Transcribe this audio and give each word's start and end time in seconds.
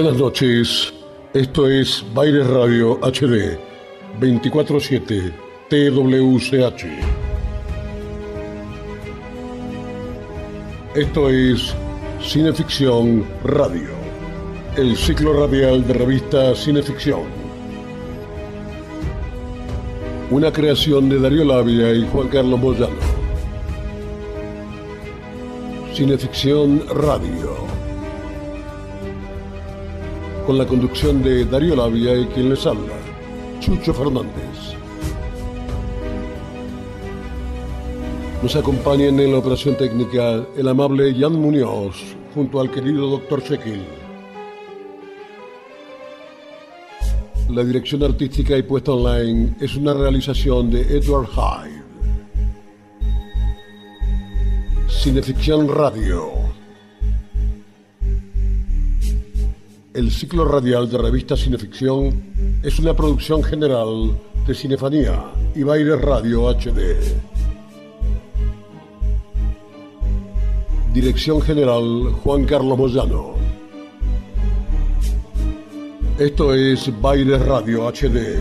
Buenas 0.00 0.16
noches, 0.16 0.94
esto 1.34 1.68
es 1.68 2.04
Baires 2.14 2.46
Radio 2.46 3.00
HD 3.02 3.58
24-7 4.20 5.32
TWCH. 5.68 6.84
Esto 10.94 11.28
es 11.28 11.74
Cineficción 12.22 13.26
Radio, 13.42 13.90
el 14.76 14.96
ciclo 14.96 15.32
radial 15.32 15.84
de 15.84 15.94
revista 15.94 16.54
Cineficción. 16.54 17.22
Una 20.30 20.52
creación 20.52 21.08
de 21.08 21.18
Darío 21.18 21.44
Labia 21.44 21.92
y 21.92 22.06
Juan 22.06 22.28
Carlos 22.28 22.60
Moyano. 22.60 22.94
Cineficción 25.92 26.84
Radio 26.88 27.77
con 30.48 30.56
la 30.56 30.66
conducción 30.66 31.22
de 31.22 31.44
Darío 31.44 31.76
Labia 31.76 32.16
y 32.16 32.24
quien 32.28 32.48
les 32.48 32.64
habla, 32.64 32.94
Chucho 33.60 33.92
Fernández. 33.92 34.32
Nos 38.42 38.56
acompaña 38.56 39.08
en 39.08 39.30
la 39.30 39.36
operación 39.36 39.76
técnica 39.76 40.42
el 40.56 40.66
amable 40.66 41.14
Jan 41.14 41.34
Muñoz 41.34 42.02
junto 42.34 42.62
al 42.62 42.70
querido 42.70 43.10
Dr. 43.10 43.42
Shekel. 43.42 43.84
La 47.50 47.62
dirección 47.62 48.02
artística 48.04 48.56
y 48.56 48.62
puesta 48.62 48.92
online 48.92 49.54
es 49.60 49.76
una 49.76 49.92
realización 49.92 50.70
de 50.70 50.80
Edward 50.80 51.28
Hyde. 51.28 51.82
Cineficción 54.88 55.68
Radio. 55.68 56.47
El 59.98 60.12
ciclo 60.12 60.44
radial 60.44 60.88
de 60.88 60.96
revista 60.96 61.36
Cineficción 61.36 62.60
es 62.62 62.78
una 62.78 62.94
producción 62.94 63.42
general 63.42 64.16
de 64.46 64.54
Cinefanía 64.54 65.24
y 65.56 65.64
Baile 65.64 65.96
Radio 65.96 66.48
HD. 66.50 66.94
Dirección 70.94 71.42
General 71.42 72.12
Juan 72.22 72.44
Carlos 72.44 72.78
Moyano. 72.78 73.34
Esto 76.16 76.54
es 76.54 76.92
Baile 77.00 77.36
Radio 77.36 77.88
HD 77.88 78.38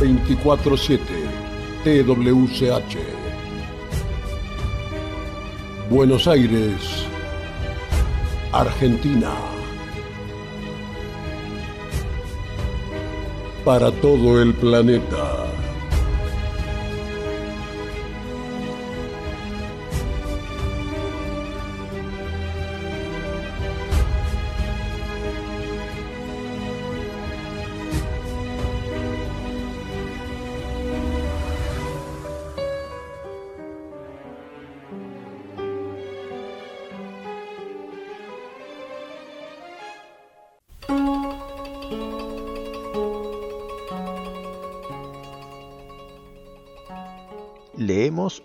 24-7 0.00 1.00
TWCH. 1.84 2.96
Buenos 5.90 6.26
Aires, 6.26 7.04
Argentina. 8.52 9.57
Para 13.68 13.92
todo 13.92 14.40
el 14.40 14.54
planeta. 14.54 15.27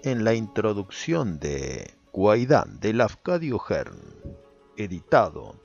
En 0.03 0.25
la 0.25 0.33
introducción 0.33 1.39
de 1.39 1.93
Guaidán 2.11 2.81
de 2.81 2.91
Lafcadio 2.91 3.59
Hearn, 3.59 3.95
editado 4.75 5.55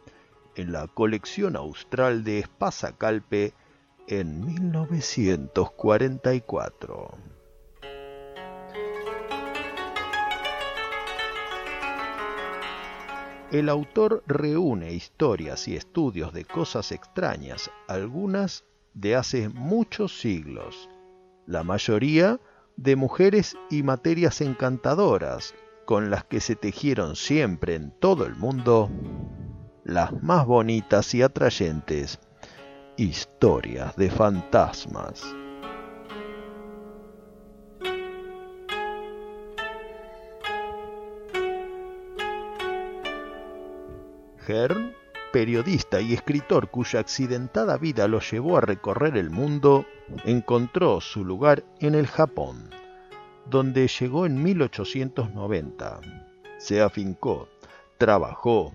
en 0.54 0.70
la 0.70 0.86
colección 0.86 1.56
austral 1.56 2.22
de 2.22 2.38
Espasa 2.38 2.96
Calpe 2.96 3.54
en 4.06 4.46
1944. 4.46 7.18
El 13.50 13.68
autor 13.68 14.22
reúne 14.28 14.92
historias 14.92 15.66
y 15.66 15.74
estudios 15.74 16.32
de 16.32 16.44
cosas 16.44 16.92
extrañas, 16.92 17.68
algunas 17.88 18.64
de 18.94 19.16
hace 19.16 19.48
muchos 19.48 20.20
siglos, 20.20 20.88
la 21.46 21.64
mayoría 21.64 22.38
de 22.78 22.94
mujeres 22.94 23.56
y 23.70 23.82
materias 23.82 24.40
encantadoras 24.40 25.54
con 25.84 26.10
las 26.10 26.24
que 26.24 26.38
se 26.40 26.54
tejieron 26.54 27.16
siempre 27.16 27.74
en 27.74 27.90
todo 27.90 28.24
el 28.24 28.36
mundo 28.36 28.88
las 29.84 30.22
más 30.22 30.46
bonitas 30.46 31.12
y 31.14 31.22
atrayentes 31.22 32.20
historias 32.96 33.96
de 33.96 34.10
fantasmas. 34.10 35.24
Periodista 45.32 46.00
y 46.00 46.14
escritor 46.14 46.70
cuya 46.70 47.00
accidentada 47.00 47.76
vida 47.76 48.08
lo 48.08 48.20
llevó 48.20 48.58
a 48.58 48.60
recorrer 48.60 49.16
el 49.16 49.30
mundo, 49.30 49.86
encontró 50.24 51.00
su 51.00 51.24
lugar 51.24 51.64
en 51.80 51.94
el 51.94 52.06
Japón, 52.06 52.70
donde 53.46 53.88
llegó 53.88 54.26
en 54.26 54.42
1890. 54.42 56.00
Se 56.58 56.80
afincó, 56.80 57.48
trabajó 57.98 58.72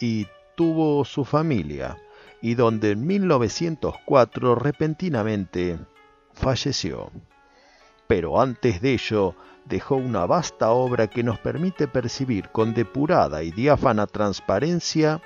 y 0.00 0.26
tuvo 0.54 1.04
su 1.04 1.24
familia, 1.24 1.96
y 2.40 2.54
donde 2.54 2.92
en 2.92 3.06
1904 3.06 4.54
repentinamente 4.54 5.78
falleció. 6.32 7.10
Pero 8.06 8.40
antes 8.40 8.80
de 8.80 8.94
ello 8.94 9.34
dejó 9.64 9.96
una 9.96 10.24
vasta 10.26 10.70
obra 10.70 11.08
que 11.08 11.22
nos 11.22 11.38
permite 11.38 11.88
percibir 11.88 12.48
con 12.50 12.74
depurada 12.74 13.42
y 13.42 13.50
diáfana 13.50 14.06
transparencia 14.06 15.20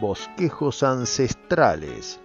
bosquejos 0.00 0.82
ancestrales 0.82 2.20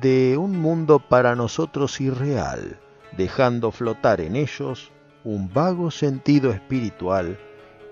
de 0.00 0.36
un 0.36 0.58
mundo 0.58 0.98
para 0.98 1.34
nosotros 1.34 2.00
irreal, 2.00 2.80
dejando 3.16 3.70
flotar 3.70 4.20
en 4.20 4.36
ellos 4.36 4.90
un 5.24 5.52
vago 5.52 5.90
sentido 5.90 6.50
espiritual 6.50 7.38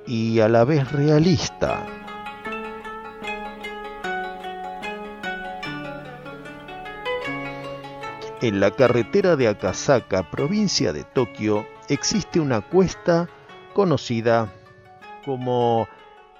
y 0.07 0.41
a 0.41 0.49
la 0.49 0.65
vez 0.65 0.91
realista. 0.93 1.87
En 8.41 8.59
la 8.59 8.73
carretera 8.73 9.37
de 9.37 9.47
Akasaka, 9.47 10.29
provincia 10.29 10.93
de 10.93 11.05
Tokio, 11.05 11.65
existe 11.89 12.41
una 12.41 12.61
cuesta 12.61 13.29
conocida 13.73 14.53
como 15.25 15.87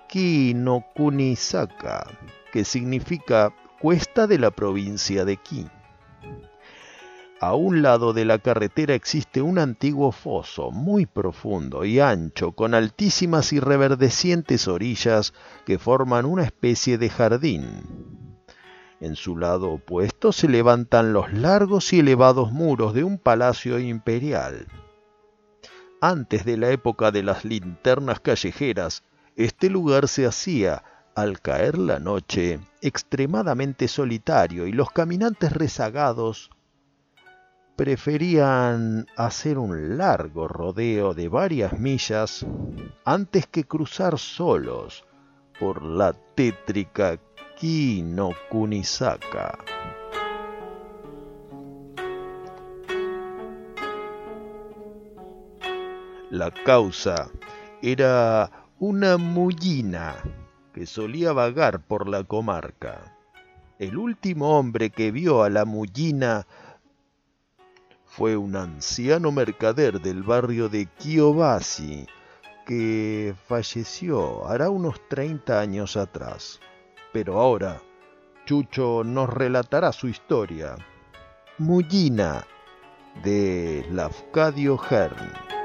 Kinokunisaka, 0.09 2.05
que 2.53 2.65
significa 2.65 3.53
cuesta 3.81 4.29
de 4.29 4.39
la 4.39 4.53
provincia 4.53 5.25
de 5.25 5.39
Ki. 5.39 5.67
A 7.41 7.55
un 7.55 7.83
lado 7.83 8.13
de 8.13 8.25
la 8.25 8.39
carretera 8.39 8.95
existe 8.95 9.43
un 9.43 9.59
antiguo 9.59 10.13
foso 10.13 10.71
muy 10.71 11.07
profundo 11.07 11.85
y 11.85 11.99
ancho, 11.99 12.53
con 12.53 12.73
altísimas 12.73 13.53
y 13.53 13.59
reverdecientes 13.59 14.69
orillas 14.69 15.35
que 15.67 15.81
forman 15.81 16.25
una 16.25 16.45
especie 16.45 16.99
de 16.99 17.11
jardín. 17.11 18.37
En 19.01 19.17
su 19.17 19.37
lado 19.37 19.73
opuesto 19.73 20.31
se 20.31 20.47
levantan 20.47 21.13
los 21.13 21.33
largos 21.33 21.93
y 21.93 21.99
elevados 21.99 22.53
muros 22.53 22.95
de 22.95 23.03
un 23.03 23.19
palacio 23.19 23.81
imperial. 23.81 24.69
Antes 26.01 26.45
de 26.45 26.57
la 26.57 26.71
época 26.71 27.11
de 27.11 27.25
las 27.25 27.45
linternas 27.45 28.21
callejeras, 28.21 29.03
este 29.35 29.69
lugar 29.71 30.07
se 30.07 30.27
hacía 30.27 30.85
al 31.15 31.41
caer 31.41 31.79
la 31.79 31.99
noche, 31.99 32.61
extremadamente 32.81 33.89
solitario 33.89 34.67
y 34.67 34.73
los 34.73 34.91
caminantes 34.91 35.53
rezagados 35.53 36.51
preferían 37.77 39.07
hacer 39.17 39.59
un 39.59 39.97
largo 39.97 40.49
rodeo 40.49 41.15
de 41.15 41.29
varias 41.29 41.79
millas 41.79 42.47
antes 43.05 43.47
que 43.47 43.65
cruzar 43.65 44.19
solos 44.19 45.05
por 45.59 45.83
la 45.83 46.13
tétrica 46.13 47.19
Kino 47.59 48.31
Kunisaka. 48.51 49.59
La 56.31 56.51
causa 56.51 57.29
era 57.83 58.51
una 58.79 59.19
mullina 59.19 60.15
que 60.73 60.87
solía 60.87 61.33
vagar 61.33 61.81
por 61.81 62.09
la 62.09 62.25
comarca. 62.25 63.17
El 63.79 63.97
último 63.97 64.59
hombre 64.59 64.91
que 64.91 65.11
vio 65.11 65.43
a 65.43 65.51
la 65.51 65.65
mullina 65.65 66.47
fue 68.05 68.37
un 68.37 68.57
anciano 68.57 69.33
mercader 69.33 70.01
del 70.01 70.23
barrio 70.23 70.69
de 70.69 70.87
Kiobasi, 70.87 72.07
que 72.67 73.35
falleció 73.47 74.47
hará 74.47 74.71
unos 74.71 75.01
30 75.09 75.59
años 75.59 75.97
atrás. 75.97 76.61
Pero 77.13 77.41
ahora, 77.41 77.81
Chucho 78.45 79.03
nos 79.05 79.29
relatará 79.31 79.93
su 79.93 80.09
historia. 80.09 80.77
Mullina, 81.59 82.45
de 83.23 83.87
Lafcadio 83.91 84.79
Hearn. 84.79 85.62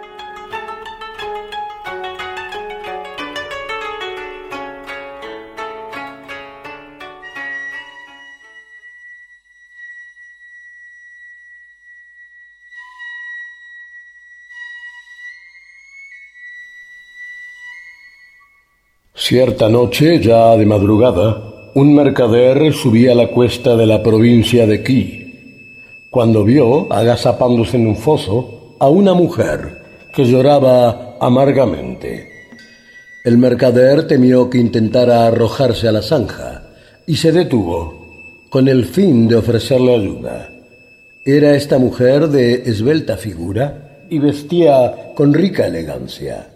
Cierta 19.27 19.67
noche, 19.67 20.21
ya 20.21 20.55
de 20.55 20.65
madrugada, 20.65 21.71
un 21.73 21.93
mercader 21.93 22.71
subía 22.71 23.13
la 23.13 23.27
cuesta 23.27 23.75
de 23.75 23.85
la 23.85 24.01
provincia 24.01 24.65
de 24.65 24.81
Qi, 24.81 26.05
cuando 26.09 26.45
vio, 26.45 26.87
agazapándose 26.93 27.75
en 27.75 27.87
un 27.87 27.97
foso, 27.97 28.77
a 28.79 28.87
una 28.87 29.13
mujer 29.13 29.81
que 30.13 30.23
lloraba 30.23 31.17
amargamente. 31.19 32.29
El 33.25 33.37
mercader 33.37 34.07
temió 34.07 34.49
que 34.49 34.59
intentara 34.59 35.27
arrojarse 35.27 35.89
a 35.89 35.91
la 35.91 36.01
zanja 36.01 36.63
y 37.05 37.17
se 37.17 37.33
detuvo 37.33 38.07
con 38.49 38.69
el 38.69 38.85
fin 38.85 39.27
de 39.27 39.35
ofrecerle 39.35 39.93
ayuda. 39.93 40.49
Era 41.25 41.53
esta 41.53 41.77
mujer 41.79 42.29
de 42.29 42.63
esbelta 42.65 43.17
figura 43.17 44.05
y 44.09 44.19
vestía 44.19 45.11
con 45.15 45.33
rica 45.33 45.67
elegancia. 45.67 46.47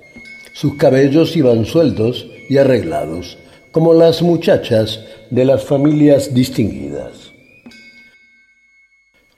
Sus 0.54 0.76
cabellos 0.76 1.36
iban 1.36 1.66
sueltos 1.66 2.31
y 2.52 2.58
arreglados, 2.58 3.38
como 3.72 3.94
las 3.94 4.22
muchachas 4.22 5.00
de 5.30 5.46
las 5.46 5.64
familias 5.64 6.34
distinguidas. 6.34 7.32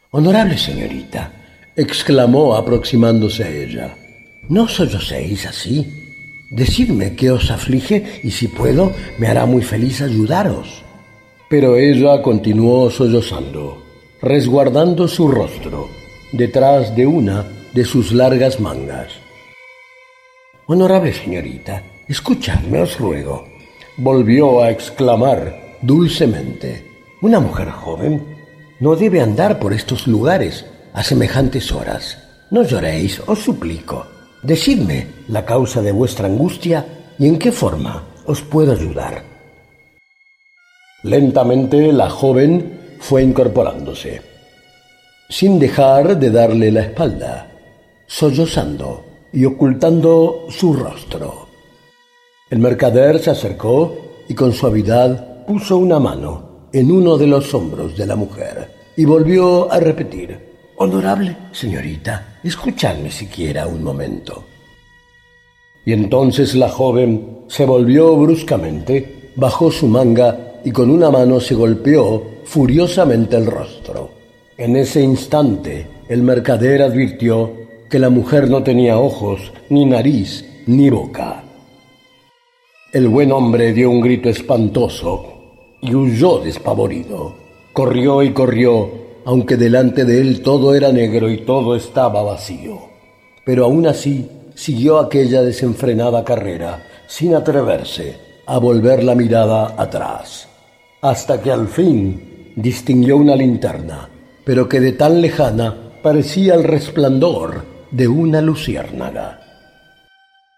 Honorable 0.09 0.57
señorita, 0.57 1.31
exclamó 1.75 2.55
aproximándose 2.55 3.43
a 3.43 3.49
ella, 3.51 3.95
no 4.49 4.67
solloceéis 4.67 5.45
así. 5.45 5.85
Decidme 6.49 7.15
qué 7.15 7.29
os 7.29 7.51
aflige 7.51 8.19
y 8.23 8.31
si 8.31 8.47
puedo, 8.47 8.91
me 9.19 9.27
hará 9.27 9.45
muy 9.45 9.61
feliz 9.61 10.01
ayudaros. 10.01 10.83
Pero 11.51 11.77
ella 11.77 12.19
continuó 12.23 12.89
sollozando, 12.89 13.83
resguardando 14.23 15.07
su 15.07 15.27
rostro 15.27 15.87
detrás 16.31 16.95
de 16.95 17.05
una 17.05 17.45
de 17.75 17.85
sus 17.85 18.11
largas 18.11 18.59
mangas. 18.59 19.09
Honorable 20.65 21.13
señorita, 21.13 21.83
Escuchadme, 22.07 22.81
os 22.81 22.99
ruego. 22.99 23.45
Volvió 23.97 24.61
a 24.61 24.71
exclamar 24.71 25.77
dulcemente. 25.81 26.85
Una 27.21 27.39
mujer 27.39 27.69
joven 27.69 28.21
no 28.79 28.95
debe 28.95 29.21
andar 29.21 29.59
por 29.59 29.71
estos 29.71 30.07
lugares 30.07 30.65
a 30.93 31.03
semejantes 31.03 31.71
horas. 31.71 32.17
No 32.51 32.63
lloréis, 32.63 33.21
os 33.25 33.39
suplico. 33.39 34.05
Decidme 34.41 35.07
la 35.29 35.45
causa 35.45 35.81
de 35.81 35.93
vuestra 35.93 36.27
angustia 36.27 36.85
y 37.17 37.27
en 37.27 37.39
qué 37.39 37.51
forma 37.51 38.03
os 38.25 38.41
puedo 38.41 38.73
ayudar. 38.73 39.23
Lentamente 41.03 41.93
la 41.93 42.09
joven 42.09 42.97
fue 42.99 43.23
incorporándose, 43.23 44.21
sin 45.29 45.59
dejar 45.59 46.17
de 46.17 46.31
darle 46.31 46.71
la 46.71 46.81
espalda, 46.81 47.51
sollozando 48.07 49.05
y 49.31 49.45
ocultando 49.45 50.47
su 50.49 50.73
rostro. 50.73 51.42
El 52.53 52.59
mercader 52.59 53.17
se 53.17 53.31
acercó 53.31 53.97
y 54.29 54.35
con 54.35 54.53
suavidad 54.53 55.43
puso 55.47 55.75
una 55.75 55.97
mano 55.97 56.67
en 56.71 56.91
uno 56.91 57.17
de 57.17 57.25
los 57.25 57.51
hombros 57.55 57.97
de 57.97 58.05
la 58.05 58.15
mujer 58.15 58.69
y 58.95 59.05
volvió 59.05 59.71
a 59.71 59.79
repetir, 59.79 60.37
Honorable 60.75 61.35
señorita, 61.51 62.37
escuchadme 62.43 63.09
siquiera 63.09 63.65
un 63.65 63.83
momento. 63.83 64.43
Y 65.83 65.93
entonces 65.93 66.53
la 66.53 66.69
joven 66.69 67.39
se 67.47 67.65
volvió 67.65 68.15
bruscamente, 68.17 69.31
bajó 69.35 69.71
su 69.71 69.87
manga 69.87 70.59
y 70.63 70.69
con 70.69 70.91
una 70.91 71.09
mano 71.09 71.39
se 71.39 71.55
golpeó 71.55 72.23
furiosamente 72.43 73.35
el 73.35 73.47
rostro. 73.47 74.11
En 74.59 74.75
ese 74.75 75.01
instante 75.01 75.87
el 76.07 76.21
mercader 76.21 76.83
advirtió 76.83 77.51
que 77.89 77.97
la 77.97 78.11
mujer 78.11 78.47
no 78.47 78.61
tenía 78.61 78.99
ojos, 78.99 79.51
ni 79.69 79.87
nariz, 79.87 80.45
ni 80.67 80.91
boca. 80.91 81.42
El 82.93 83.07
buen 83.07 83.31
hombre 83.31 83.73
dio 83.73 83.89
un 83.89 84.01
grito 84.01 84.29
espantoso 84.29 85.25
y 85.81 85.95
huyó 85.95 86.37
despavorido. 86.37 87.33
Corrió 87.73 88.21
y 88.21 88.33
corrió, 88.33 88.87
aunque 89.25 89.57
delante 89.57 90.05
de 90.05 90.21
él 90.21 90.43
todo 90.43 90.75
era 90.75 90.91
negro 90.91 91.27
y 91.27 91.37
todo 91.37 91.75
estaba 91.75 92.21
vacío. 92.21 92.77
Pero 93.43 93.65
aún 93.65 93.87
así 93.87 94.29
siguió 94.53 94.99
aquella 94.99 95.41
desenfrenada 95.41 96.23
carrera, 96.23 96.83
sin 97.07 97.33
atreverse 97.33 98.15
a 98.45 98.59
volver 98.59 99.03
la 99.03 99.15
mirada 99.15 99.73
atrás, 99.75 100.47
hasta 101.01 101.41
que 101.41 101.49
al 101.51 101.67
fin 101.67 102.53
distinguió 102.55 103.17
una 103.17 103.35
linterna, 103.35 104.07
pero 104.45 104.69
que 104.69 104.79
de 104.79 104.91
tan 104.91 105.19
lejana 105.19 105.93
parecía 106.03 106.53
el 106.53 106.63
resplandor 106.63 107.65
de 107.89 108.07
una 108.07 108.39
luciérnaga. 108.39 109.42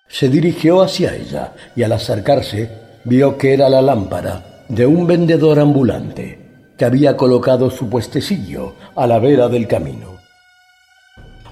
Se 0.08 0.30
dirigió 0.30 0.82
hacia 0.82 1.16
ella 1.16 1.54
y 1.76 1.84
al 1.84 1.92
acercarse 1.92 2.70
vio 3.04 3.38
que 3.38 3.54
era 3.54 3.70
la 3.70 3.82
lámpara 3.82 4.64
de 4.70 4.86
un 4.86 5.06
vendedor 5.06 5.60
ambulante 5.60 6.40
que 6.78 6.86
había 6.86 7.16
colocado 7.16 7.70
su 7.70 7.90
puestecillo 7.90 8.74
a 8.96 9.08
la 9.08 9.20
vera 9.20 9.48
del 9.48 9.68
camino. 9.68 10.18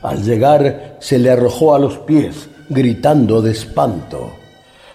Al 0.01 0.23
llegar 0.23 0.97
se 0.99 1.17
le 1.17 1.29
arrojó 1.29 1.75
a 1.75 1.79
los 1.79 1.97
pies, 1.99 2.49
gritando 2.69 3.41
de 3.41 3.51
espanto. 3.51 4.33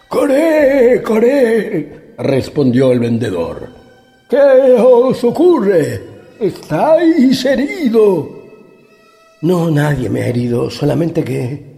¡Coré, 0.09 1.03
coré! 1.03 2.15
respondió 2.19 2.93
el 2.93 3.01
vendedor. 3.01 3.69
¿Qué 4.29 4.77
os 4.79 5.23
ocurre? 5.25 6.03
¿Estáis 6.39 7.45
herido? 7.45 8.29
No, 9.41 9.71
nadie 9.71 10.11
me 10.11 10.23
ha 10.23 10.27
herido, 10.27 10.69
solamente 10.69 11.25
que 11.25 11.78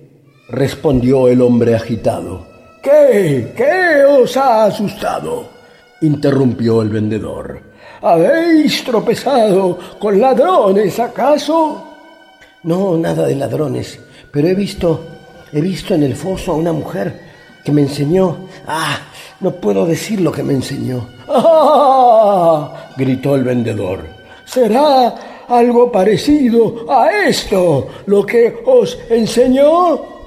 respondió 0.51 1.29
el 1.29 1.41
hombre 1.43 1.75
agitado. 1.75 2.47
¿Qué? 2.83 3.53
¿Qué 3.57 4.05
os 4.05 4.37
ha 4.37 4.65
asustado? 4.65 5.61
interrumpió 6.03 6.83
el 6.83 6.89
vendedor. 6.89 7.61
¿Habéis 8.03 8.83
tropezado 8.85 9.79
con 9.99 10.19
ladrones, 10.19 10.99
acaso? 10.99 11.87
No, 12.63 12.97
nada 12.97 13.27
de 13.27 13.35
ladrones, 13.35 13.99
pero 14.31 14.49
he 14.49 14.55
visto, 14.55 15.05
he 15.53 15.61
visto 15.61 15.95
en 15.95 16.05
el 16.05 16.17
foso 16.17 16.53
a 16.53 16.57
una 16.57 16.73
mujer 16.73 17.21
que 17.63 17.73
me 17.73 17.83
enseñó. 17.83 18.49
Ah, 18.67 18.99
no 19.41 19.51
puedo 19.53 19.85
decir 19.85 20.21
lo 20.21 20.33
que 20.33 20.43
me 20.43 20.55
enseñó. 20.55 21.07
¡Ah! 21.29 22.91
gritó 22.97 23.35
el 23.35 23.45
vendedor. 23.45 24.01
¿Será 24.47 25.45
algo 25.49 25.93
parecido 25.93 26.87
a 26.89 27.11
esto 27.27 27.89
lo 28.07 28.25
que 28.25 28.63
os 28.65 28.99
enseñó? 29.11 30.20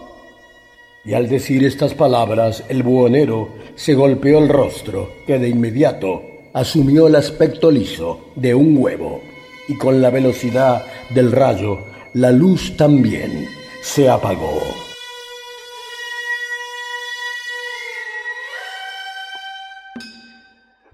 Y 1.06 1.14
al 1.14 1.28
decir 1.28 1.66
estas 1.66 1.94
palabras, 1.94 2.64
el 2.70 2.82
buhonero 2.82 3.50
se 3.76 3.94
golpeó 3.94 4.40
el 4.40 4.48
rostro, 4.48 5.10
que 5.28 5.38
de 5.38 5.50
inmediato 5.50 6.22
asumió 6.54 7.08
el 7.08 7.16
aspecto 7.16 7.70
liso 7.70 8.32
de 8.36 8.56
un 8.56 8.78
huevo, 8.78 9.22
y 9.68 9.78
con 9.78 10.02
la 10.02 10.10
velocidad 10.10 10.86
del 11.14 11.34
rayo, 11.34 11.80
la 12.14 12.32
luz 12.32 12.78
también 12.78 13.50
se 13.82 14.10
apagó. 14.10 14.62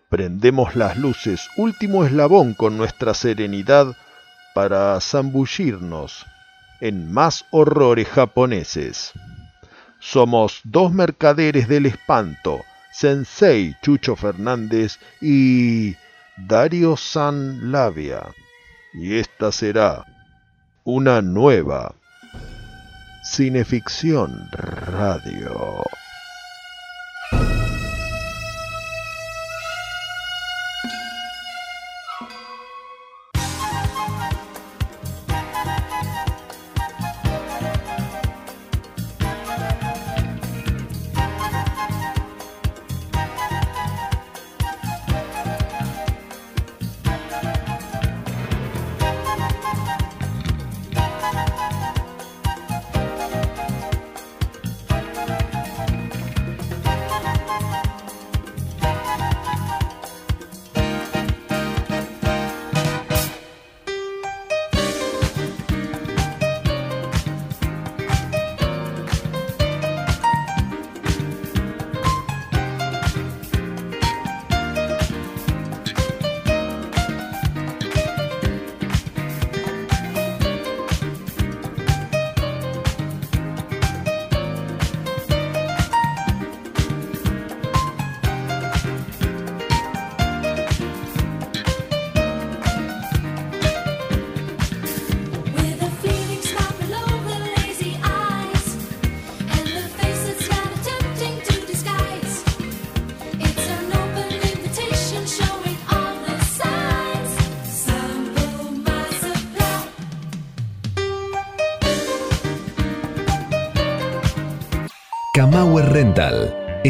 Prendemos 0.09 0.75
las 0.75 0.97
luces, 0.97 1.47
último 1.55 2.03
eslabón 2.03 2.55
con 2.55 2.77
nuestra 2.77 3.13
serenidad, 3.13 3.95
para 4.55 4.99
zambullirnos 5.01 6.25
en 6.81 7.11
más 7.11 7.45
horrores 7.51 8.07
japoneses. 8.07 9.13
Somos 9.99 10.61
dos 10.63 10.93
mercaderes 10.93 11.67
del 11.67 11.85
espanto, 11.85 12.63
Sensei 12.91 13.75
Chucho 13.81 14.15
Fernández 14.15 14.97
y 15.21 15.95
Dario 16.37 16.95
San 16.95 17.71
Labia. 17.71 18.27
Y 18.93 19.17
esta 19.17 19.51
será 19.51 20.05
una 20.83 21.21
nueva 21.21 21.93
Cineficción 23.23 24.49
Radio. 24.51 25.83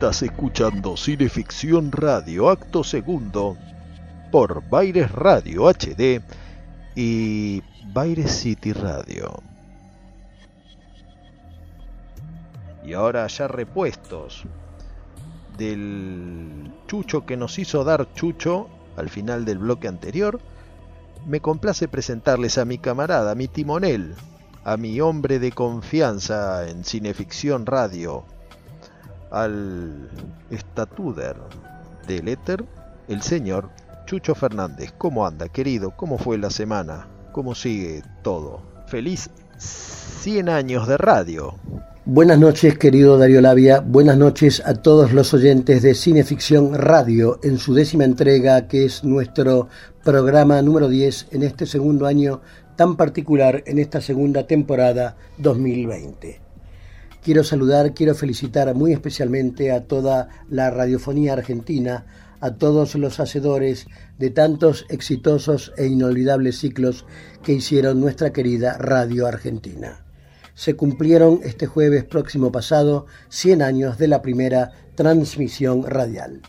Estás 0.00 0.22
escuchando 0.22 0.96
Cineficción 0.96 1.92
Radio, 1.92 2.48
acto 2.48 2.82
segundo, 2.82 3.58
por 4.32 4.66
Baires 4.70 5.12
Radio 5.12 5.68
HD 5.68 6.22
y 6.96 7.62
Baires 7.92 8.32
City 8.32 8.72
Radio. 8.72 9.42
Y 12.82 12.94
ahora 12.94 13.26
ya 13.26 13.46
repuestos 13.46 14.44
del 15.58 16.72
chucho 16.86 17.26
que 17.26 17.36
nos 17.36 17.58
hizo 17.58 17.84
dar 17.84 18.10
Chucho 18.14 18.70
al 18.96 19.10
final 19.10 19.44
del 19.44 19.58
bloque 19.58 19.86
anterior, 19.86 20.40
me 21.26 21.40
complace 21.40 21.88
presentarles 21.88 22.56
a 22.56 22.64
mi 22.64 22.78
camarada, 22.78 23.32
a 23.32 23.34
mi 23.34 23.48
timonel, 23.48 24.14
a 24.64 24.78
mi 24.78 24.98
hombre 25.02 25.38
de 25.38 25.52
confianza 25.52 26.70
en 26.70 26.84
Cineficción 26.84 27.66
Radio, 27.66 28.24
al 29.30 30.08
estatuder 30.50 31.36
del 32.06 32.28
éter, 32.28 32.64
el 33.08 33.22
señor 33.22 33.70
Chucho 34.06 34.34
Fernández. 34.34 34.92
¿Cómo 34.98 35.26
anda, 35.26 35.48
querido? 35.48 35.92
¿Cómo 35.96 36.18
fue 36.18 36.38
la 36.38 36.50
semana? 36.50 37.06
¿Cómo 37.32 37.54
sigue 37.54 38.02
todo? 38.22 38.62
Feliz 38.86 39.30
100 39.58 40.48
años 40.48 40.88
de 40.88 40.96
radio. 40.96 41.54
Buenas 42.06 42.40
noches, 42.40 42.76
querido 42.76 43.18
Darío 43.18 43.40
Labia. 43.40 43.80
Buenas 43.80 44.16
noches 44.16 44.62
a 44.66 44.74
todos 44.74 45.12
los 45.12 45.32
oyentes 45.32 45.82
de 45.82 45.94
Cineficción 45.94 46.74
Radio 46.74 47.38
en 47.44 47.58
su 47.58 47.72
décima 47.72 48.04
entrega, 48.04 48.66
que 48.66 48.86
es 48.86 49.04
nuestro 49.04 49.68
programa 50.02 50.60
número 50.62 50.88
10 50.88 51.28
en 51.30 51.42
este 51.44 51.66
segundo 51.66 52.06
año 52.06 52.40
tan 52.74 52.96
particular, 52.96 53.62
en 53.66 53.78
esta 53.78 54.00
segunda 54.00 54.46
temporada 54.46 55.16
2020. 55.38 56.49
Quiero 57.22 57.44
saludar, 57.44 57.92
quiero 57.92 58.14
felicitar 58.14 58.74
muy 58.74 58.94
especialmente 58.94 59.72
a 59.72 59.84
toda 59.84 60.30
la 60.48 60.70
radiofonía 60.70 61.34
argentina, 61.34 62.06
a 62.40 62.54
todos 62.54 62.94
los 62.94 63.20
hacedores 63.20 63.88
de 64.18 64.30
tantos 64.30 64.86
exitosos 64.88 65.74
e 65.76 65.86
inolvidables 65.86 66.58
ciclos 66.58 67.04
que 67.42 67.52
hicieron 67.52 68.00
nuestra 68.00 68.32
querida 68.32 68.78
Radio 68.78 69.26
Argentina. 69.26 70.02
Se 70.54 70.76
cumplieron 70.76 71.40
este 71.42 71.66
jueves 71.66 72.04
próximo 72.04 72.50
pasado 72.50 73.04
100 73.28 73.60
años 73.60 73.98
de 73.98 74.08
la 74.08 74.22
primera 74.22 74.72
transmisión 74.94 75.82
radial. 75.82 76.40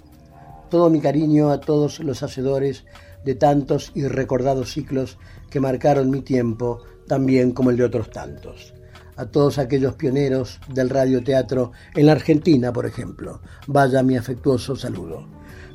Todo 0.70 0.90
mi 0.90 1.01
cariño 1.01 1.50
a 1.50 1.60
todos 1.60 2.00
los 2.00 2.24
hacedores 2.24 2.86
de 3.25 3.36
tantos 3.36 3.92
y 3.94 4.08
recordados 4.08 4.72
ciclos 4.72 5.18
que 5.50 5.60
marcaron 5.60 6.10
mi 6.10 6.22
tiempo, 6.22 6.82
también 7.10 7.51
como 7.51 7.72
el 7.72 7.78
de 7.78 7.84
otros 7.84 8.10
tantos 8.10 8.74
a 9.15 9.25
todos 9.25 9.58
aquellos 9.58 9.96
pioneros 9.96 10.60
del 10.74 10.89
radioteatro 10.89 11.72
en 11.96 12.06
la 12.06 12.13
Argentina, 12.13 12.72
por 12.74 12.86
ejemplo. 12.86 13.41
Vaya 13.68 14.03
mi 14.03 14.18
afectuoso 14.18 14.75
saludo. 14.75 15.27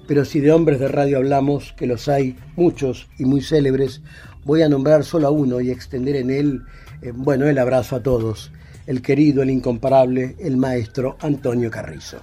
Pero 0.07 0.25
si 0.25 0.41
de 0.41 0.53
hombres 0.53 0.79
de 0.79 0.89
radio 0.89 1.19
hablamos, 1.19 1.75
que 1.77 1.87
los 1.87 2.09
hay 2.09 2.37
muchos 2.55 3.09
y 3.19 3.25
muy 3.25 3.43
célebres, 3.43 4.03
voy 4.45 4.63
a 4.63 4.69
nombrar 4.69 5.05
solo 5.05 5.27
a 5.27 5.31
uno 5.31 5.61
y 5.61 5.71
extender 5.71 6.17
en 6.17 6.31
él, 6.31 6.63
eh, 7.03 7.13
bueno, 7.15 7.47
el 7.47 7.59
abrazo 7.59 7.97
a 7.97 8.03
todos, 8.03 8.53
el 8.87 9.03
querido, 9.03 9.43
el 9.43 9.51
incomparable, 9.51 10.37
el 10.39 10.57
maestro 10.57 11.17
Antonio 11.21 11.71
Carrizo. 11.71 12.19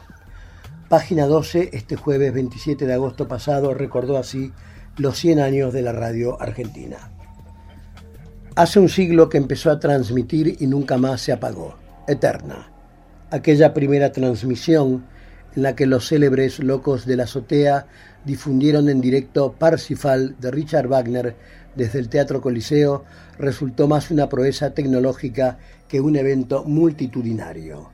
Página 0.88 1.26
12, 1.26 1.72
este 1.74 1.96
jueves 1.96 2.34
27 2.34 2.86
de 2.86 2.94
agosto 2.94 3.28
pasado, 3.28 3.74
recordó 3.74 4.18
así 4.18 4.54
los 4.98 5.18
100 5.18 5.40
años 5.40 5.74
de 5.74 5.82
la 5.82 5.92
radio 5.92 6.42
argentina. 6.42 7.13
Hace 8.56 8.80
un 8.80 8.88
siglo 8.88 9.30
que 9.30 9.40
empezó 9.40 9.72
a 9.72 9.80
transmitir 9.80 10.58
y 10.60 10.68
nunca 10.68 11.00
más 11.00 11.22
se 11.22 11.32
apagó. 11.32 11.76
Eterna. 12.08 12.72
Aquella 13.32 13.74
primera 13.74 14.12
transmisión 14.12 15.06
en 15.56 15.64
la 15.64 15.76
que 15.76 15.88
los 15.88 16.10
célebres 16.10 16.60
locos 16.60 17.08
de 17.08 17.18
la 17.18 17.24
azotea 17.24 17.88
difundieron 18.26 18.90
en 18.90 19.02
directo 19.02 19.54
Parsifal 19.54 20.36
de 20.40 20.52
Richard 20.52 20.88
Wagner 20.88 21.36
desde 21.76 21.98
el 21.98 22.10
Teatro 22.10 22.42
Coliseo 22.42 23.06
resultó 23.40 23.88
más 23.88 24.12
una 24.12 24.30
proeza 24.30 24.76
tecnológica 24.76 25.58
que 25.88 26.00
un 26.00 26.16
evento 26.16 26.64
multitudinario. 26.64 27.90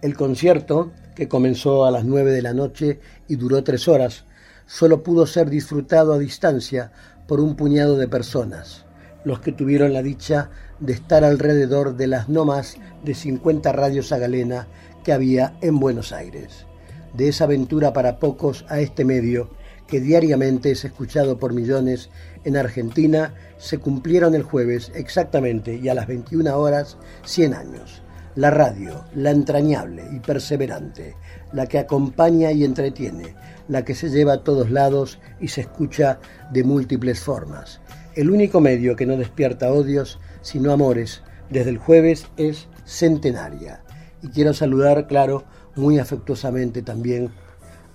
El 0.00 0.16
concierto, 0.16 0.90
que 1.14 1.28
comenzó 1.28 1.84
a 1.84 1.90
las 1.90 2.06
nueve 2.06 2.30
de 2.30 2.40
la 2.40 2.54
noche 2.54 2.98
y 3.28 3.36
duró 3.36 3.62
tres 3.62 3.86
horas, 3.88 4.24
solo 4.64 5.02
pudo 5.02 5.26
ser 5.26 5.50
disfrutado 5.50 6.14
a 6.14 6.18
distancia 6.18 6.92
por 7.26 7.40
un 7.40 7.56
puñado 7.56 7.98
de 7.98 8.08
personas 8.08 8.87
los 9.28 9.40
que 9.40 9.52
tuvieron 9.52 9.92
la 9.92 10.02
dicha 10.02 10.48
de 10.80 10.94
estar 10.94 11.22
alrededor 11.22 11.98
de 11.98 12.06
las 12.06 12.30
no 12.30 12.46
más 12.46 12.78
de 13.04 13.14
50 13.14 13.70
radios 13.72 14.10
a 14.10 14.16
galena 14.16 14.68
que 15.04 15.12
había 15.12 15.54
en 15.60 15.78
Buenos 15.78 16.12
Aires. 16.12 16.64
De 17.12 17.28
esa 17.28 17.44
aventura 17.44 17.92
para 17.92 18.20
pocos 18.20 18.64
a 18.70 18.80
este 18.80 19.04
medio, 19.04 19.50
que 19.86 20.00
diariamente 20.00 20.70
es 20.70 20.82
escuchado 20.86 21.38
por 21.38 21.52
millones 21.52 22.08
en 22.44 22.56
Argentina, 22.56 23.34
se 23.58 23.76
cumplieron 23.76 24.34
el 24.34 24.44
jueves 24.44 24.90
exactamente 24.94 25.76
y 25.76 25.90
a 25.90 25.94
las 25.94 26.06
21 26.06 26.56
horas 26.58 26.96
100 27.26 27.52
años. 27.52 28.02
La 28.34 28.50
radio, 28.50 29.04
la 29.14 29.30
entrañable 29.30 30.04
y 30.10 30.20
perseverante, 30.20 31.16
la 31.52 31.66
que 31.66 31.78
acompaña 31.78 32.50
y 32.50 32.64
entretiene, 32.64 33.34
la 33.68 33.84
que 33.84 33.94
se 33.94 34.08
lleva 34.08 34.34
a 34.34 34.42
todos 34.42 34.70
lados 34.70 35.18
y 35.38 35.48
se 35.48 35.62
escucha 35.62 36.18
de 36.50 36.64
múltiples 36.64 37.20
formas 37.20 37.82
el 38.18 38.32
único 38.32 38.60
medio 38.60 38.96
que 38.96 39.06
no 39.06 39.16
despierta 39.16 39.70
odios, 39.70 40.18
sino 40.42 40.72
amores, 40.72 41.22
desde 41.50 41.70
el 41.70 41.78
jueves 41.78 42.26
es 42.36 42.66
Centenaria. 42.84 43.84
Y 44.24 44.30
quiero 44.30 44.52
saludar, 44.54 45.06
claro, 45.06 45.44
muy 45.76 46.00
afectuosamente 46.00 46.82
también 46.82 47.30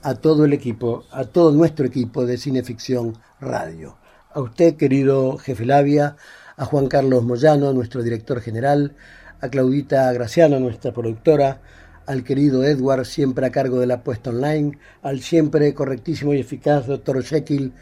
a 0.01 0.15
todo 0.15 0.45
el 0.45 0.53
equipo, 0.53 1.03
a 1.11 1.25
todo 1.25 1.51
nuestro 1.51 1.85
equipo 1.85 2.25
de 2.25 2.37
Cineficción 2.37 3.17
Radio. 3.41 3.97
A 4.31 4.39
usted, 4.39 4.77
querido 4.77 5.37
jefe 5.39 5.65
Labia, 5.65 6.15
a 6.55 6.63
Juan 6.63 6.87
Carlos 6.87 7.25
Moyano, 7.25 7.73
nuestro 7.73 8.01
director 8.01 8.39
general, 8.39 8.95
a 9.41 9.49
Claudita 9.49 10.09
Graciano, 10.13 10.57
nuestra 10.57 10.93
productora, 10.93 11.59
al 12.05 12.23
querido 12.23 12.63
Edward, 12.63 13.03
siempre 13.03 13.45
a 13.45 13.51
cargo 13.51 13.77
de 13.77 13.87
la 13.87 14.05
puesta 14.05 14.29
online, 14.29 14.77
al 15.01 15.19
siempre 15.19 15.73
correctísimo 15.73 16.33
y 16.33 16.39
eficaz 16.39 16.87
doctor 16.87 17.21
Jekyll, 17.21 17.73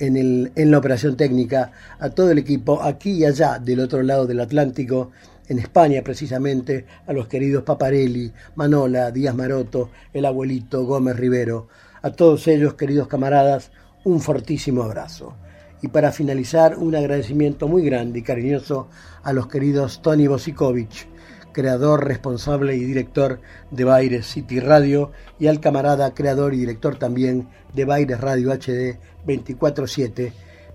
en, 0.00 0.16
el, 0.16 0.50
en 0.56 0.70
la 0.70 0.78
operación 0.78 1.16
técnica, 1.16 1.70
a 2.00 2.10
todo 2.10 2.32
el 2.32 2.38
equipo 2.38 2.82
aquí 2.82 3.12
y 3.12 3.24
allá 3.24 3.58
del 3.58 3.80
otro 3.80 4.02
lado 4.02 4.26
del 4.26 4.40
Atlántico, 4.40 5.12
en 5.48 5.58
España 5.58 6.02
precisamente, 6.02 6.86
a 7.06 7.12
los 7.12 7.28
queridos 7.28 7.64
Paparelli, 7.64 8.32
Manola, 8.54 9.10
Díaz 9.10 9.34
Maroto, 9.34 9.90
el 10.12 10.24
abuelito 10.24 10.84
Gómez 10.84 11.16
Rivero, 11.16 11.68
a 12.02 12.10
todos 12.10 12.48
ellos, 12.48 12.74
queridos 12.74 13.08
camaradas, 13.08 13.70
un 14.04 14.20
fortísimo 14.20 14.82
abrazo. 14.82 15.34
Y 15.82 15.88
para 15.88 16.12
finalizar, 16.12 16.78
un 16.78 16.94
agradecimiento 16.94 17.68
muy 17.68 17.82
grande 17.82 18.20
y 18.20 18.22
cariñoso 18.22 18.88
a 19.22 19.32
los 19.32 19.48
queridos 19.48 20.02
Tony 20.02 20.26
Bosikovich, 20.26 21.09
creador, 21.52 22.06
responsable 22.06 22.76
y 22.76 22.84
director 22.84 23.40
de 23.70 23.84
Baires 23.84 24.26
City 24.26 24.60
Radio, 24.60 25.12
y 25.38 25.46
al 25.46 25.60
camarada, 25.60 26.14
creador 26.14 26.54
y 26.54 26.58
director 26.58 26.96
también 26.96 27.48
de 27.74 27.84
Baires 27.84 28.20
Radio 28.20 28.50
HD 28.52 28.98
24-7, 29.26 30.32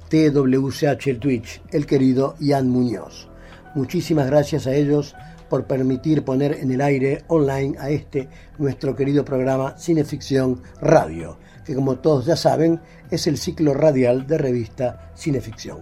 TWCH 0.10 1.08
el 1.08 1.20
Twitch, 1.20 1.62
el 1.72 1.86
querido 1.86 2.36
Ian 2.39 2.70
Muñoz. 2.70 3.27
Muchísimas 3.74 4.27
gracias 4.27 4.67
a 4.67 4.74
ellos 4.74 5.15
por 5.50 5.65
permitir 5.65 6.24
poner 6.24 6.53
en 6.53 6.72
el 6.72 6.82
aire 6.82 7.24
online 7.27 7.75
a 7.79 7.89
este 7.89 8.29
nuestro 8.58 8.96
querido 8.96 9.25
programa 9.25 9.77
Cineficción 9.77 10.62
Radio, 10.82 11.38
que 11.65 11.75
como 11.75 11.98
todos 11.98 12.25
ya 12.25 12.36
saben 12.36 12.79
es 13.12 13.27
el 13.27 13.38
ciclo 13.38 13.74
radial 13.74 14.27
de 14.27 14.38
revista 14.38 15.12
Cineficción. 15.15 15.79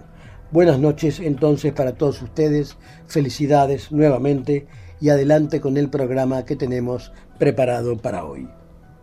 Buenas 0.52 0.80
noches 0.80 1.20
entonces 1.20 1.74
para 1.74 1.94
todos 1.94 2.22
ustedes, 2.22 2.78
felicidades 3.08 3.92
nuevamente 3.92 4.68
y 5.04 5.10
adelante 5.10 5.60
con 5.60 5.76
el 5.76 5.90
programa 5.90 6.46
que 6.46 6.56
tenemos 6.56 7.12
preparado 7.38 7.98
para 7.98 8.24
hoy. 8.24 8.48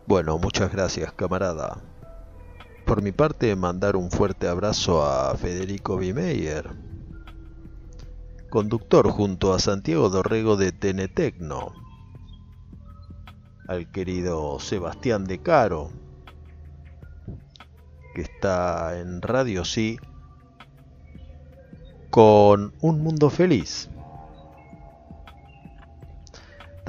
Bueno, 0.06 0.38
muchas 0.38 0.72
gracias 0.72 1.12
camarada. 1.12 1.76
Por 2.86 3.02
mi 3.02 3.12
parte, 3.12 3.54
mandar 3.54 3.96
un 3.96 4.10
fuerte 4.10 4.48
abrazo 4.48 5.04
a 5.04 5.36
Federico 5.36 5.98
Bimeyer, 5.98 6.70
conductor 8.48 9.10
junto 9.10 9.52
a 9.52 9.58
Santiago 9.58 10.08
Dorrego 10.08 10.56
de 10.56 10.72
Tenetecno, 10.72 11.74
al 13.68 13.92
querido 13.92 14.58
Sebastián 14.58 15.26
De 15.26 15.42
Caro, 15.42 15.90
que 18.14 18.22
está 18.22 18.98
en 18.98 19.20
Radio 19.20 19.66
Sí 19.66 19.98
con 22.08 22.72
Un 22.80 23.02
Mundo 23.02 23.28
Feliz. 23.28 23.90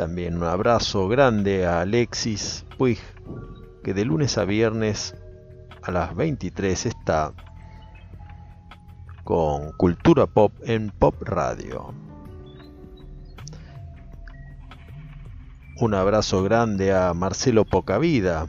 También 0.01 0.37
un 0.37 0.45
abrazo 0.45 1.07
grande 1.07 1.67
a 1.67 1.81
Alexis 1.81 2.65
Puig, 2.79 2.97
que 3.83 3.93
de 3.93 4.03
lunes 4.03 4.39
a 4.39 4.45
viernes 4.45 5.15
a 5.83 5.91
las 5.91 6.15
23 6.15 6.87
está 6.87 7.33
con 9.23 9.73
Cultura 9.73 10.25
Pop 10.25 10.53
en 10.63 10.89
Pop 10.89 11.21
Radio. 11.21 11.93
Un 15.79 15.93
abrazo 15.93 16.41
grande 16.41 16.95
a 16.95 17.13
Marcelo 17.13 17.63
Pocavida. 17.65 18.47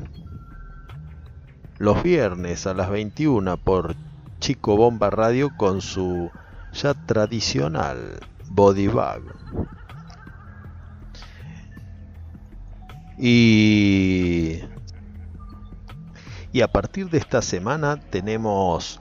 Los 1.76 2.02
viernes 2.02 2.66
a 2.66 2.72
las 2.72 2.88
21 2.88 3.58
por 3.58 3.94
Chico 4.40 4.78
Bomba 4.78 5.10
Radio 5.10 5.50
con 5.58 5.82
su 5.82 6.30
ya 6.72 6.94
tradicional 6.94 8.20
Body 8.48 8.86
Bag. 8.88 9.20
Y, 13.24 14.58
y 16.52 16.60
a 16.60 16.66
partir 16.66 17.08
de 17.08 17.18
esta 17.18 17.40
semana 17.40 18.00
tenemos 18.10 19.00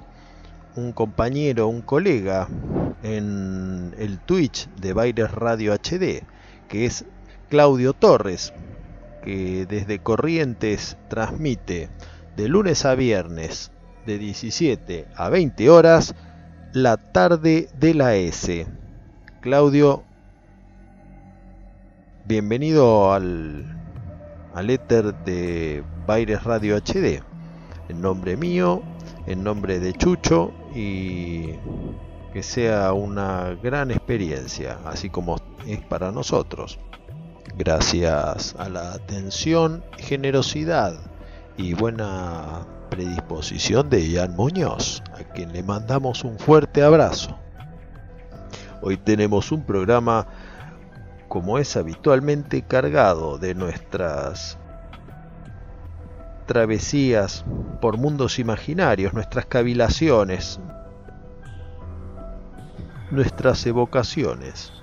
un 0.76 0.92
compañero, 0.92 1.68
un 1.68 1.82
colega 1.82 2.48
en 3.02 3.96
el 3.98 4.20
Twitch 4.20 4.70
de 4.80 4.94
Baires 4.94 5.32
Radio 5.32 5.74
HD, 5.74 6.22
que 6.68 6.86
es 6.86 7.04
Claudio 7.50 7.94
Torres, 7.94 8.54
que 9.24 9.66
desde 9.66 9.98
Corrientes 9.98 10.98
transmite 11.10 11.90
de 12.38 12.48
lunes 12.48 12.86
a 12.86 12.94
viernes 12.94 13.72
de 14.06 14.20
17 14.20 15.08
a 15.16 15.30
20 15.30 15.68
horas 15.72 16.14
la 16.74 16.98
tarde 16.98 17.70
de 17.80 17.96
la 17.96 18.14
S. 18.14 18.68
Claudio, 19.42 20.04
bienvenido 22.28 23.14
al, 23.14 23.81
al 24.54 24.70
éter 24.70 25.14
de 25.24 25.84
Baires 26.06 26.44
Radio 26.44 26.78
HD. 26.78 27.22
En 27.90 28.02
nombre 28.02 28.38
mío, 28.38 28.82
en 29.26 29.44
nombre 29.44 29.80
de 29.80 29.94
Chucho 29.94 30.52
y 30.74 31.56
que 32.34 32.44
sea 32.44 32.94
una 32.94 33.58
gran 33.62 33.92
experiencia, 33.92 34.80
así 34.86 35.10
como 35.10 35.38
es 35.66 35.82
para 35.82 36.12
nosotros. 36.12 36.80
Gracias 37.58 38.56
a 38.58 38.70
la 38.70 38.94
atención, 38.94 39.84
generosidad 39.98 40.94
y 41.58 41.74
buena 41.74 42.66
predisposición 42.90 43.90
de 43.90 44.08
Ian 44.10 44.36
Muñoz, 44.36 45.04
a 45.14 45.24
quien 45.34 45.52
le 45.52 45.64
mandamos 45.64 46.24
un 46.24 46.40
fuerte 46.40 46.82
abrazo. 46.82 47.38
Hoy 48.82 48.98
tenemos 48.98 49.52
un 49.52 49.64
programa 49.64 50.28
como 51.32 51.60
es 51.60 51.78
habitualmente 51.78 52.62
cargado 52.62 53.38
de 53.38 53.56
nuestras 53.56 54.58
travesías 56.46 57.46
por 57.80 57.96
mundos 57.96 58.38
imaginarios, 58.38 59.13
nuestras 59.13 59.46
cavilaciones, 59.46 60.60
nuestras 63.12 63.65
evocaciones 63.65 64.74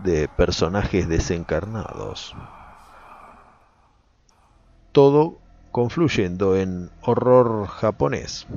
de 0.00 0.26
personajes 0.26 1.08
desencarnados. 1.08 2.34
Todo 4.90 5.38
confluyendo 5.70 6.56
en 6.56 6.90
horror 7.02 7.68
japonés. 7.68 8.48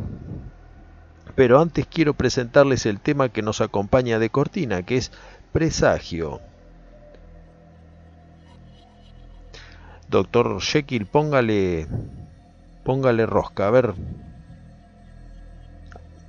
Pero 1.36 1.62
antes 1.62 1.86
quiero 1.86 2.16
presentarles 2.16 2.88
el 2.88 3.00
tema 3.00 3.30
que 3.30 3.44
nos 3.44 3.62
acompaña 3.62 4.18
de 4.18 4.32
cortina, 4.32 4.82
que 4.82 4.98
es 4.98 5.12
Presagio. 5.54 6.42
Doctor 10.08 10.60
Jekyll, 10.60 11.06
póngale, 11.06 11.88
póngale 12.84 13.28
rosca, 13.28 13.68
a 13.68 13.70
ver. 13.70 13.94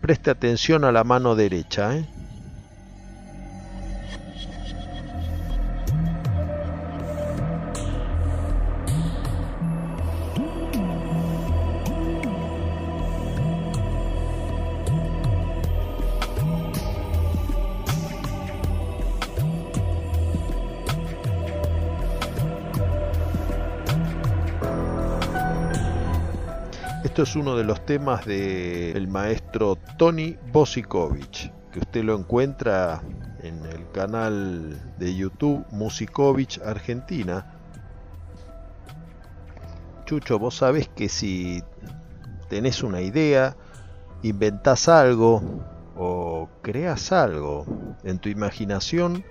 Preste 0.03 0.31
atención 0.31 0.85
a 0.85 0.93
la 0.93 1.05
mano 1.05 1.35
derecha, 1.35 1.97
¿eh? 1.97 2.05
Esto 27.14 27.22
es 27.22 27.37
uno 27.37 27.55
de 27.55 27.62
los 27.62 27.87
temas 27.87 28.27
del 28.27 29.07
maestro 29.07 29.79
Tony 29.96 30.37
Bosikovich, 30.50 31.53
que 31.70 31.79
usted 31.79 32.03
lo 32.03 32.18
encuentra 32.18 33.03
en 33.44 33.64
el 33.66 33.88
canal 33.92 34.96
de 34.98 35.14
YouTube 35.14 35.64
Musikovich 35.70 36.61
Argentina. 36.64 37.55
Chucho, 40.07 40.40
vos 40.40 40.57
sabés 40.57 40.88
que 40.88 41.09
si 41.09 41.62
tenés 42.48 42.83
una 42.83 43.00
idea, 43.00 43.57
inventás 44.24 44.88
algo 44.88 45.40
o 45.94 46.48
creas 46.62 47.12
algo 47.12 47.64
en 48.03 48.18
tu 48.18 48.29
imaginación, 48.29 49.22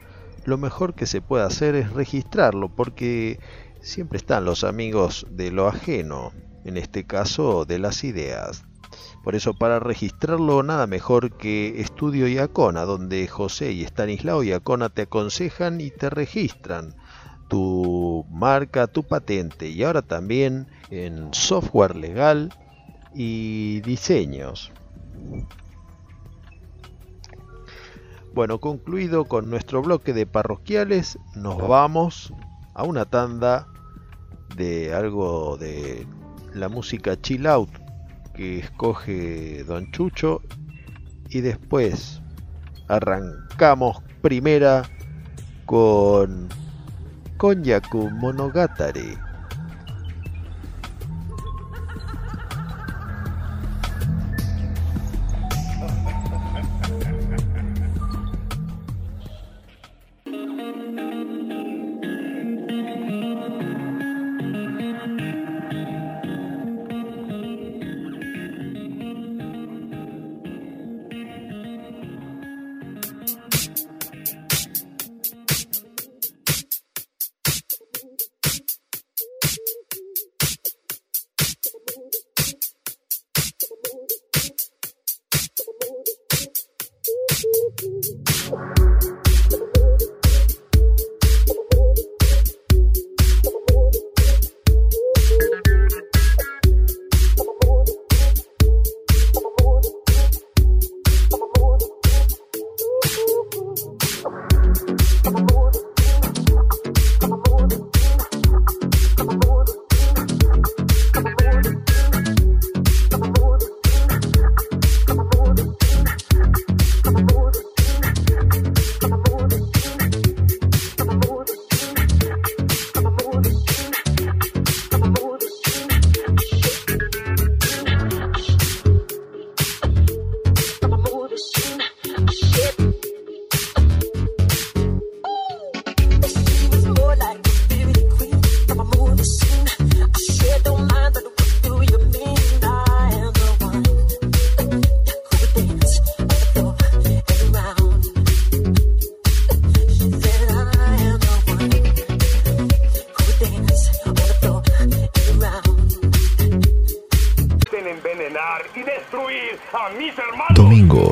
lo 0.46 0.58
mejor 0.58 0.93
que 0.93 1.06
se 1.06 1.19
puede 1.19 1.43
hacer 1.43 1.76
es 1.76 1.91
registrarlo, 1.91 2.69
porque 2.69 3.41
siempre 3.82 4.19
están 4.19 4.46
los 4.46 4.63
amigos 4.63 5.28
de 5.32 5.52
lo 5.52 5.67
ajeno 5.67 6.32
en 6.65 6.78
este 6.78 7.06
caso 7.06 7.65
de 7.65 7.80
las 7.80 8.04
ideas. 8.04 8.63
Por 9.23 9.36
eso 9.36 9.54
para 9.54 9.80
registrarlo 9.80 10.63
nada 10.63 10.86
mejor 10.86 11.38
que 11.38 11.82
Estudio 11.82 12.28
Iacona, 12.28 12.82
donde 12.84 13.28
José 13.28 13.71
y 13.71 13.84
Stanislao 13.84 14.43
Iacona 14.43 14.89
te 14.89 15.04
aconsejan 15.04 15.80
y 15.80 15.91
te 15.91 16.10
registran 16.10 16.95
tu 17.47 18.26
marca, 18.30 18.88
tu 18.88 19.04
patente 19.04 19.69
y 19.69 19.84
ahora 19.84 20.02
también 20.02 20.67
en 20.89 21.34
software 21.34 21.95
legal 21.95 22.54
y 23.13 23.82
diseños. 23.82 24.71
Bueno, 28.34 28.60
concluido 28.60 29.26
con 29.26 29.49
nuestro 29.49 29.84
bloque 29.84 30.12
de 30.12 30.26
parroquiales, 30.26 31.19
nos 31.36 31.58
vamos 31.67 32.34
a 32.73 32.84
una 32.84 33.06
tanda 33.06 33.67
de 34.56 34.93
algo 34.93 35.58
de 35.58 36.08
la 36.54 36.70
música 36.70 37.20
chill 37.22 37.48
out 37.48 37.70
que 38.34 38.60
escoge 38.60 39.63
Don 39.66 39.92
Chucho 39.92 40.42
y 41.30 41.42
después 41.42 42.22
arrancamos 42.88 44.02
primera 44.22 44.84
con 45.66 46.50
Konyaku 47.38 48.10
Monogatari. 48.10 49.18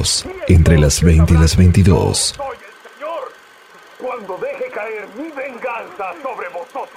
Domingos, 0.02 0.26
entre 0.48 0.80
las 0.80 1.02
20 1.04 1.34
y 1.34 1.38
las 1.38 1.56
22. 1.56 2.18
Soy 2.18 2.46
el 2.56 2.92
Señor 2.92 3.32
cuando 4.00 4.38
deje 4.38 4.72
caer 4.72 5.08
mi 5.16 5.30
venganza 5.30 6.14
sobre 6.24 6.50
vosotros. 6.50 6.90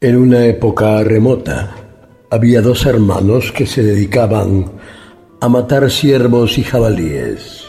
En 0.00 0.16
una 0.16 0.44
época 0.44 1.02
remota 1.02 1.85
había 2.30 2.60
dos 2.60 2.86
hermanos 2.86 3.52
que 3.52 3.66
se 3.66 3.82
dedicaban 3.82 4.72
a 5.40 5.48
matar 5.48 5.90
ciervos 5.90 6.58
y 6.58 6.64
jabalíes. 6.64 7.64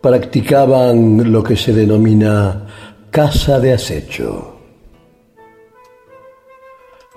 Practicaban 0.00 1.30
lo 1.30 1.42
que 1.42 1.56
se 1.56 1.74
denomina 1.74 2.66
caza 3.10 3.60
de 3.60 3.74
acecho, 3.74 4.56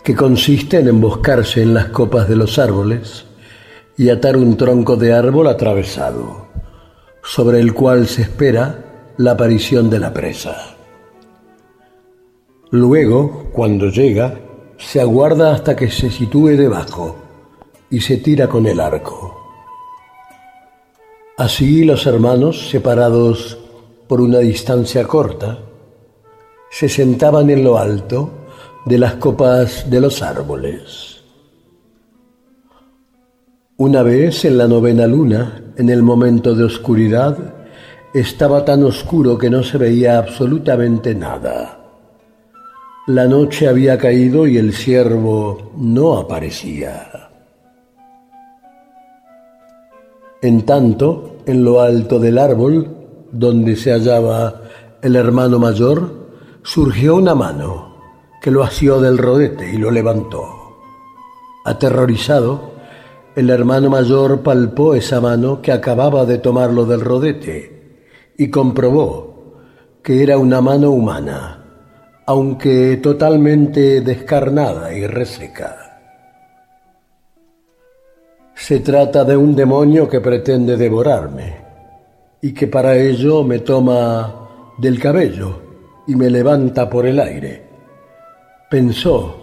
que 0.03 0.15
consiste 0.15 0.79
en 0.79 0.89
emboscarse 0.89 1.61
en 1.61 1.73
las 1.73 1.85
copas 1.85 2.27
de 2.27 2.35
los 2.35 2.59
árboles 2.59 3.25
y 3.95 4.09
atar 4.09 4.35
un 4.35 4.57
tronco 4.57 4.97
de 4.97 5.13
árbol 5.13 5.47
atravesado, 5.47 6.47
sobre 7.23 7.59
el 7.59 7.73
cual 7.73 8.07
se 8.07 8.23
espera 8.23 9.13
la 9.17 9.31
aparición 9.31 9.89
de 9.89 9.99
la 9.99 10.11
presa. 10.11 10.72
Luego, 12.75 13.51
cuando 13.53 13.89
llega, 13.89 14.33
se 14.79 14.99
aguarda 14.99 15.53
hasta 15.53 15.75
que 15.75 15.91
se 15.91 16.09
sitúe 16.09 16.57
debajo 16.57 17.15
y 17.91 18.01
se 18.01 18.17
tira 18.17 18.49
con 18.49 18.65
el 18.65 18.79
arco. 18.79 19.39
Así 21.37 21.83
los 21.83 22.07
hermanos, 22.07 22.71
separados 22.71 23.59
por 24.07 24.21
una 24.21 24.39
distancia 24.39 25.05
corta, 25.05 25.59
se 26.71 26.89
sentaban 26.89 27.51
en 27.51 27.63
lo 27.63 27.77
alto 27.77 28.31
de 28.85 28.97
las 28.97 29.13
copas 29.17 29.87
de 29.87 30.01
los 30.01 30.23
árboles. 30.23 31.21
Una 33.77 34.01
vez 34.01 34.45
en 34.45 34.57
la 34.57 34.67
novena 34.67 35.05
luna, 35.05 35.73
en 35.77 35.89
el 35.89 36.01
momento 36.01 36.55
de 36.55 36.63
oscuridad, 36.63 37.37
estaba 38.15 38.65
tan 38.65 38.83
oscuro 38.83 39.37
que 39.37 39.51
no 39.51 39.61
se 39.61 39.77
veía 39.77 40.17
absolutamente 40.17 41.13
nada. 41.13 41.82
La 43.07 43.27
noche 43.27 43.67
había 43.67 43.97
caído 43.97 44.47
y 44.47 44.57
el 44.57 44.71
ciervo 44.71 45.73
no 45.75 46.15
aparecía. 46.17 47.29
En 50.41 50.65
tanto, 50.65 51.35
en 51.45 51.65
lo 51.65 51.81
alto 51.81 52.17
del 52.17 52.37
árbol, 52.37 52.87
donde 53.29 53.75
se 53.75 53.91
hallaba 53.91 54.61
el 55.01 55.17
hermano 55.17 55.59
mayor, 55.59 56.29
surgió 56.63 57.17
una 57.17 57.35
mano 57.35 57.97
que 58.41 58.51
lo 58.51 58.63
asió 58.63 59.01
del 59.01 59.17
rodete 59.17 59.69
y 59.73 59.77
lo 59.77 59.91
levantó. 59.91 60.45
Aterrorizado, 61.65 62.71
el 63.35 63.49
hermano 63.49 63.89
mayor 63.89 64.43
palpó 64.43 64.95
esa 64.95 65.19
mano 65.19 65.61
que 65.61 65.73
acababa 65.73 66.25
de 66.25 66.37
tomarlo 66.37 66.85
del 66.85 67.01
rodete 67.01 68.05
y 68.37 68.49
comprobó 68.49 69.57
que 70.01 70.23
era 70.23 70.37
una 70.37 70.61
mano 70.61 70.91
humana 70.91 71.62
aunque 72.25 72.97
totalmente 72.97 74.01
descarnada 74.01 74.93
y 74.93 75.05
reseca. 75.07 75.83
Se 78.55 78.79
trata 78.79 79.25
de 79.25 79.35
un 79.35 79.55
demonio 79.55 80.07
que 80.07 80.21
pretende 80.21 80.77
devorarme 80.77 81.57
y 82.41 82.53
que 82.53 82.67
para 82.67 82.95
ello 82.95 83.43
me 83.43 83.59
toma 83.59 84.73
del 84.77 84.99
cabello 84.99 85.61
y 86.07 86.15
me 86.15 86.29
levanta 86.29 86.89
por 86.89 87.05
el 87.05 87.19
aire. 87.19 87.63
Pensó 88.69 89.41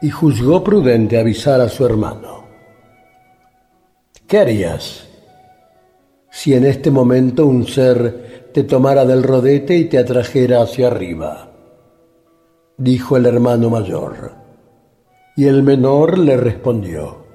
y 0.00 0.10
juzgó 0.10 0.62
prudente 0.64 1.18
avisar 1.18 1.60
a 1.60 1.68
su 1.68 1.84
hermano. 1.84 2.44
¿Qué 4.26 4.38
harías 4.38 5.06
si 6.30 6.54
en 6.54 6.64
este 6.64 6.90
momento 6.90 7.46
un 7.46 7.66
ser 7.66 8.50
te 8.52 8.64
tomara 8.64 9.04
del 9.04 9.22
rodete 9.22 9.76
y 9.76 9.84
te 9.84 9.98
atrajera 9.98 10.62
hacia 10.62 10.88
arriba? 10.88 11.55
Dijo 12.76 13.16
el 13.16 13.26
hermano 13.26 13.70
mayor. 13.70 14.32
Y 15.36 15.46
el 15.46 15.62
menor 15.62 16.18
le 16.18 16.36
respondió, 16.36 17.26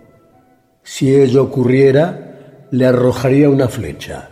si 0.83 1.13
ello 1.13 1.43
ocurriera, 1.43 2.67
le 2.71 2.85
arrojaría 2.85 3.49
una 3.49 3.67
flecha. 3.67 4.29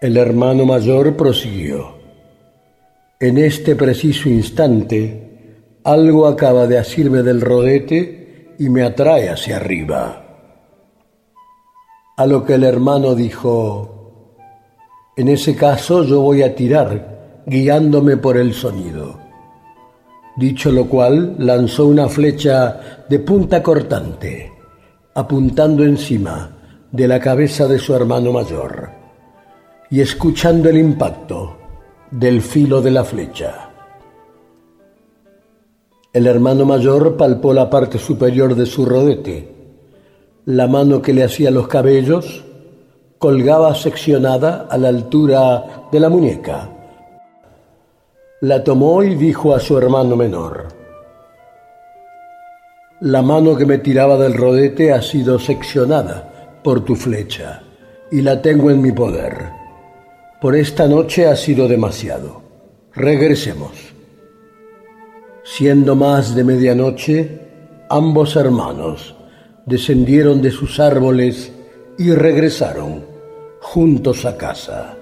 El 0.00 0.16
hermano 0.16 0.64
mayor 0.64 1.16
prosiguió, 1.16 1.94
en 3.18 3.38
este 3.38 3.74
preciso 3.74 4.28
instante, 4.28 5.24
algo 5.82 6.26
acaba 6.26 6.66
de 6.66 6.78
asirme 6.78 7.22
del 7.22 7.40
rodete 7.40 8.54
y 8.58 8.68
me 8.68 8.82
atrae 8.82 9.30
hacia 9.30 9.56
arriba. 9.56 10.20
A 12.16 12.26
lo 12.26 12.44
que 12.44 12.54
el 12.54 12.64
hermano 12.64 13.14
dijo, 13.14 14.36
en 15.16 15.28
ese 15.28 15.56
caso 15.56 16.04
yo 16.04 16.20
voy 16.20 16.42
a 16.42 16.54
tirar, 16.54 17.42
guiándome 17.46 18.16
por 18.16 18.36
el 18.36 18.54
sonido. 18.54 19.23
Dicho 20.36 20.72
lo 20.72 20.86
cual, 20.86 21.36
lanzó 21.38 21.86
una 21.86 22.08
flecha 22.08 23.04
de 23.08 23.20
punta 23.20 23.62
cortante, 23.62 24.50
apuntando 25.14 25.84
encima 25.84 26.50
de 26.90 27.06
la 27.06 27.20
cabeza 27.20 27.68
de 27.68 27.78
su 27.78 27.94
hermano 27.94 28.32
mayor, 28.32 28.90
y 29.90 30.00
escuchando 30.00 30.68
el 30.70 30.78
impacto 30.78 31.56
del 32.10 32.42
filo 32.42 32.82
de 32.82 32.90
la 32.90 33.04
flecha. 33.04 33.70
El 36.12 36.26
hermano 36.26 36.64
mayor 36.64 37.16
palpó 37.16 37.52
la 37.52 37.70
parte 37.70 37.98
superior 37.98 38.56
de 38.56 38.66
su 38.66 38.84
rodete. 38.84 39.52
La 40.46 40.66
mano 40.66 41.00
que 41.00 41.12
le 41.12 41.22
hacía 41.22 41.50
los 41.52 41.68
cabellos 41.68 42.44
colgaba 43.18 43.74
seccionada 43.74 44.66
a 44.68 44.76
la 44.78 44.88
altura 44.88 45.88
de 45.90 46.00
la 46.00 46.08
muñeca 46.08 46.73
la 48.44 48.62
tomó 48.62 49.02
y 49.02 49.14
dijo 49.14 49.54
a 49.54 49.58
su 49.58 49.78
hermano 49.78 50.16
menor, 50.16 50.68
La 53.00 53.22
mano 53.22 53.56
que 53.56 53.64
me 53.64 53.78
tiraba 53.78 54.18
del 54.18 54.34
rodete 54.34 54.92
ha 54.92 55.00
sido 55.00 55.38
seccionada 55.38 56.60
por 56.62 56.84
tu 56.84 56.94
flecha 56.94 57.62
y 58.10 58.20
la 58.20 58.42
tengo 58.42 58.70
en 58.70 58.82
mi 58.82 58.92
poder. 58.92 59.50
Por 60.42 60.54
esta 60.56 60.86
noche 60.86 61.26
ha 61.26 61.36
sido 61.36 61.66
demasiado. 61.66 62.42
Regresemos. 62.92 63.94
Siendo 65.42 65.96
más 65.96 66.34
de 66.34 66.44
medianoche, 66.44 67.40
ambos 67.88 68.36
hermanos 68.36 69.14
descendieron 69.64 70.42
de 70.42 70.50
sus 70.50 70.80
árboles 70.80 71.50
y 71.96 72.10
regresaron 72.12 73.06
juntos 73.62 74.26
a 74.26 74.36
casa. 74.36 74.98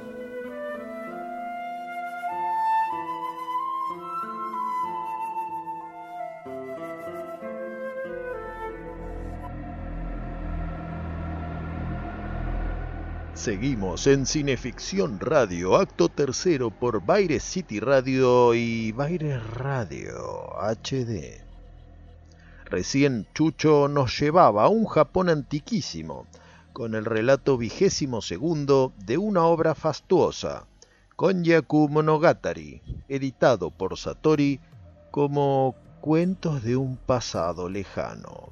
Seguimos 13.42 14.06
en 14.06 14.24
Cineficción 14.24 15.18
Radio, 15.18 15.74
acto 15.74 16.08
tercero 16.08 16.70
por 16.70 17.04
Baire 17.04 17.40
City 17.40 17.80
Radio 17.80 18.54
y 18.54 18.92
Baire 18.92 19.40
Radio 19.40 20.52
HD. 20.60 21.42
Recién 22.66 23.26
Chucho 23.34 23.88
nos 23.88 24.16
llevaba 24.16 24.62
a 24.62 24.68
un 24.68 24.84
Japón 24.86 25.28
antiquísimo, 25.28 26.28
con 26.72 26.94
el 26.94 27.04
relato 27.04 27.58
vigésimo 27.58 28.22
segundo 28.22 28.92
de 29.04 29.18
una 29.18 29.42
obra 29.46 29.74
fastuosa, 29.74 30.68
Konyaku 31.16 31.88
Monogatari, 31.88 32.80
editado 33.08 33.72
por 33.72 33.98
Satori 33.98 34.60
como 35.10 35.74
Cuentos 36.00 36.62
de 36.62 36.76
un 36.76 36.96
pasado 36.96 37.68
lejano. 37.68 38.50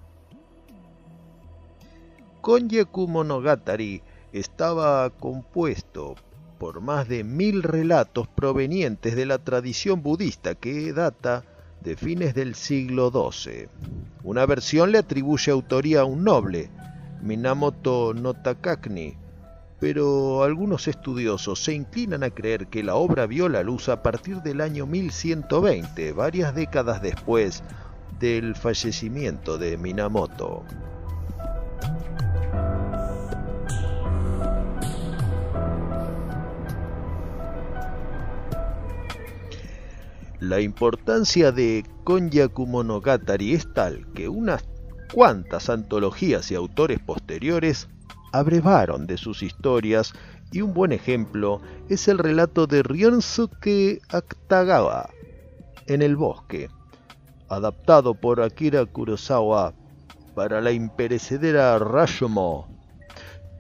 Konyaku 2.40 3.07
Monogatari 3.07 4.03
estaba 4.32 5.10
compuesto 5.10 6.14
por 6.58 6.80
más 6.80 7.08
de 7.08 7.24
mil 7.24 7.62
relatos 7.62 8.28
provenientes 8.28 9.16
de 9.16 9.26
la 9.26 9.38
tradición 9.38 10.02
budista 10.02 10.54
que 10.54 10.92
data 10.92 11.44
de 11.82 11.96
fines 11.96 12.34
del 12.34 12.54
siglo 12.54 13.10
XII. 13.10 13.68
Una 14.22 14.44
versión 14.46 14.92
le 14.92 14.98
atribuye 14.98 15.50
autoría 15.50 16.02
a 16.02 16.04
un 16.04 16.24
noble, 16.24 16.70
Minamoto 17.22 18.12
no 18.14 18.34
Takakni, 18.34 19.16
pero 19.78 20.44
algunos 20.44 20.86
estudiosos 20.88 21.64
se 21.64 21.72
inclinan 21.72 22.22
a 22.22 22.30
creer 22.30 22.66
que 22.66 22.82
la 22.82 22.96
obra 22.96 23.26
vio 23.26 23.48
la 23.48 23.62
luz 23.62 23.88
a 23.88 24.02
partir 24.02 24.42
del 24.42 24.60
año 24.60 24.86
1120, 24.86 26.12
varias 26.12 26.54
décadas 26.54 27.00
después 27.00 27.62
del 28.18 28.54
fallecimiento 28.54 29.56
de 29.56 29.78
Minamoto. 29.78 30.64
La 40.40 40.59
importancia 40.59 41.53
de 41.53 41.85
Konyaku 42.03 42.66
Monogatari 42.66 43.53
es 43.53 43.70
tal 43.74 44.11
que 44.14 44.26
unas 44.26 44.64
cuantas 45.12 45.68
antologías 45.68 46.50
y 46.50 46.55
autores 46.55 46.98
posteriores 46.98 47.88
abrevaron 48.33 49.07
de 49.07 49.18
sus 49.18 49.42
historias 49.42 50.14
y 50.50 50.62
un 50.62 50.72
buen 50.72 50.92
ejemplo 50.92 51.61
es 51.90 52.09
el 52.09 52.16
relato 52.16 52.66
de 52.66 52.83
Ryosuke 52.83 54.00
Akutagawa, 54.09 55.11
En 55.87 56.00
el 56.00 56.16
bosque, 56.16 56.70
adaptado 57.50 58.14
por 58.14 58.40
Akira 58.40 58.87
Kurosawa 58.87 59.74
para 60.35 60.62
la 60.62 60.72
imperecedera 60.72 61.79
Rashomon. 61.79 62.64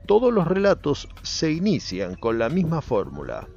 Todos 0.06 0.32
los 0.32 0.48
relatos 0.48 1.10
se 1.20 1.52
inician 1.52 2.14
con 2.14 2.38
la 2.38 2.48
misma 2.48 2.80
fórmula. 2.80 3.48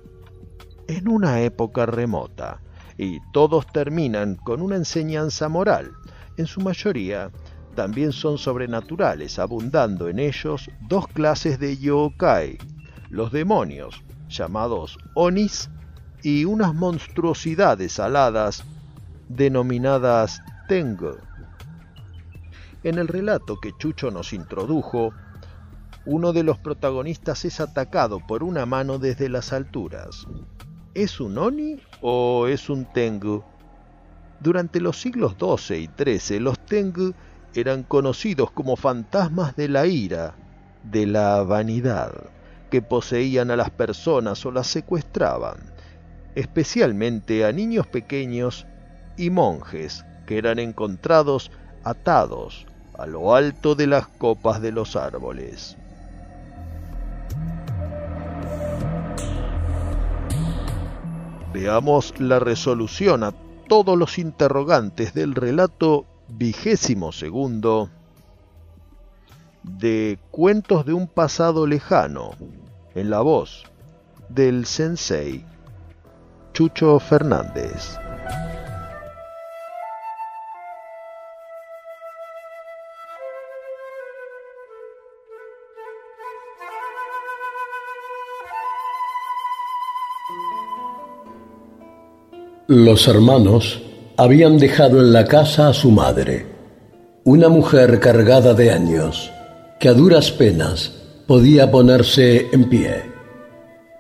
En 0.90 1.08
una 1.08 1.40
época 1.42 1.86
remota, 1.86 2.60
y 2.98 3.20
todos 3.32 3.66
terminan 3.68 4.36
con 4.36 4.62
una 4.62 4.76
enseñanza 4.76 5.50
moral. 5.50 5.92
En 6.38 6.48
su 6.48 6.62
mayoría 6.62 7.32
también 7.76 8.12
son 8.12 8.38
sobrenaturales, 8.38 9.40
abundando 9.40 10.08
en 10.08 10.20
ellos 10.20 10.70
dos 10.88 11.08
clases 11.08 11.60
de 11.60 11.78
yokai, 11.78 12.58
los 13.10 13.32
demonios, 13.32 14.04
llamados 14.30 14.98
onis, 15.16 15.70
y 16.24 16.46
unas 16.46 16.74
monstruosidades 16.74 18.00
aladas 18.00 18.64
denominadas 19.28 20.42
tengu. 20.68 21.18
En 22.84 22.98
el 22.98 23.08
relato 23.08 23.60
que 23.60 23.72
Chucho 23.78 24.10
nos 24.10 24.34
introdujo, 24.34 25.14
uno 26.06 26.34
de 26.34 26.44
los 26.44 26.58
protagonistas 26.60 27.46
es 27.46 27.60
atacado 27.60 28.20
por 28.26 28.44
una 28.44 28.66
mano 28.66 29.00
desde 29.00 29.30
las 29.30 29.54
alturas. 29.54 30.26
¿Es 30.96 31.20
un 31.20 31.40
Oni 31.40 31.82
o 32.02 32.46
es 32.46 32.70
un 32.70 32.86
Tengu? 32.86 33.44
Durante 34.40 34.80
los 34.80 35.02
siglos 35.02 35.36
XII 35.40 35.78
y 35.78 35.88
XIII 35.88 36.40
los 36.40 36.60
Tengu 36.60 37.16
eran 37.56 37.82
conocidos 37.82 38.52
como 38.52 38.76
fantasmas 38.76 39.56
de 39.56 39.70
la 39.70 39.88
ira, 39.88 40.36
de 40.84 41.08
la 41.08 41.42
vanidad, 41.42 42.12
que 42.70 42.84
poseían 42.84 43.50
a 43.50 43.56
las 43.56 43.72
personas 43.72 44.46
o 44.46 44.52
las 44.52 44.68
secuestraban, 44.68 45.58
especialmente 46.36 47.44
a 47.44 47.52
niños 47.52 47.88
pequeños 47.88 48.68
y 49.18 49.32
monjes 49.32 50.06
que 50.28 50.38
eran 50.38 50.60
encontrados 50.60 51.50
atados 51.84 52.68
a 53.00 53.08
lo 53.08 53.34
alto 53.34 53.74
de 53.74 53.88
las 53.88 54.08
copas 54.10 54.62
de 54.62 54.72
los 54.72 54.96
árboles. 54.96 55.76
Veamos 61.54 62.20
la 62.20 62.40
resolución 62.40 63.24
a 63.24 63.32
todos 63.68 63.96
los 63.96 64.18
interrogantes 64.18 65.14
del 65.14 65.36
relato 65.36 66.06
vigésimo 66.28 67.12
segundo 67.12 67.90
de 69.62 70.18
Cuentos 70.32 70.84
de 70.86 70.94
un 70.94 71.08
pasado 71.08 71.68
lejano, 71.68 72.32
en 72.96 73.10
la 73.12 73.22
voz 73.22 73.64
del 74.30 74.66
sensei 74.66 75.46
Chucho 76.54 77.00
Fernández. 77.00 78.00
Los 92.76 93.08
hermanos 93.08 93.84
habían 94.18 94.58
dejado 94.58 95.00
en 95.00 95.14
la 95.14 95.26
casa 95.26 95.68
a 95.68 95.74
su 95.74 95.92
madre, 95.92 96.48
una 97.24 97.48
mujer 97.48 98.00
cargada 98.00 98.56
de 98.56 98.72
años, 98.72 99.30
que 99.80 99.90
a 99.90 99.94
duras 99.94 100.32
penas 100.32 100.92
podía 101.28 101.70
ponerse 101.70 102.48
en 102.52 102.70
pie. 102.70 103.04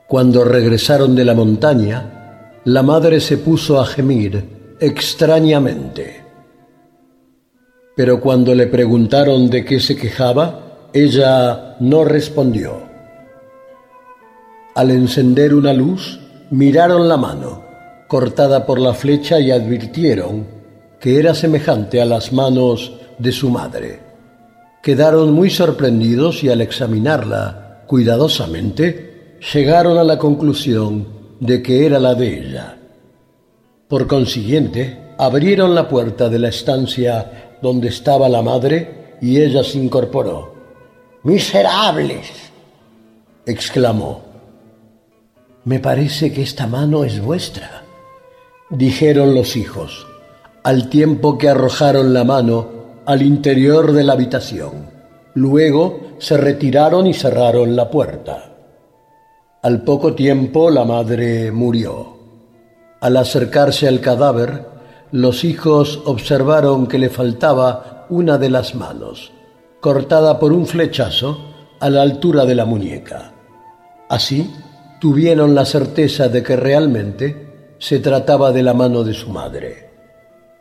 Cuando 0.08 0.44
regresaron 0.44 1.16
de 1.16 1.24
la 1.24 1.36
montaña, 1.36 2.62
la 2.66 2.82
madre 2.82 3.20
se 3.20 3.38
puso 3.38 3.80
a 3.80 3.86
gemir 3.86 4.44
extrañamente. 4.80 6.24
Pero 7.96 8.20
cuando 8.20 8.56
le 8.56 8.66
preguntaron 8.66 9.52
de 9.52 9.64
qué 9.64 9.80
se 9.80 9.96
quejaba, 9.96 10.90
ella 10.94 11.76
no 11.80 12.06
respondió. 12.06 12.82
Al 14.74 14.90
encender 14.90 15.54
una 15.54 15.74
luz, 15.74 16.20
miraron 16.50 17.08
la 17.08 17.18
mano 17.18 17.63
cortada 18.14 18.68
por 18.68 18.80
la 18.80 18.94
flecha 18.94 19.40
y 19.40 19.50
advirtieron 19.50 20.46
que 21.00 21.18
era 21.18 21.34
semejante 21.34 22.00
a 22.00 22.06
las 22.06 22.32
manos 22.32 22.94
de 23.18 23.32
su 23.32 23.50
madre. 23.50 24.02
Quedaron 24.84 25.34
muy 25.34 25.50
sorprendidos 25.50 26.44
y 26.44 26.50
al 26.50 26.62
examinarla 26.62 27.82
cuidadosamente 27.88 29.40
llegaron 29.52 29.98
a 29.98 30.04
la 30.04 30.20
conclusión 30.20 31.08
de 31.40 31.64
que 31.64 31.88
era 31.88 31.98
la 31.98 32.14
de 32.14 32.40
ella. 32.40 32.78
Por 33.88 34.06
consiguiente, 34.06 35.16
abrieron 35.18 35.74
la 35.74 35.90
puerta 35.90 36.30
de 36.30 36.38
la 36.38 36.50
estancia 36.50 37.56
donde 37.64 37.88
estaba 37.88 38.30
la 38.30 38.44
madre 38.44 39.16
y 39.22 39.42
ella 39.42 39.64
se 39.64 39.80
incorporó. 39.80 40.54
¡Miserables! 41.24 42.28
exclamó. 43.48 44.22
Me 45.66 45.80
parece 45.80 46.32
que 46.32 46.44
esta 46.44 46.68
mano 46.68 47.04
es 47.04 47.20
vuestra 47.20 47.83
dijeron 48.74 49.36
los 49.36 49.56
hijos, 49.56 50.08
al 50.64 50.90
tiempo 50.90 51.38
que 51.38 51.48
arrojaron 51.48 52.12
la 52.12 52.24
mano 52.24 52.68
al 53.06 53.22
interior 53.22 53.92
de 53.92 54.04
la 54.04 54.14
habitación. 54.14 54.90
Luego 55.36 56.00
se 56.18 56.38
retiraron 56.38 57.06
y 57.06 57.14
cerraron 57.14 57.76
la 57.76 57.92
puerta. 57.92 58.56
Al 59.62 59.84
poco 59.84 60.16
tiempo 60.16 60.72
la 60.72 60.86
madre 60.86 61.52
murió. 61.52 62.18
Al 63.00 63.18
acercarse 63.18 63.88
al 63.88 64.00
cadáver, 64.00 64.66
los 65.12 65.44
hijos 65.44 66.02
observaron 66.06 66.88
que 66.88 66.98
le 66.98 67.10
faltaba 67.10 68.08
una 68.10 68.40
de 68.40 68.50
las 68.50 68.74
manos, 68.74 69.32
cortada 69.82 70.40
por 70.40 70.52
un 70.52 70.66
flechazo 70.66 71.38
a 71.80 71.92
la 71.92 72.02
altura 72.02 72.46
de 72.46 72.56
la 72.56 72.66
muñeca. 72.66 73.34
Así, 74.10 74.52
tuvieron 75.00 75.54
la 75.54 75.66
certeza 75.66 76.28
de 76.28 76.42
que 76.42 76.56
realmente 76.56 77.43
se 77.84 78.00
trataba 78.00 78.54
de 78.54 78.64
la 78.64 78.74
mano 78.74 79.04
de 79.04 79.14
su 79.14 79.30
madre. 79.30 79.90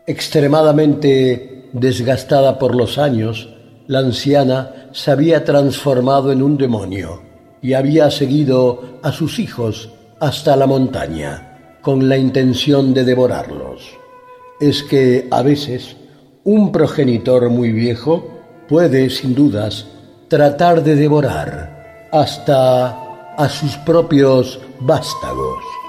Extremadamente 0.08 1.68
desgastada 1.72 2.58
por 2.58 2.74
los 2.74 2.98
años, 2.98 3.48
la 3.87 4.00
anciana 4.00 4.88
se 4.90 5.12
había 5.12 5.44
transformado 5.44 6.32
en 6.32 6.42
un 6.42 6.58
demonio 6.58 7.22
y 7.62 7.74
había 7.74 8.11
seguido 8.11 8.98
a 9.04 9.12
sus 9.12 9.38
hijos 9.38 9.90
hasta 10.18 10.56
la 10.56 10.66
montaña 10.66 11.78
con 11.80 12.08
la 12.08 12.16
intención 12.16 12.92
de 12.92 13.04
devorarlos. 13.04 13.96
Es 14.61 14.82
que 14.82 15.28
a 15.30 15.42
veces 15.42 15.94
un 16.42 16.72
progenitor 16.72 17.50
muy 17.50 17.70
viejo 17.70 18.42
puede, 18.68 19.11
sin 19.11 19.32
dudas, 19.37 19.87
tratar 20.26 20.82
de 20.82 20.96
devorar 20.96 22.08
hasta 22.11 23.37
a 23.37 23.48
sus 23.48 23.76
propios 23.76 24.58
vástagos. 24.80 25.82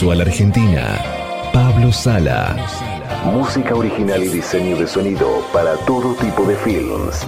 Audiovisual 0.00 0.20
argentina, 0.22 0.98
Pablo 1.52 1.92
Sala. 1.92 2.56
Música 3.26 3.74
original 3.74 4.22
y 4.22 4.28
diseño 4.28 4.78
de 4.78 4.86
sonido 4.86 5.44
para 5.52 5.76
todo 5.84 6.14
tipo 6.14 6.44
de 6.44 6.56
films. 6.56 7.26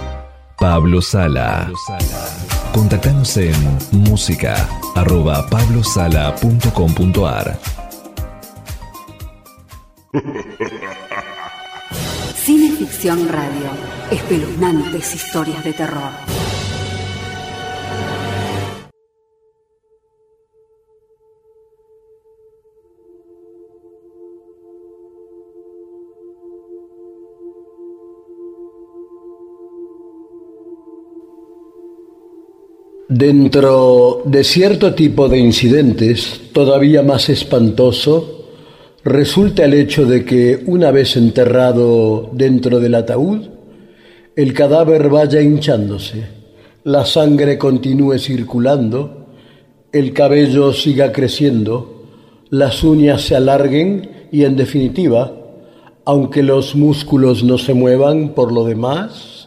Pablo 0.57 0.99
Sala. 1.01 1.69
Contactanos 2.73 3.37
en 3.37 3.53
música 3.91 4.67
arroba 4.95 5.47
pablosala.com.ar 5.49 7.59
Cine 12.35 12.71
Ficción 12.75 13.29
Radio. 13.29 13.69
Espeluznantes 14.09 15.13
historias 15.13 15.63
de 15.63 15.73
terror. 15.73 16.09
Dentro 33.15 34.23
de 34.25 34.43
cierto 34.43 34.95
tipo 34.95 35.29
de 35.29 35.37
incidentes, 35.37 36.49
todavía 36.51 37.03
más 37.03 37.29
espantoso, 37.29 38.47
resulta 39.03 39.65
el 39.65 39.75
hecho 39.75 40.07
de 40.07 40.25
que 40.25 40.63
una 40.65 40.89
vez 40.89 41.15
enterrado 41.15 42.31
dentro 42.33 42.79
del 42.79 42.95
ataúd, 42.95 43.49
el 44.35 44.51
cadáver 44.53 45.09
vaya 45.09 45.43
hinchándose, 45.43 46.23
la 46.85 47.05
sangre 47.05 47.59
continúe 47.59 48.17
circulando, 48.17 49.27
el 49.91 50.11
cabello 50.11 50.73
siga 50.73 51.11
creciendo, 51.11 52.05
las 52.49 52.83
uñas 52.83 53.21
se 53.21 53.35
alarguen 53.35 54.09
y 54.31 54.43
en 54.43 54.55
definitiva, 54.55 55.31
aunque 56.03 56.41
los 56.41 56.75
músculos 56.75 57.43
no 57.43 57.59
se 57.59 57.75
muevan 57.75 58.29
por 58.29 58.51
lo 58.51 58.65
demás, 58.65 59.42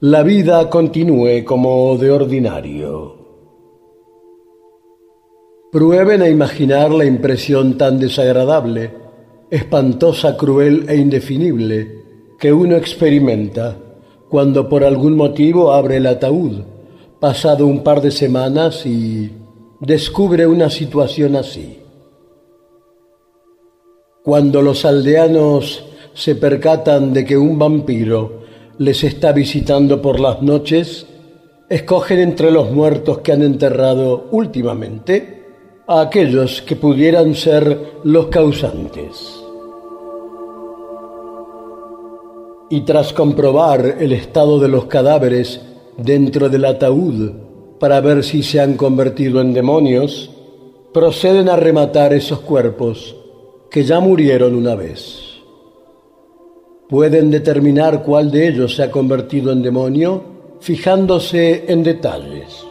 la 0.00 0.22
vida 0.22 0.68
continúe 0.68 1.42
como 1.46 1.96
de 1.96 2.10
ordinario. 2.10 3.16
Prueben 5.72 6.20
a 6.20 6.28
imaginar 6.28 6.90
la 6.90 7.06
impresión 7.06 7.78
tan 7.78 7.98
desagradable, 7.98 8.92
espantosa, 9.50 10.36
cruel 10.36 10.84
e 10.90 10.96
indefinible 10.96 12.02
que 12.38 12.52
uno 12.52 12.76
experimenta 12.76 13.78
cuando 14.28 14.68
por 14.68 14.84
algún 14.84 15.16
motivo 15.16 15.72
abre 15.72 15.96
el 15.96 16.06
ataúd, 16.06 16.60
pasado 17.18 17.66
un 17.66 17.82
par 17.82 18.02
de 18.02 18.10
semanas 18.10 18.84
y 18.84 19.32
descubre 19.80 20.46
una 20.46 20.68
situación 20.68 21.36
así. 21.36 21.78
Cuando 24.22 24.60
los 24.60 24.84
aldeanos 24.84 25.86
se 26.12 26.34
percatan 26.34 27.14
de 27.14 27.24
que 27.24 27.38
un 27.38 27.58
vampiro 27.58 28.45
les 28.78 29.04
está 29.04 29.32
visitando 29.32 30.02
por 30.02 30.20
las 30.20 30.42
noches, 30.42 31.06
escogen 31.68 32.18
entre 32.18 32.50
los 32.50 32.70
muertos 32.70 33.18
que 33.18 33.32
han 33.32 33.42
enterrado 33.42 34.28
últimamente 34.30 35.44
a 35.86 36.00
aquellos 36.00 36.62
que 36.62 36.76
pudieran 36.76 37.34
ser 37.34 37.92
los 38.04 38.26
causantes. 38.26 39.42
Y 42.68 42.80
tras 42.80 43.12
comprobar 43.12 43.96
el 44.00 44.12
estado 44.12 44.58
de 44.58 44.68
los 44.68 44.86
cadáveres 44.86 45.60
dentro 45.96 46.48
del 46.48 46.64
ataúd 46.64 47.30
para 47.78 48.00
ver 48.00 48.24
si 48.24 48.42
se 48.42 48.60
han 48.60 48.76
convertido 48.76 49.40
en 49.40 49.54
demonios, 49.54 50.30
proceden 50.92 51.48
a 51.48 51.56
rematar 51.56 52.12
esos 52.12 52.40
cuerpos 52.40 53.14
que 53.70 53.84
ya 53.84 54.00
murieron 54.00 54.54
una 54.54 54.74
vez 54.74 55.25
pueden 56.88 57.30
determinar 57.30 58.02
cuál 58.02 58.30
de 58.30 58.48
ellos 58.48 58.76
se 58.76 58.84
ha 58.84 58.90
convertido 58.90 59.52
en 59.52 59.62
demonio 59.62 60.22
fijándose 60.60 61.64
en 61.68 61.82
detalles. 61.82 62.64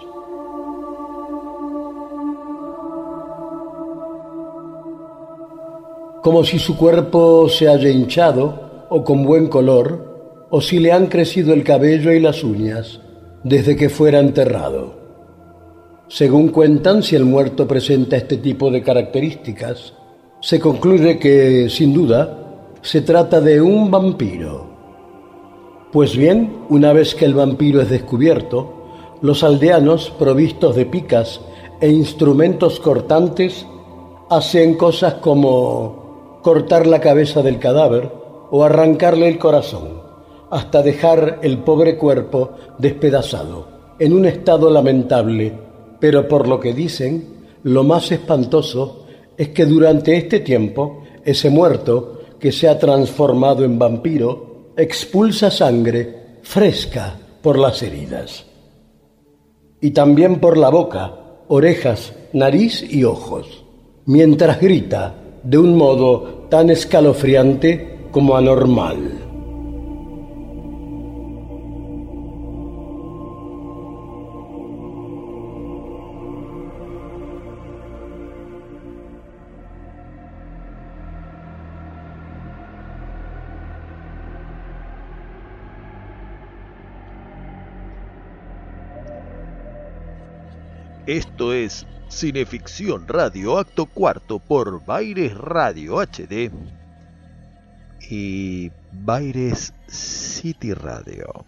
Como 6.23 6.43
si 6.43 6.57
su 6.57 6.75
cuerpo 6.75 7.47
se 7.49 7.67
haya 7.67 7.89
hinchado 7.89 8.87
o 8.89 9.03
con 9.03 9.23
buen 9.23 9.47
color, 9.47 10.47
o 10.49 10.61
si 10.61 10.79
le 10.79 10.91
han 10.91 11.07
crecido 11.07 11.53
el 11.53 11.63
cabello 11.63 12.11
y 12.11 12.19
las 12.19 12.43
uñas 12.43 12.99
desde 13.43 13.75
que 13.75 13.89
fuera 13.89 14.19
enterrado. 14.19 14.95
Según 16.07 16.49
cuentan, 16.49 17.03
si 17.03 17.15
el 17.15 17.25
muerto 17.25 17.67
presenta 17.67 18.15
este 18.15 18.37
tipo 18.37 18.71
de 18.71 18.81
características, 18.81 19.93
se 20.41 20.59
concluye 20.59 21.17
que, 21.19 21.67
sin 21.69 21.93
duda, 21.93 22.44
se 22.85 23.01
trata 23.01 23.41
de 23.41 23.59
un 23.59 23.89
vampiro. 23.89 24.67
Pues 25.91 26.15
bien, 26.15 26.57
una 26.69 26.93
vez 26.93 27.15
que 27.15 27.25
el 27.25 27.33
vampiro 27.33 27.81
es 27.81 27.89
descubierto, 27.89 28.73
los 29.21 29.43
aldeanos, 29.43 30.11
provistos 30.19 30.75
de 30.75 30.85
picas 30.85 31.41
e 31.81 31.89
instrumentos 31.89 32.79
cortantes, 32.79 33.65
hacen 34.29 34.75
cosas 34.75 35.15
como 35.15 36.39
cortar 36.43 36.85
la 36.85 37.01
cabeza 37.01 37.41
del 37.41 37.57
cadáver 37.57 38.11
o 38.51 38.63
arrancarle 38.63 39.29
el 39.29 39.39
corazón, 39.39 40.03
hasta 40.51 40.83
dejar 40.83 41.39
el 41.41 41.57
pobre 41.57 41.97
cuerpo 41.97 42.51
despedazado, 42.77 43.67
en 43.97 44.13
un 44.13 44.27
estado 44.27 44.69
lamentable, 44.69 45.53
pero 45.99 46.27
por 46.27 46.47
lo 46.47 46.59
que 46.59 46.71
dicen, 46.71 47.47
lo 47.63 47.83
más 47.83 48.11
espantoso 48.11 49.05
es 49.35 49.49
que 49.49 49.65
durante 49.65 50.15
este 50.15 50.41
tiempo 50.41 51.01
ese 51.23 51.49
muerto 51.49 52.14
que 52.45 52.51
se 52.51 52.69
ha 52.69 52.77
transformado 52.77 53.65
en 53.65 53.79
vampiro, 53.79 54.73
expulsa 54.77 55.49
sangre 55.49 56.37
fresca 56.43 57.17
por 57.41 57.57
las 57.57 57.81
heridas. 57.81 58.45
Y 59.81 59.89
también 59.89 60.39
por 60.39 60.55
la 60.55 60.69
boca, 60.69 61.11
orejas, 61.47 62.13
nariz 62.33 62.85
y 62.87 63.03
ojos, 63.03 63.63
mientras 64.05 64.61
grita 64.61 65.15
de 65.41 65.57
un 65.57 65.75
modo 65.75 66.45
tan 66.47 66.69
escalofriante 66.69 68.09
como 68.11 68.37
anormal. 68.37 69.14
Esto 91.07 91.53
es 91.53 91.85
Cineficción 92.09 93.07
Radio 93.07 93.59
Acto 93.59 93.85
Cuarto 93.85 94.39
por 94.39 94.83
Baires 94.83 95.37
Radio 95.37 95.97
HD 96.01 96.49
y 98.09 98.71
Baires 98.91 99.75
City 99.85 100.73
Radio. 100.73 101.45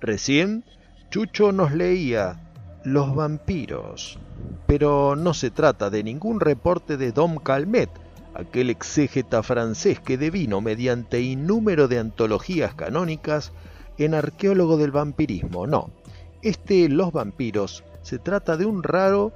Recién 0.00 0.64
Chucho 1.10 1.52
nos 1.52 1.70
leía 1.70 2.40
Los 2.82 3.14
vampiros, 3.14 4.18
pero 4.66 5.14
no 5.14 5.32
se 5.32 5.52
trata 5.52 5.88
de 5.88 6.02
ningún 6.02 6.40
reporte 6.40 6.96
de 6.96 7.12
Dom 7.12 7.36
Calmet, 7.36 7.90
aquel 8.34 8.68
exégeta 8.68 9.44
francés 9.44 10.00
que 10.00 10.18
devino 10.18 10.60
mediante 10.60 11.20
innúmero 11.20 11.86
de 11.86 12.00
antologías 12.00 12.74
canónicas 12.74 13.52
en 13.96 14.12
arqueólogo 14.12 14.76
del 14.76 14.90
vampirismo, 14.90 15.68
no. 15.68 15.90
Este 16.42 16.88
Los 16.88 17.12
vampiros 17.12 17.84
se 18.04 18.18
trata 18.18 18.58
de 18.58 18.66
un 18.66 18.82
raro 18.82 19.32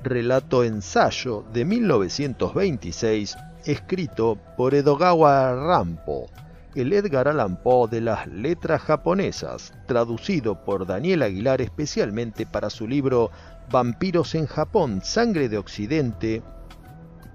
relato 0.00 0.62
ensayo 0.62 1.44
de 1.52 1.64
1926 1.64 3.36
escrito 3.64 4.38
por 4.56 4.74
Edogawa 4.74 5.52
Rampo, 5.54 6.28
el 6.76 6.92
Edgar 6.92 7.26
Allan 7.26 7.56
Poe 7.60 7.88
de 7.88 8.00
las 8.00 8.28
letras 8.28 8.80
japonesas, 8.82 9.74
traducido 9.86 10.64
por 10.64 10.86
Daniel 10.86 11.22
Aguilar 11.22 11.60
especialmente 11.60 12.46
para 12.46 12.70
su 12.70 12.86
libro 12.86 13.32
Vampiros 13.72 14.36
en 14.36 14.46
Japón, 14.46 15.00
Sangre 15.02 15.48
de 15.48 15.58
Occidente, 15.58 16.44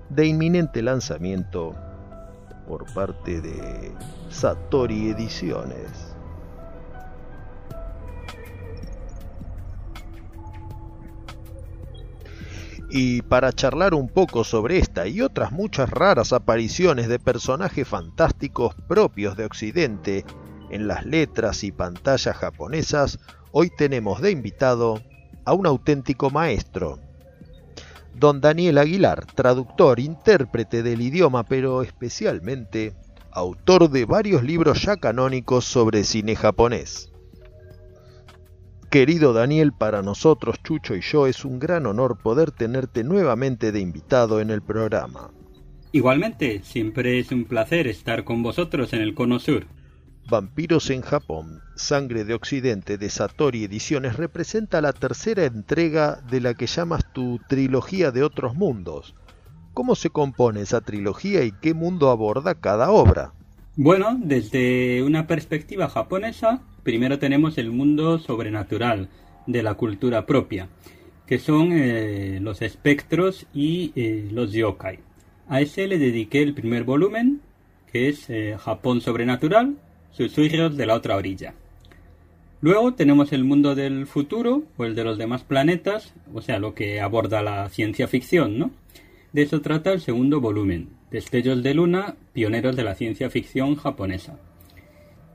de 0.09 0.25
inminente 0.25 0.81
lanzamiento 0.81 1.75
por 2.65 2.85
parte 2.93 3.41
de 3.41 3.91
Satori 4.29 5.09
Ediciones. 5.09 6.06
Y 12.99 13.21
para 13.21 13.53
charlar 13.53 13.93
un 13.93 14.09
poco 14.09 14.43
sobre 14.43 14.79
esta 14.79 15.07
y 15.07 15.21
otras 15.21 15.51
muchas 15.51 15.87
raras 15.87 16.33
apariciones 16.33 17.07
de 17.07 17.19
personajes 17.19 17.87
fantásticos 17.87 18.73
propios 18.87 19.37
de 19.37 19.45
Occidente 19.45 20.25
en 20.71 20.87
las 20.87 21.05
letras 21.05 21.63
y 21.63 21.71
pantallas 21.71 22.35
japonesas, 22.35 23.19
hoy 23.51 23.69
tenemos 23.69 24.19
de 24.19 24.31
invitado 24.31 25.03
a 25.45 25.53
un 25.53 25.67
auténtico 25.67 26.31
maestro. 26.31 26.97
don 28.15 28.41
Daniel 28.41 28.79
Aguilar, 28.79 29.27
traductor, 29.27 29.99
intérprete 29.99 30.81
del 30.81 31.01
idioma, 31.01 31.43
pero 31.43 31.83
especialmente 31.83 32.95
autor 33.29 33.91
de 33.91 34.05
varios 34.05 34.41
libros 34.41 34.81
ya 34.81 34.97
canónicos 34.97 35.65
sobre 35.65 36.03
cine 36.03 36.35
japonés. 36.35 37.11
Querido 38.89 39.33
Daniel, 39.33 39.73
para 39.73 40.01
nosotros, 40.01 40.63
Chucho 40.63 40.95
y 40.95 41.01
yo, 41.01 41.27
es 41.27 41.43
un 41.43 41.59
gran 41.59 41.85
honor 41.85 42.17
poder 42.17 42.51
tenerte 42.51 43.03
nuevamente 43.03 43.73
de 43.73 43.81
invitado 43.81 44.39
en 44.39 44.49
el 44.49 44.61
programa. 44.61 45.31
Igualmente, 45.91 46.61
siempre 46.63 47.19
es 47.19 47.31
un 47.31 47.43
placer 47.43 47.87
estar 47.87 48.23
con 48.23 48.43
vosotros 48.43 48.93
en 48.93 49.01
el 49.01 49.13
Cono 49.13 49.39
Sur. 49.39 49.65
Vampiros 50.29 50.89
en 50.89 51.01
Japón, 51.01 51.61
Sangre 51.75 52.23
de 52.23 52.33
Occidente 52.33 52.97
de 52.97 53.09
Satori 53.09 53.65
Ediciones 53.65 54.15
representa 54.15 54.79
la 54.79 54.93
tercera 54.93 55.43
entrega 55.43 56.21
de 56.29 56.39
la 56.39 56.53
que 56.53 56.67
llamas 56.67 57.11
tu 57.11 57.39
trilogía 57.49 58.11
de 58.11 58.23
otros 58.23 58.55
mundos. 58.55 59.15
¿Cómo 59.73 59.95
se 59.95 60.09
compone 60.09 60.61
esa 60.61 60.79
trilogía 60.79 61.43
y 61.43 61.51
qué 61.51 61.73
mundo 61.73 62.09
aborda 62.09 62.55
cada 62.55 62.89
obra? 62.89 63.33
Bueno, 63.75 64.17
desde 64.19 65.03
una 65.03 65.27
perspectiva 65.27 65.87
japonesa, 65.87 66.61
primero 66.87 67.19
tenemos 67.19 67.57
el 67.57 67.69
mundo 67.69 68.17
sobrenatural 68.17 69.09
de 69.45 69.61
la 69.61 69.73
cultura 69.73 70.25
propia, 70.25 70.69
que 71.25 71.37
son 71.37 71.73
eh, 71.73 72.39
los 72.41 72.61
espectros 72.61 73.45
y 73.53 73.91
eh, 73.97 74.29
los 74.31 74.53
yokai. 74.53 74.99
A 75.49 75.59
ese 75.59 75.85
le 75.87 75.97
dediqué 75.97 76.41
el 76.41 76.53
primer 76.53 76.85
volumen, 76.85 77.41
que 77.91 78.07
es 78.07 78.29
eh, 78.29 78.55
Japón 78.57 79.01
sobrenatural, 79.01 79.75
susurros 80.13 80.77
de 80.77 80.85
la 80.85 80.95
otra 80.95 81.17
orilla. 81.17 81.55
Luego 82.61 82.93
tenemos 82.93 83.33
el 83.33 83.43
mundo 83.43 83.75
del 83.75 84.07
futuro 84.07 84.63
o 84.77 84.85
el 84.85 84.95
de 84.95 85.03
los 85.03 85.17
demás 85.17 85.43
planetas, 85.43 86.13
o 86.33 86.39
sea, 86.39 86.57
lo 86.57 86.73
que 86.73 87.01
aborda 87.01 87.41
la 87.41 87.67
ciencia 87.67 88.07
ficción, 88.07 88.57
¿no? 88.57 88.71
De 89.33 89.41
eso 89.41 89.59
trata 89.59 89.91
el 89.91 89.99
segundo 89.99 90.39
volumen, 90.39 90.87
Destellos 91.11 91.63
de 91.63 91.73
Luna, 91.73 92.15
pioneros 92.31 92.77
de 92.77 92.85
la 92.85 92.95
ciencia 92.95 93.29
ficción 93.29 93.75
japonesa. 93.75 94.39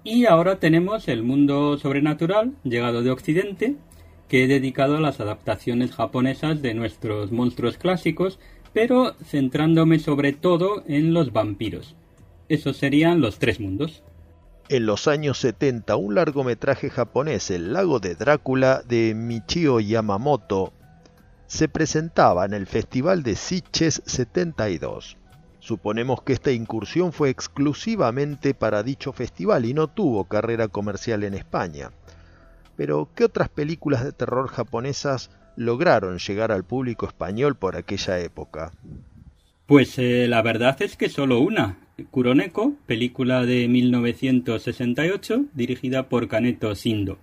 Y 0.05 0.27
ahora 0.27 0.59
tenemos 0.59 1.07
el 1.07 1.23
mundo 1.23 1.79
sobrenatural, 1.79 2.53
llegado 2.65 3.03
de 3.03 3.11
Occidente, 3.11 3.77
que 4.29 4.45
he 4.45 4.47
dedicado 4.49 4.97
a 4.97 5.01
las 5.01 5.21
adaptaciones 5.21 5.93
japonesas 5.93 6.61
de 6.61 6.75
nuestros 6.75 7.31
monstruos 7.31 7.79
clásicos, 7.79 8.41
pero 8.73 9.15
centrándome 9.25 10.01
sobre 10.01 10.33
todo 10.33 10.83
en 10.89 11.15
los 11.15 11.33
vampiros. 11.33 11.95
Esos 12.49 12.77
serían 12.77 13.21
los 13.21 13.39
tres 13.39 13.61
mundos. 13.61 14.03
En 14.69 14.87
los 14.87 15.07
años 15.07 15.39
70, 15.39 15.95
un 15.97 16.15
largometraje 16.15 16.91
japonés, 16.91 17.51
El 17.51 17.73
lago 17.73 18.01
de 18.01 18.15
Drácula, 18.15 18.83
de 18.89 19.15
Michio 19.15 19.79
Yamamoto, 19.81 20.73
se 21.47 21.69
presentaba 21.69 22.45
en 22.45 22.55
el 22.55 22.67
Festival 22.67 23.23
de 23.23 23.37
Sitges 23.37 24.03
72. 24.07 25.19
Suponemos 25.63 26.21
que 26.23 26.33
esta 26.33 26.51
incursión 26.51 27.13
fue 27.13 27.31
exclusivamente 27.31 28.53
para 28.53 28.83
dicho 28.83 29.13
festival 29.13 29.65
y 29.65 29.75
no 29.75 29.87
tuvo 29.87 30.25
carrera 30.25 30.67
comercial 30.67 31.23
en 31.23 31.35
España. 31.35 31.93
Pero, 32.77 33.09
¿qué 33.15 33.23
otras 33.23 33.49
películas 33.49 34.03
de 34.03 34.11
terror 34.11 34.49
japonesas 34.49 35.31
lograron 35.55 36.19
llegar 36.19 36.51
al 36.51 36.65
público 36.65 37.07
español 37.07 37.55
por 37.55 37.77
aquella 37.77 38.19
época? 38.19 38.73
Pues 39.67 40.01
eh, 40.01 40.27
la 40.27 40.43
verdad 40.43 40.83
es 40.83 40.97
que 40.97 41.09
solo 41.09 41.39
una, 41.39 41.79
Kuroneko, 42.11 42.75
película 42.87 43.47
de 43.47 43.69
1968 43.69 45.45
dirigida 45.55 46.09
por 46.09 46.27
Kaneto 46.27 46.75
Sindo, 46.75 47.19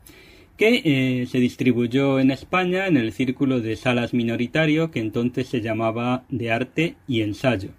que 0.56 0.82
eh, 0.86 1.26
se 1.26 1.40
distribuyó 1.40 2.22
en 2.22 2.32
España 2.32 2.88
en 2.88 2.96
el 2.96 3.12
círculo 3.12 3.60
de 3.60 3.76
salas 3.76 4.14
minoritario 4.14 4.92
que 4.92 5.02
entonces 5.02 5.50
se 5.50 5.60
llamaba 5.60 6.24
de 6.30 6.54
arte 6.54 6.96
y 7.06 7.20
ensayo. 7.20 7.72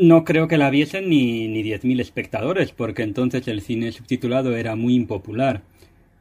No 0.00 0.24
creo 0.24 0.46
que 0.46 0.58
la 0.58 0.70
viesen 0.70 1.08
ni, 1.08 1.48
ni 1.48 1.64
10.000 1.64 2.00
espectadores, 2.00 2.70
porque 2.70 3.02
entonces 3.02 3.48
el 3.48 3.60
cine 3.60 3.90
subtitulado 3.90 4.56
era 4.56 4.76
muy 4.76 4.94
impopular. 4.94 5.62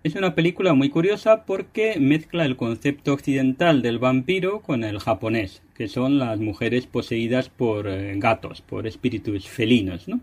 Es 0.04 0.16
una 0.16 0.34
película 0.34 0.74
muy 0.74 0.90
curiosa 0.90 1.46
porque 1.46 2.00
mezcla 2.00 2.44
el 2.46 2.56
concepto 2.56 3.14
occidental 3.14 3.84
del 3.84 4.00
vampiro 4.00 4.64
con 4.64 4.84
el 4.84 4.98
japonés, 4.98 5.62
que 5.76 5.88
son 5.88 6.18
las 6.18 6.40
mujeres 6.40 6.88
poseídas 6.88 7.50
por 7.50 7.88
eh, 7.88 8.16
gatos, 8.18 8.62
por 8.62 8.88
espíritus 8.88 9.48
felinos, 9.48 10.08
¿no? 10.08 10.22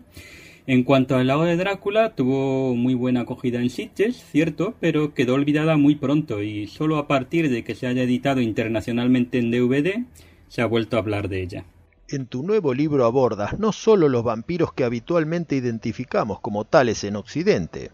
En 0.67 0.83
cuanto 0.83 1.15
al 1.15 1.27
lago 1.27 1.45
de 1.45 1.55
Drácula, 1.55 2.13
tuvo 2.13 2.75
muy 2.75 2.93
buena 2.93 3.21
acogida 3.21 3.61
en 3.61 3.69
Sitges, 3.69 4.21
cierto, 4.33 4.75
pero 4.81 5.13
quedó 5.13 5.35
olvidada 5.35 5.77
muy 5.77 5.95
pronto 5.95 6.43
y 6.43 6.67
solo 6.67 6.97
a 6.97 7.07
partir 7.07 7.49
de 7.49 7.63
que 7.63 7.75
se 7.75 7.87
haya 7.87 8.03
editado 8.03 8.41
internacionalmente 8.41 9.37
en 9.37 9.49
DVD 9.49 10.03
se 10.49 10.61
ha 10.61 10.65
vuelto 10.65 10.97
a 10.97 10.99
hablar 10.99 11.29
de 11.29 11.41
ella. 11.41 11.65
En 12.07 12.27
tu 12.27 12.43
nuevo 12.43 12.75
libro 12.75 13.05
abordas 13.05 13.57
no 13.57 13.71
solo 13.71 14.09
los 14.09 14.23
vampiros 14.23 14.71
que 14.73 14.83
habitualmente 14.83 15.55
identificamos 15.55 16.39
como 16.39 16.63
tales 16.63 17.03
en 17.03 17.15
Occidente. 17.15 17.89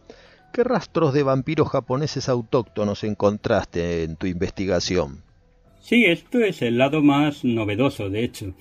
¿Qué 0.51 0.65
rastros 0.65 1.13
de 1.13 1.23
vampiros 1.23 1.69
japoneses 1.69 2.27
autóctonos 2.27 3.05
encontraste 3.05 4.03
en 4.03 4.17
tu 4.17 4.27
investigación? 4.27 5.23
Sí, 5.79 6.03
esto 6.03 6.39
es 6.39 6.61
el 6.61 6.77
lado 6.77 7.01
más 7.01 7.45
novedoso, 7.45 8.09
de 8.09 8.25
hecho. 8.25 8.53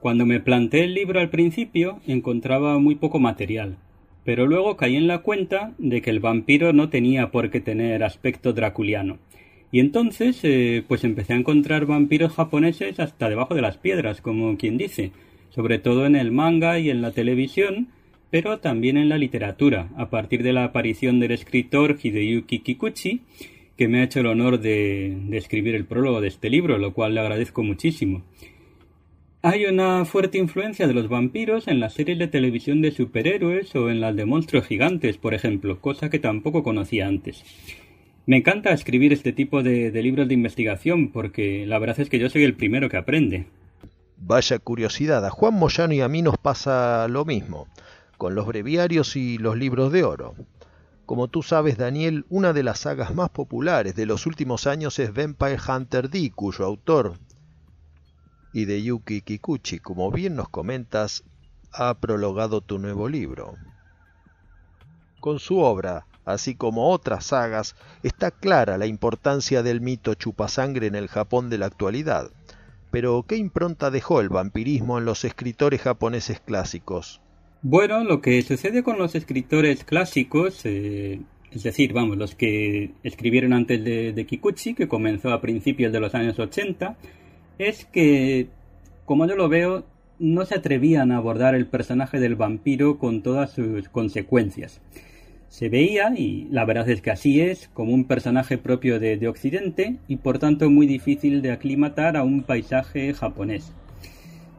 Cuando 0.00 0.26
me 0.26 0.40
planteé 0.40 0.84
el 0.84 0.94
libro 0.94 1.20
al 1.20 1.30
principio 1.30 2.00
encontraba 2.08 2.80
muy 2.80 2.96
poco 2.96 3.20
material, 3.20 3.76
pero 4.24 4.46
luego 4.46 4.76
caí 4.76 4.96
en 4.96 5.06
la 5.06 5.18
cuenta 5.18 5.72
de 5.78 6.02
que 6.02 6.10
el 6.10 6.18
vampiro 6.18 6.72
no 6.72 6.88
tenía 6.88 7.30
por 7.30 7.50
qué 7.50 7.60
tener 7.60 8.02
aspecto 8.02 8.52
draculiano. 8.52 9.18
Y 9.72 9.80
entonces, 9.80 10.38
eh, 10.42 10.84
pues 10.86 11.04
empecé 11.04 11.32
a 11.32 11.36
encontrar 11.36 11.86
vampiros 11.86 12.32
japoneses 12.32 13.00
hasta 13.00 13.28
debajo 13.28 13.54
de 13.54 13.62
las 13.62 13.76
piedras, 13.76 14.20
como 14.20 14.56
quien 14.56 14.78
dice, 14.78 15.12
sobre 15.50 15.78
todo 15.78 16.06
en 16.06 16.16
el 16.16 16.30
manga 16.32 16.78
y 16.78 16.90
en 16.90 17.02
la 17.02 17.10
televisión, 17.12 17.88
pero 18.30 18.58
también 18.58 18.96
en 18.96 19.08
la 19.08 19.18
literatura, 19.18 19.88
a 19.96 20.10
partir 20.10 20.42
de 20.42 20.52
la 20.52 20.64
aparición 20.64 21.20
del 21.20 21.32
escritor 21.32 21.98
Hideyuki 22.02 22.60
Kikuchi, 22.60 23.22
que 23.76 23.88
me 23.88 24.00
ha 24.00 24.04
hecho 24.04 24.20
el 24.20 24.26
honor 24.26 24.60
de, 24.60 25.16
de 25.28 25.36
escribir 25.36 25.74
el 25.74 25.84
prólogo 25.84 26.20
de 26.20 26.28
este 26.28 26.48
libro, 26.48 26.78
lo 26.78 26.94
cual 26.94 27.14
le 27.14 27.20
agradezco 27.20 27.62
muchísimo. 27.62 28.22
Hay 29.42 29.66
una 29.66 30.04
fuerte 30.06 30.38
influencia 30.38 30.88
de 30.88 30.94
los 30.94 31.08
vampiros 31.08 31.68
en 31.68 31.78
las 31.78 31.94
series 31.94 32.18
de 32.18 32.26
televisión 32.26 32.80
de 32.80 32.90
superhéroes 32.90 33.76
o 33.76 33.90
en 33.90 34.00
las 34.00 34.16
de 34.16 34.24
monstruos 34.24 34.66
gigantes, 34.66 35.18
por 35.18 35.34
ejemplo, 35.34 35.80
cosa 35.80 36.10
que 36.10 36.18
tampoco 36.18 36.62
conocía 36.62 37.06
antes. 37.06 37.44
Me 38.26 38.38
encanta 38.38 38.72
escribir 38.72 39.12
este 39.12 39.32
tipo 39.32 39.62
de, 39.62 39.90
libros 40.02 40.26
de 40.26 40.34
investigación 40.34 41.12
porque 41.12 41.64
la 41.64 41.78
verdad 41.78 42.00
es 42.00 42.10
que 42.10 42.18
yo 42.18 42.28
soy 42.28 42.42
el 42.42 42.56
primero 42.56 42.88
que 42.88 42.96
aprende. 42.96 43.46
Vaya 44.16 44.58
curiosidad, 44.58 45.24
a 45.24 45.30
Juan 45.30 45.54
Moyano 45.54 45.94
y 45.94 46.00
a 46.00 46.08
mí 46.08 46.22
nos 46.22 46.36
pasa 46.36 47.06
lo 47.06 47.24
mismo, 47.24 47.68
con 48.18 48.34
los 48.34 48.46
breviarios 48.46 49.14
y 49.14 49.38
los 49.38 49.56
libros 49.56 49.92
de 49.92 50.02
oro. 50.02 50.34
Como 51.04 51.28
tú 51.28 51.44
sabes, 51.44 51.78
Daniel, 51.78 52.26
una 52.28 52.52
de 52.52 52.64
las 52.64 52.80
sagas 52.80 53.14
más 53.14 53.30
populares 53.30 53.94
de 53.94 54.06
los 54.06 54.26
últimos 54.26 54.66
años 54.66 54.98
es 54.98 55.14
Vampire 55.14 55.58
Hunter 55.68 56.10
D, 56.10 56.32
cuyo 56.34 56.64
autor, 56.64 57.18
Hideyuki 58.52 59.20
Kikuchi, 59.20 59.78
como 59.78 60.10
bien 60.10 60.34
nos 60.34 60.48
comentas, 60.48 61.22
ha 61.72 61.94
prologado 61.94 62.60
tu 62.60 62.80
nuevo 62.80 63.08
libro. 63.08 63.54
Con 65.20 65.38
su 65.38 65.58
obra 65.58 66.06
así 66.26 66.56
como 66.56 66.90
otras 66.90 67.26
sagas, 67.26 67.76
está 68.02 68.30
clara 68.30 68.76
la 68.76 68.86
importancia 68.86 69.62
del 69.62 69.80
mito 69.80 70.12
chupasangre 70.14 70.88
en 70.88 70.96
el 70.96 71.08
Japón 71.08 71.48
de 71.48 71.56
la 71.56 71.66
actualidad. 71.66 72.30
Pero, 72.90 73.24
¿qué 73.26 73.36
impronta 73.36 73.90
dejó 73.90 74.20
el 74.20 74.28
vampirismo 74.28 74.98
en 74.98 75.04
los 75.04 75.24
escritores 75.24 75.80
japoneses 75.80 76.40
clásicos? 76.40 77.20
Bueno, 77.62 78.04
lo 78.04 78.20
que 78.20 78.42
sucede 78.42 78.82
con 78.82 78.98
los 78.98 79.14
escritores 79.14 79.84
clásicos, 79.84 80.60
eh, 80.64 81.20
es 81.52 81.62
decir, 81.62 81.92
vamos, 81.92 82.16
los 82.16 82.34
que 82.34 82.92
escribieron 83.02 83.52
antes 83.52 83.82
de, 83.82 84.12
de, 84.12 84.26
Kikuchi, 84.26 84.74
que 84.74 84.88
comenzó 84.88 85.32
a 85.32 85.40
principios 85.40 85.92
de 85.92 86.00
los 86.00 86.14
años 86.14 86.38
80, 86.38 86.96
es 87.58 87.84
que, 87.86 88.48
como 89.04 89.26
yo 89.26 89.36
lo 89.36 89.48
veo, 89.48 89.84
no 90.18 90.44
se 90.44 90.56
atrevían 90.56 91.12
a 91.12 91.18
abordar 91.18 91.54
el 91.54 91.66
personaje 91.66 92.18
del 92.18 92.34
vampiro 92.34 92.98
con 92.98 93.22
todas 93.22 93.52
sus 93.52 93.88
consecuencias 93.88 94.80
se 95.48 95.68
veía, 95.68 96.12
y 96.16 96.48
la 96.50 96.64
verdad 96.64 96.88
es 96.88 97.00
que 97.00 97.10
así 97.10 97.40
es, 97.40 97.68
como 97.72 97.92
un 97.92 98.04
personaje 98.04 98.58
propio 98.58 98.98
de, 99.00 99.26
Occidente 99.28 99.96
y 100.08 100.16
por 100.16 100.38
tanto 100.38 100.70
muy 100.70 100.86
difícil 100.86 101.42
de 101.42 101.50
aclimatar 101.50 102.16
a 102.16 102.22
un 102.22 102.42
paisaje 102.42 103.14
japonés. 103.14 103.72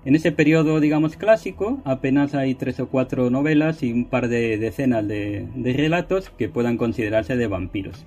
En 0.06 0.16
ese 0.16 0.32
periodo, 0.32 0.80
digamos, 0.80 1.18
clásico, 1.18 1.82
apenas 1.86 2.34
hay 2.34 2.56
tres 2.56 2.80
o 2.80 2.88
cuatro 2.88 3.30
novelas 3.30 3.84
y 3.84 3.92
un 3.92 4.06
par 4.06 4.30
de 4.30 4.58
decenas 4.58 5.08
de, 5.08 5.48
relatos 5.56 6.30
que 6.30 6.50
puedan 6.50 6.78
considerarse 6.78 7.36
de 7.36 7.48
vampiros. 7.48 8.06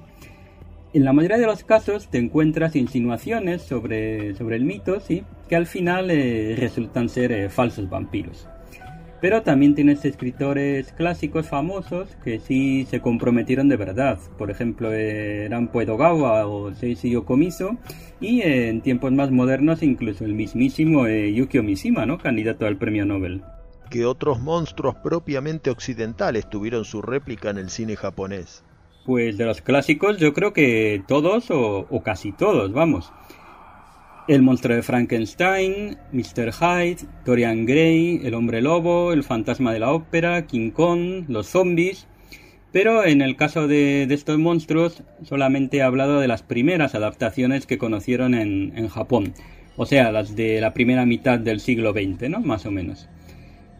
En 0.92 1.04
la 1.04 1.12
mayoría 1.12 1.38
de 1.38 1.46
los 1.46 1.62
casos 1.62 2.08
te 2.08 2.18
encuentras 2.18 2.74
insinuaciones 2.74 3.62
sobre, 3.62 4.34
sobre 4.34 4.56
el 4.56 4.64
mito, 4.64 4.98
sí, 4.98 5.22
que 5.48 5.56
al 5.56 5.66
final 5.66 6.10
eh, 6.10 6.56
resultan 6.58 7.08
ser 7.08 7.30
eh, 7.32 7.48
falsos 7.48 7.88
vampiros. 7.88 8.48
Pero 9.20 9.42
también 9.42 9.74
tienes 9.74 10.04
escritores 10.04 10.92
clásicos 10.92 11.46
famosos 11.46 12.16
que 12.24 12.40
sí 12.40 12.86
se 12.88 13.00
comprometieron 13.00 13.68
de 13.68 13.76
verdad. 13.76 14.18
Por 14.38 14.50
ejemplo, 14.50 14.92
eran 14.92 15.68
Poedogawa 15.68 16.46
o 16.46 16.74
Seishi 16.74 17.10
Yokomiso. 17.10 17.76
Y 18.18 18.40
en 18.42 18.80
tiempos 18.80 19.12
más 19.12 19.30
modernos, 19.30 19.82
incluso 19.82 20.24
el 20.24 20.34
mismísimo 20.34 21.06
eh, 21.06 21.32
Yukio 21.34 21.62
Mishima, 21.62 22.06
¿no? 22.06 22.18
Candidato 22.18 22.66
al 22.66 22.78
premio 22.78 23.04
Nobel. 23.04 23.42
Que 23.90 24.06
otros 24.06 24.40
monstruos 24.40 24.94
propiamente 24.96 25.68
occidentales 25.68 26.48
tuvieron 26.48 26.84
su 26.84 27.02
réplica 27.02 27.50
en 27.50 27.58
el 27.58 27.68
cine 27.68 27.96
japonés. 27.96 28.64
Pues 29.04 29.36
de 29.36 29.44
los 29.44 29.60
clásicos, 29.60 30.18
yo 30.18 30.32
creo 30.32 30.52
que 30.52 31.02
todos 31.06 31.50
o, 31.50 31.86
o 31.90 32.02
casi 32.02 32.32
todos, 32.32 32.72
vamos. 32.72 33.12
El 34.30 34.42
monstruo 34.42 34.76
de 34.76 34.84
Frankenstein, 34.84 35.96
Mr. 36.12 36.52
Hyde, 36.52 36.98
Dorian 37.24 37.66
Gray, 37.66 38.20
El 38.22 38.34
hombre 38.34 38.62
lobo, 38.62 39.12
El 39.12 39.24
fantasma 39.24 39.72
de 39.72 39.80
la 39.80 39.90
ópera, 39.90 40.46
King 40.46 40.70
Kong, 40.70 41.24
los 41.26 41.48
zombies. 41.48 42.06
Pero 42.70 43.04
en 43.04 43.22
el 43.22 43.34
caso 43.34 43.66
de, 43.66 44.04
estos 44.04 44.38
monstruos 44.38 45.02
solamente 45.24 45.78
he 45.78 45.82
hablado 45.82 46.20
de 46.20 46.28
las 46.28 46.44
primeras 46.44 46.94
adaptaciones 46.94 47.66
que 47.66 47.76
conocieron 47.76 48.34
en, 48.34 48.72
en, 48.76 48.86
Japón. 48.86 49.34
O 49.76 49.84
sea, 49.84 50.12
las 50.12 50.36
de 50.36 50.60
la 50.60 50.74
primera 50.74 51.06
mitad 51.06 51.40
del 51.40 51.58
siglo 51.58 51.92
XX, 51.92 52.30
¿no? 52.30 52.38
Más 52.38 52.66
o 52.66 52.70
menos. 52.70 53.08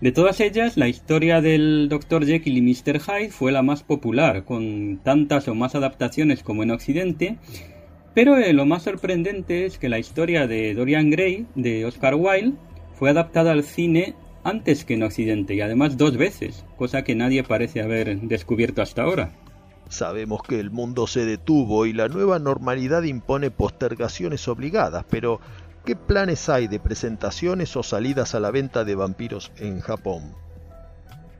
De 0.01 0.11
todas 0.11 0.41
ellas, 0.41 0.77
la 0.77 0.89
historia 0.89 1.41
del 1.41 1.87
Dr. 1.89 2.27
Jekyll 2.27 2.57
y 2.57 2.63
Mr. 2.63 2.99
Hyde 2.99 3.31
fue 3.31 3.53
la 3.53 3.63
más 3.63 3.85
popular, 3.85 4.43
con 4.45 4.99
tantas 5.05 5.47
o 5.47 5.55
más 5.55 5.77
adaptaciones 5.77 6.43
como 6.43 6.65
en 6.65 6.73
Occidente, 6.73 7.37
pero 8.21 8.37
eh, 8.37 8.53
lo 8.53 8.67
más 8.67 8.83
sorprendente 8.83 9.65
es 9.65 9.79
que 9.79 9.89
la 9.89 9.99
historia 9.99 10.47
de 10.47 10.75
Dorian 10.75 11.09
Gray, 11.09 11.47
de 11.55 11.87
Oscar 11.87 12.15
Wilde, 12.17 12.53
fue 12.93 13.09
adaptada 13.09 13.53
al 13.53 13.65
cine 13.65 14.15
antes 14.45 14.85
que 14.85 14.93
en 14.93 15.05
Occidente 15.05 15.55
y 15.55 15.63
además 15.63 15.97
dos 15.97 16.19
veces, 16.19 16.67
cosa 16.77 17.03
que 17.03 17.15
nadie 17.15 17.45
parece 17.45 17.81
haber 17.81 18.21
descubierto 18.21 18.83
hasta 18.83 19.05
ahora. 19.05 19.33
Sabemos 19.89 20.43
que 20.43 20.61
el 20.61 20.71
mundo 20.71 21.07
se 21.07 21.25
detuvo 21.25 21.87
y 21.87 21.95
la 21.95 22.09
nueva 22.09 22.39
normalidad 22.39 23.05
impone 23.05 23.51
postergaciones 23.51 24.47
obligadas, 24.49 25.07
pero 25.09 25.41
¿qué 25.87 25.97
planes 25.97 26.51
hay 26.51 26.69
de 26.69 26.79
presentaciones 26.79 27.75
o 27.75 27.83
salidas 27.83 28.35
a 28.35 28.41
la 28.41 28.51
venta 28.51 28.85
de 28.85 28.97
vampiros 28.97 29.51
en 29.57 29.81
Japón? 29.81 30.35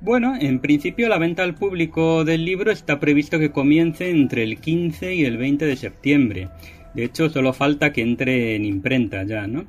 Bueno, 0.03 0.35
en 0.41 0.61
principio 0.61 1.11
la 1.11 1.19
venta 1.19 1.43
al 1.43 1.55
público 1.55 2.25
del 2.25 2.47
libro 2.47 2.71
está 2.71 2.99
previsto 2.99 3.39
que 3.39 3.53
comience 3.53 4.09
entre 4.09 4.45
el 4.45 4.59
15 4.59 5.15
y 5.15 5.27
el 5.27 5.37
20 5.37 5.67
de 5.67 5.77
septiembre. 5.77 6.49
De 6.95 7.05
hecho, 7.05 7.29
solo 7.29 7.53
falta 7.53 7.93
que 7.93 8.01
entre 8.01 8.57
en 8.57 8.65
imprenta 8.65 9.25
ya, 9.25 9.47
¿no? 9.47 9.67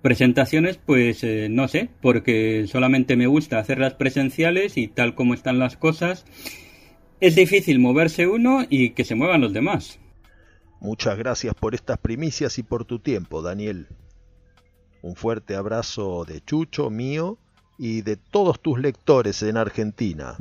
Presentaciones, 0.00 0.78
pues 0.78 1.22
eh, 1.24 1.48
no 1.50 1.68
sé, 1.68 1.90
porque 2.00 2.66
solamente 2.68 3.16
me 3.16 3.26
gusta 3.26 3.58
hacerlas 3.58 3.94
presenciales 3.94 4.78
y 4.78 4.88
tal 4.88 5.14
como 5.14 5.34
están 5.34 5.58
las 5.58 5.76
cosas, 5.76 6.24
es 7.20 7.34
difícil 7.34 7.78
moverse 7.80 8.26
uno 8.26 8.64
y 8.66 8.90
que 8.90 9.04
se 9.04 9.14
muevan 9.14 9.42
los 9.42 9.52
demás. 9.52 10.00
Muchas 10.80 11.18
gracias 11.18 11.54
por 11.54 11.74
estas 11.74 11.98
primicias 11.98 12.58
y 12.58 12.62
por 12.62 12.86
tu 12.86 13.00
tiempo, 13.00 13.42
Daniel. 13.42 13.88
Un 15.02 15.16
fuerte 15.16 15.54
abrazo 15.54 16.24
de 16.24 16.40
Chucho, 16.40 16.88
mío 16.88 17.38
y 17.80 18.02
de 18.02 18.16
todos 18.16 18.60
tus 18.60 18.78
lectores 18.78 19.42
en 19.42 19.56
Argentina. 19.56 20.36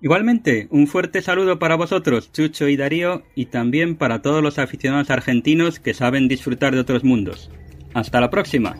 Igualmente, 0.00 0.68
un 0.70 0.86
fuerte 0.86 1.20
saludo 1.20 1.58
para 1.58 1.76
vosotros, 1.76 2.32
Chucho 2.32 2.66
y 2.66 2.76
Darío, 2.76 3.24
y 3.34 3.46
también 3.46 3.96
para 3.96 4.22
todos 4.22 4.42
los 4.42 4.58
aficionados 4.58 5.10
argentinos 5.10 5.80
que 5.80 5.92
saben 5.92 6.28
disfrutar 6.28 6.72
de 6.72 6.80
otros 6.80 7.04
mundos. 7.04 7.50
Hasta 7.92 8.20
la 8.20 8.30
próxima. 8.30 8.76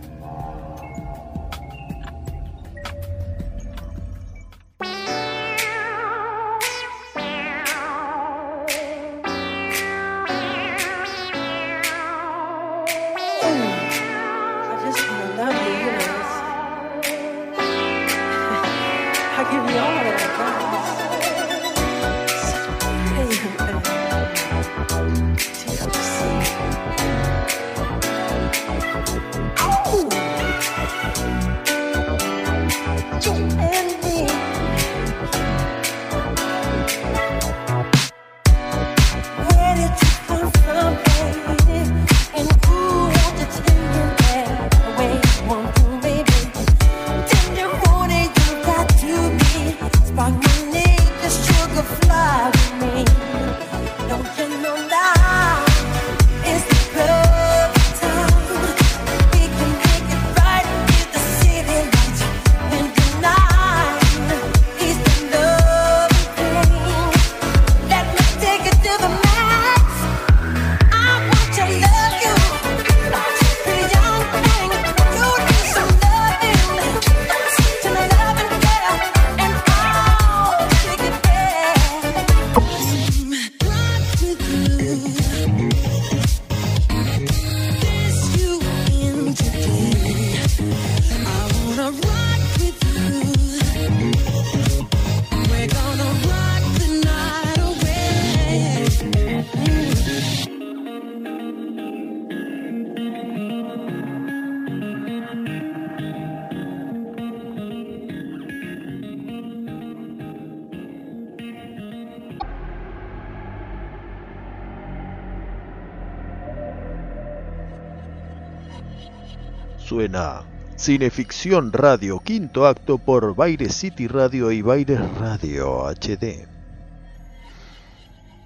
Cineficción 120.89 121.71
Radio, 121.71 122.19
quinto 122.19 122.67
acto 122.67 122.97
por 122.97 123.35
Baire 123.35 123.69
City 123.69 124.09
Radio 124.09 124.51
y 124.51 124.63
Baire 124.63 124.97
Radio 125.21 125.87
HD. 125.87 126.49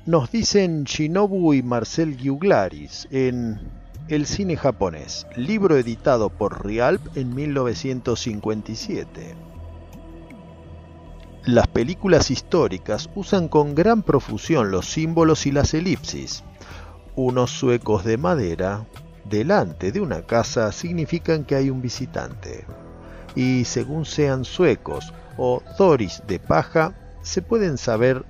Nos 0.07 0.33
dicen 0.33 0.83
Shinobu 0.83 1.55
y 1.55 1.63
Marcel 1.63 2.17
Giuglaris 2.17 3.07
en 3.13 3.61
El 4.09 4.27
cine 4.27 4.57
japonés, 4.57 5.25
libro 5.37 5.77
editado 5.77 6.31
por 6.31 6.67
Rialp 6.67 7.17
en 7.17 7.33
1957. 7.33 9.37
Las 11.45 11.69
películas 11.69 12.33
históricas 12.33 13.09
usan 13.15 13.47
con 13.47 13.77
gran 13.77 14.03
profusión 14.03 14.73
los 14.73 14.87
símbolos 14.87 15.47
y 15.47 15.53
las 15.53 15.75
elipsis. 15.75 16.43
Unos 17.15 17.53
suecos 17.53 18.05
de 18.05 18.17
madera, 18.17 18.85
delante 19.25 19.93
de 19.93 20.01
una 20.01 20.23
casa 20.23 20.73
significan 20.73 21.45
que 21.45 21.55
hay 21.55 21.71
un 21.71 21.83
visitante. 21.83 22.65
Y 23.35 23.65
según 23.65 24.05
sean 24.05 24.45
suecos 24.45 25.13
o 25.37 25.63
doris 25.79 26.23
de 26.27 26.39
paja, 26.39 26.95
se 27.23 27.43
pueden 27.43 27.79
saber 27.79 28.25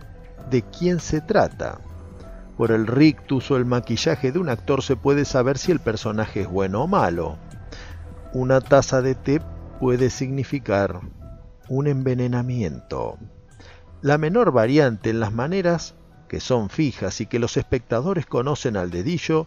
de 0.51 0.63
quién 0.63 1.01
se 1.01 1.21
trata. 1.21 1.81
Por 2.57 2.71
el 2.71 2.87
rictus 2.87 3.51
o 3.51 3.57
el 3.57 3.65
maquillaje 3.65 4.31
de 4.31 4.39
un 4.39 4.49
actor 4.49 4.83
se 4.83 4.97
puede 4.97 5.25
saber 5.25 5.59
si 5.59 5.73
el 5.73 5.81
personaje 5.81 6.43
es 6.43 6.49
bueno 6.49 6.83
o 6.83 6.87
malo. 6.87 7.39
Una 8.35 8.61
taza 8.61 9.03
de 9.03 9.15
té 9.15 9.41
puede 9.81 10.11
significar 10.11 11.01
un 11.69 11.87
envenenamiento. 11.87 13.19
La 14.03 14.19
menor 14.19 14.53
variante 14.53 15.11
en 15.11 15.21
las 15.21 15.33
maneras, 15.33 15.95
que 16.29 16.41
son 16.41 16.69
fijas 16.69 17.21
y 17.21 17.27
que 17.27 17.39
los 17.39 17.57
espectadores 17.57 18.27
conocen 18.27 18.77
al 18.77 18.91
dedillo, 18.91 19.47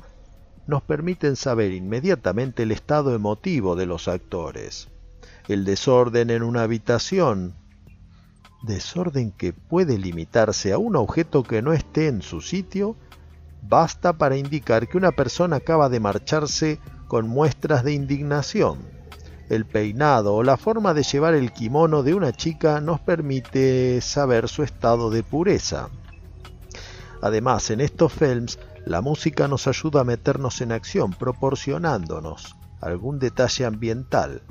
nos 0.67 0.81
permiten 0.81 1.35
saber 1.35 1.71
inmediatamente 1.71 2.63
el 2.63 2.71
estado 2.71 3.13
emotivo 3.13 3.75
de 3.75 3.85
los 3.85 4.07
actores. 4.07 4.89
el 5.47 5.63
desorden 5.63 6.31
en 6.31 6.41
una 6.41 6.63
habitación, 6.63 7.53
desorden 8.63 9.31
que 9.31 9.53
puede 9.53 9.99
limitarse 9.99 10.73
a 10.73 10.79
un 10.79 10.95
objeto 10.95 11.43
que 11.43 11.61
no 11.61 11.71
esté 11.71 12.07
en 12.07 12.23
su 12.23 12.41
sitio, 12.41 12.95
basta 13.61 14.13
para 14.13 14.37
indicar 14.37 14.87
que 14.87 14.97
una 14.97 15.11
persona 15.11 15.57
acaba 15.57 15.89
de 15.89 15.99
marcharse 15.99 16.79
con 17.07 17.27
muestras 17.27 17.83
de 17.83 17.93
indignación. 17.93 18.79
El 19.49 19.65
peinado 19.65 20.33
o 20.33 20.41
la 20.41 20.57
forma 20.57 20.95
de 20.95 21.03
llevar 21.03 21.35
el 21.35 21.51
kimono 21.51 22.01
de 22.01 22.15
una 22.15 22.31
chica 22.33 22.81
nos 22.81 22.99
permite 22.99 24.01
saber 24.01 24.47
su 24.47 24.63
estado 24.63 25.11
de 25.11 25.21
pureza. 25.21 25.89
Además, 27.21 27.69
en 27.69 27.81
estos 27.81 28.11
films, 28.11 28.57
la 28.85 29.01
música 29.01 29.47
nos 29.47 29.67
ayuda 29.67 30.01
a 30.01 30.03
meternos 30.03 30.61
en 30.61 30.71
acción, 30.71 31.11
proporcionándonos 31.11 32.55
algún 32.81 33.17
detalle 33.17 33.65
ambiental. 33.65 34.43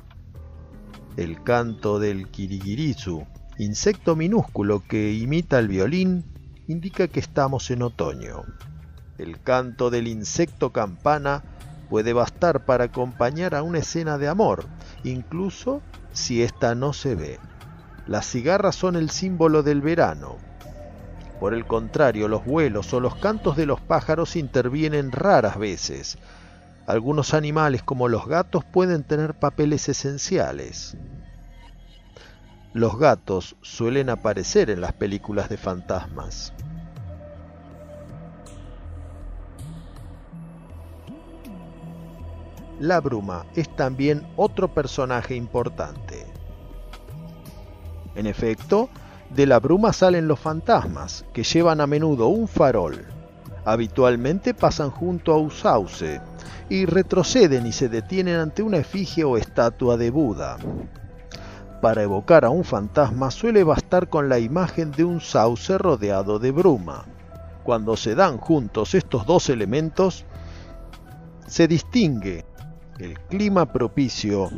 El 1.16 1.42
canto 1.44 2.00
del 2.00 2.28
kirigirizu, 2.28 3.24
insecto 3.58 4.16
minúsculo 4.16 4.82
que 4.88 5.12
imita 5.12 5.60
el 5.60 5.68
violín, 5.68 6.24
indica 6.66 7.06
que 7.06 7.20
estamos 7.20 7.70
en 7.70 7.82
otoño. 7.82 8.42
El 9.18 9.40
canto 9.40 9.90
del 9.90 10.08
insecto 10.08 10.72
campana 10.72 11.44
puede 11.88 12.12
bastar 12.12 12.64
para 12.64 12.84
acompañar 12.84 13.54
a 13.54 13.62
una 13.62 13.78
escena 13.78 14.18
de 14.18 14.26
amor, 14.26 14.64
incluso 15.04 15.80
si 16.12 16.42
ésta 16.42 16.74
no 16.74 16.92
se 16.92 17.14
ve. 17.14 17.38
Las 18.08 18.26
cigarras 18.26 18.74
son 18.74 18.96
el 18.96 19.10
símbolo 19.10 19.62
del 19.62 19.80
verano. 19.80 20.38
Por 21.40 21.54
el 21.54 21.66
contrario, 21.66 22.28
los 22.28 22.44
vuelos 22.44 22.92
o 22.94 23.00
los 23.00 23.16
cantos 23.16 23.56
de 23.56 23.66
los 23.66 23.80
pájaros 23.80 24.36
intervienen 24.36 25.12
raras 25.12 25.58
veces. 25.58 26.18
Algunos 26.86 27.34
animales 27.34 27.82
como 27.82 28.08
los 28.08 28.26
gatos 28.26 28.64
pueden 28.64 29.04
tener 29.04 29.34
papeles 29.34 29.88
esenciales. 29.88 30.96
Los 32.72 32.98
gatos 32.98 33.56
suelen 33.62 34.10
aparecer 34.10 34.70
en 34.70 34.80
las 34.80 34.92
películas 34.92 35.48
de 35.48 35.56
fantasmas. 35.56 36.52
La 42.80 43.00
bruma 43.00 43.46
es 43.54 43.74
también 43.76 44.26
otro 44.36 44.74
personaje 44.74 45.36
importante. 45.36 46.26
En 48.16 48.26
efecto, 48.26 48.90
de 49.30 49.46
la 49.46 49.58
bruma 49.58 49.92
salen 49.92 50.28
los 50.28 50.38
fantasmas, 50.38 51.24
que 51.32 51.42
llevan 51.42 51.80
a 51.80 51.86
menudo 51.86 52.28
un 52.28 52.48
farol. 52.48 53.04
Habitualmente 53.64 54.54
pasan 54.54 54.90
junto 54.90 55.32
a 55.32 55.38
un 55.38 55.50
sauce 55.50 56.20
y 56.68 56.86
retroceden 56.86 57.66
y 57.66 57.72
se 57.72 57.88
detienen 57.88 58.36
ante 58.36 58.62
una 58.62 58.78
efigie 58.78 59.24
o 59.24 59.36
estatua 59.36 59.96
de 59.96 60.10
Buda. 60.10 60.58
Para 61.80 62.02
evocar 62.02 62.44
a 62.44 62.50
un 62.50 62.64
fantasma 62.64 63.30
suele 63.30 63.64
bastar 63.64 64.08
con 64.08 64.28
la 64.28 64.38
imagen 64.38 64.90
de 64.92 65.04
un 65.04 65.20
sauce 65.20 65.76
rodeado 65.78 66.38
de 66.38 66.50
bruma. 66.50 67.04
Cuando 67.62 67.96
se 67.96 68.14
dan 68.14 68.38
juntos 68.38 68.94
estos 68.94 69.26
dos 69.26 69.48
elementos, 69.48 70.24
se 71.46 71.66
distingue 71.68 72.44
el 72.98 73.18
clima 73.20 73.70
propicio 73.70 74.50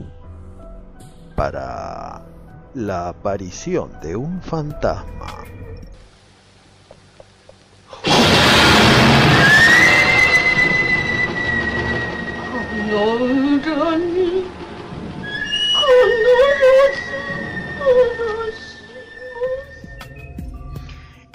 para 1.35 2.23
la 2.77 3.09
aparición 3.09 3.91
de 4.03 4.15
un 4.15 4.43
fantasma. 4.43 5.45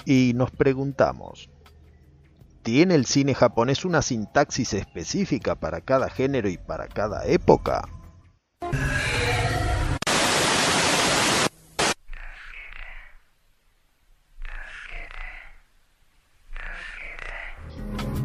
Y 0.06 0.34
nos 0.36 0.52
preguntamos, 0.52 1.50
¿Tiene 2.62 2.94
el 2.94 3.08
cine 3.08 3.34
japonés 3.34 3.84
una 3.86 4.04
sintaxis 4.04 4.74
específica 4.74 5.56
para 5.56 5.82
cada 5.82 6.12
género 6.12 6.48
y 6.48 6.60
para 6.60 6.88
cada 6.88 7.26
época? 7.26 7.89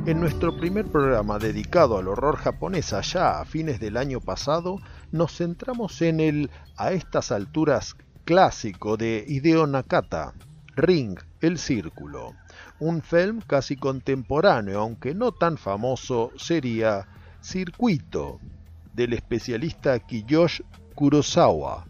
En 0.06 0.20
nuestro 0.20 0.56
primer 0.56 0.86
programa 0.86 1.40
dedicado 1.40 1.98
al 1.98 2.06
horror 2.06 2.36
japonés 2.36 2.92
allá 2.92 3.40
a 3.40 3.44
fines 3.44 3.80
del 3.80 3.96
año 3.96 4.20
pasado, 4.20 4.78
nos 5.10 5.36
centramos 5.36 6.00
en 6.00 6.20
el, 6.20 6.48
a 6.76 6.92
estas 6.92 7.32
alturas, 7.32 7.96
clásico 8.24 8.96
de 8.96 9.24
Hideo 9.26 9.66
Nakata, 9.66 10.34
Ring, 10.76 11.18
el 11.40 11.58
Círculo. 11.58 12.34
Un 12.78 13.02
film 13.02 13.40
casi 13.40 13.74
contemporáneo, 13.74 14.78
aunque 14.78 15.12
no 15.12 15.32
tan 15.32 15.58
famoso, 15.58 16.30
sería 16.36 17.08
Circuito, 17.42 18.38
del 18.94 19.12
especialista 19.12 19.98
Kiyoshi 19.98 20.62
Kurosawa, 20.94 21.84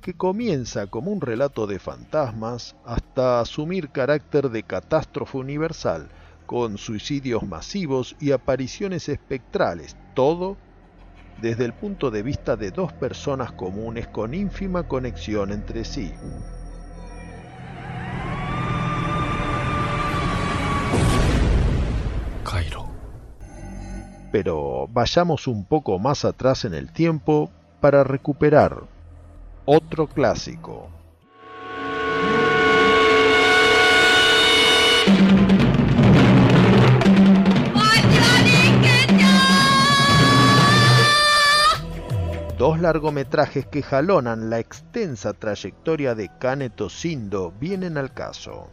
que 0.00 0.14
comienza 0.14 0.86
como 0.86 1.10
un 1.10 1.20
relato 1.20 1.66
de 1.66 1.78
fantasmas 1.78 2.76
hasta 2.86 3.40
asumir 3.40 3.90
carácter 3.90 4.48
de 4.48 4.62
catástrofe 4.62 5.36
universal, 5.36 6.08
con 6.48 6.78
suicidios 6.78 7.42
masivos 7.42 8.16
y 8.18 8.32
apariciones 8.32 9.10
espectrales, 9.10 9.96
todo 10.14 10.56
desde 11.42 11.66
el 11.66 11.74
punto 11.74 12.10
de 12.10 12.22
vista 12.22 12.56
de 12.56 12.70
dos 12.70 12.90
personas 12.94 13.52
comunes 13.52 14.08
con 14.08 14.32
ínfima 14.32 14.88
conexión 14.88 15.52
entre 15.52 15.84
sí. 15.84 16.10
Pero 24.30 24.88
vayamos 24.88 25.46
un 25.46 25.64
poco 25.64 25.98
más 25.98 26.24
atrás 26.24 26.64
en 26.64 26.74
el 26.74 26.92
tiempo 26.92 27.50
para 27.80 28.04
recuperar 28.04 28.84
otro 29.64 30.06
clásico. 30.06 30.97
Dos 42.58 42.80
largometrajes 42.80 43.66
que 43.66 43.84
jalonan 43.84 44.50
la 44.50 44.58
extensa 44.58 45.32
trayectoria 45.32 46.16
de 46.16 46.28
Kaneto 46.40 46.90
Sindo 46.90 47.52
vienen 47.60 47.96
al 47.96 48.12
caso. 48.12 48.68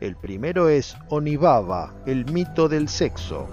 El 0.00 0.14
primero 0.14 0.68
es 0.68 0.96
Onibaba, 1.08 1.92
el 2.06 2.30
mito 2.30 2.68
del 2.68 2.88
sexo, 2.88 3.48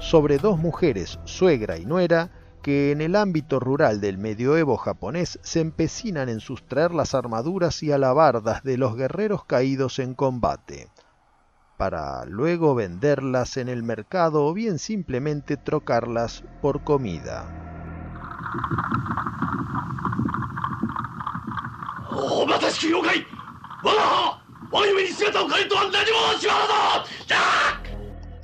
sobre 0.00 0.38
dos 0.38 0.58
mujeres, 0.58 1.20
suegra 1.24 1.78
y 1.78 1.86
nuera, 1.86 2.32
que 2.60 2.90
en 2.90 3.00
el 3.00 3.14
ámbito 3.14 3.60
rural 3.60 4.00
del 4.00 4.18
medioevo 4.18 4.76
japonés 4.76 5.38
se 5.42 5.60
empecinan 5.60 6.28
en 6.28 6.40
sustraer 6.40 6.92
las 6.92 7.14
armaduras 7.14 7.84
y 7.84 7.92
alabardas 7.92 8.64
de 8.64 8.78
los 8.78 8.96
guerreros 8.96 9.44
caídos 9.44 10.00
en 10.00 10.14
combate, 10.14 10.91
para 11.82 12.24
luego 12.26 12.76
venderlas 12.76 13.56
en 13.56 13.68
el 13.68 13.82
mercado 13.82 14.46
o 14.46 14.54
bien 14.54 14.78
simplemente 14.78 15.56
trocarlas 15.56 16.44
por 16.60 16.84
comida. 16.84 17.44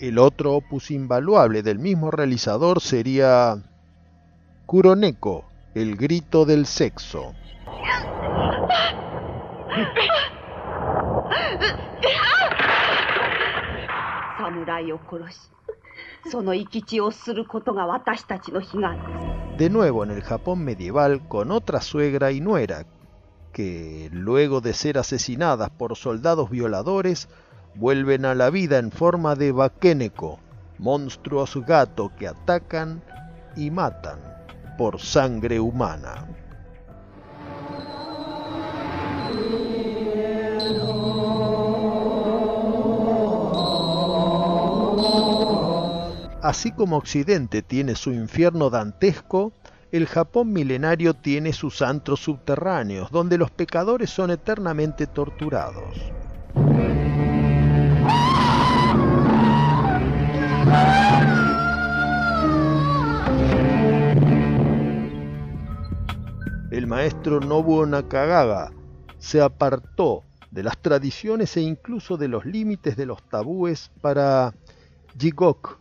El 0.01 0.19
otro 0.19 0.55
opus 0.55 0.91
invaluable 0.91 1.63
del 1.63 1.79
mismo 1.79 2.11
realizador 2.11 2.81
sería 2.81 3.63
Kuroneko, 4.67 5.45
el 5.77 5.95
grito 5.95 6.45
del 6.45 6.67
sexo. 6.67 7.35
De 19.57 19.71
nuevo 19.71 20.05
en 20.05 20.11
el 20.11 20.23
Japón 20.23 20.65
medieval 20.65 21.27
con 21.27 21.51
otra 21.51 21.81
suegra 21.81 22.31
y 22.31 22.41
nuera 22.41 22.87
que, 23.53 24.09
luego 24.13 24.61
de 24.61 24.73
ser 24.73 24.99
asesinadas 24.99 25.71
por 25.71 25.97
soldados 25.97 26.51
violadores, 26.51 27.29
vuelven 27.75 28.25
a 28.25 28.35
la 28.35 28.51
vida 28.51 28.79
en 28.79 28.93
forma 28.93 29.35
de 29.35 29.53
Bakeneko, 29.53 30.39
monstruos 30.79 31.57
gato 31.67 32.13
que 32.17 32.29
atacan 32.29 33.03
y 33.57 33.71
matan 33.71 34.21
por 34.77 35.01
sangre 35.01 35.59
humana. 35.59 36.27
Así 46.41 46.71
como 46.71 46.97
Occidente 46.97 47.63
tiene 47.63 47.97
su 47.97 48.13
infierno 48.13 48.71
dantesco, 48.71 49.53
el 49.91 50.07
Japón 50.07 50.53
milenario 50.53 51.15
tiene 51.15 51.53
sus 51.53 51.83
antros 51.83 52.21
subterráneos, 52.21 53.11
donde 53.11 53.39
los 53.39 53.51
pecadores 53.51 54.11
son 54.11 54.31
eternamente 54.31 55.09
torturados. 55.09 55.97
El 66.71 66.87
maestro 66.87 67.41
Nobuo 67.41 67.85
Nakagawa 67.85 68.71
se 69.19 69.41
apartó 69.41 70.23
de 70.53 70.63
las 70.63 70.79
tradiciones 70.79 71.57
e 71.57 71.63
incluso 71.63 72.17
de 72.17 72.29
los 72.29 72.45
límites 72.45 72.97
de 72.97 73.07
los 73.07 73.23
tabúes 73.25 73.91
para 74.01 74.55
Jigok, 75.19 75.81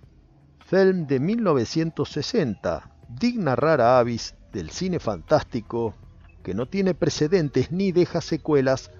film 0.68 1.08
de 1.08 1.22
1960, 1.22 2.90
digna 3.08 3.56
rara 3.56 4.00
avis 4.00 4.36
del 4.52 4.70
cine 4.70 5.00
fantástico 5.00 5.96
que 6.44 6.54
no 6.54 6.66
tiene 6.66 6.94
precedentes 6.94 7.72
ni 7.72 7.94
deja 7.94 8.20
secuelas, 8.20 8.92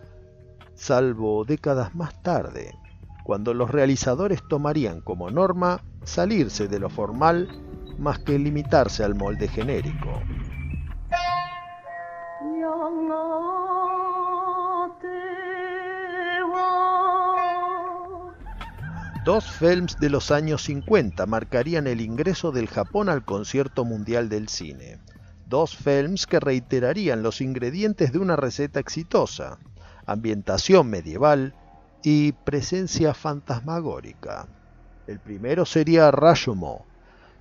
salvo 0.76 1.44
décadas 1.44 1.94
más 1.94 2.24
tarde, 2.24 2.74
cuando 3.26 3.54
los 3.54 3.70
realizadores 3.70 4.42
tomarían 4.48 5.02
como 5.02 5.30
norma 5.30 5.84
salirse 6.06 6.70
de 6.70 6.80
lo 6.80 6.90
formal 6.90 7.50
más 8.00 8.20
que 8.20 8.40
limitarse 8.40 9.04
al 9.04 9.16
molde 9.16 9.50
genérico. 9.50 10.22
Dos 19.28 19.52
films 19.52 20.00
de 20.00 20.10
los 20.10 20.32
años 20.32 20.64
50 20.64 21.26
marcarían 21.26 21.86
el 21.86 22.00
ingreso 22.00 22.54
del 22.54 22.70
Japón 22.70 23.10
al 23.10 23.26
concierto 23.26 23.84
mundial 23.84 24.30
del 24.30 24.48
cine. 24.48 25.00
Dos 25.46 25.76
films 25.76 26.26
que 26.26 26.40
reiterarían 26.40 27.24
los 27.24 27.42
ingredientes 27.42 28.14
de 28.14 28.20
una 28.20 28.38
receta 28.38 28.80
exitosa, 28.80 29.60
ambientación 30.06 30.90
medieval 30.90 31.54
y 32.04 32.32
presencia 32.32 33.14
fantasmagórica. 33.14 34.48
El 35.08 35.20
primero 35.20 35.66
sería 35.66 36.10
Rashomon, 36.10 36.84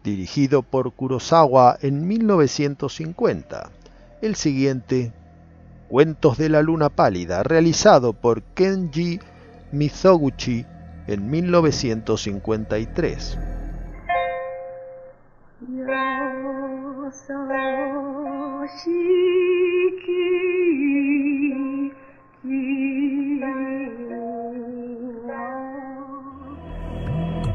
dirigido 0.02 0.62
por 0.62 0.92
Kurosawa 0.92 1.78
en 1.82 2.08
1950. 2.08 3.70
El 4.22 4.34
siguiente, 4.34 5.12
Cuentos 5.88 6.36
de 6.36 6.48
la 6.48 6.62
Luna 6.62 6.88
Pálida, 6.88 7.44
realizado 7.44 8.12
por 8.12 8.42
Kenji 8.42 9.20
Mizoguchi 9.70 10.66
en 11.06 11.30
1953. 11.30 13.38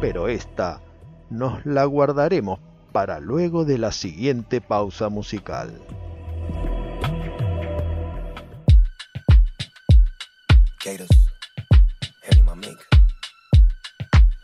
Pero 0.01 0.27
esta 0.27 0.81
nos 1.29 1.65
la 1.65 1.85
guardaremos 1.85 2.59
para 2.91 3.19
luego 3.19 3.65
de 3.65 3.77
la 3.77 3.91
siguiente 3.91 4.61
pausa 4.61 5.09
musical. 5.09 5.71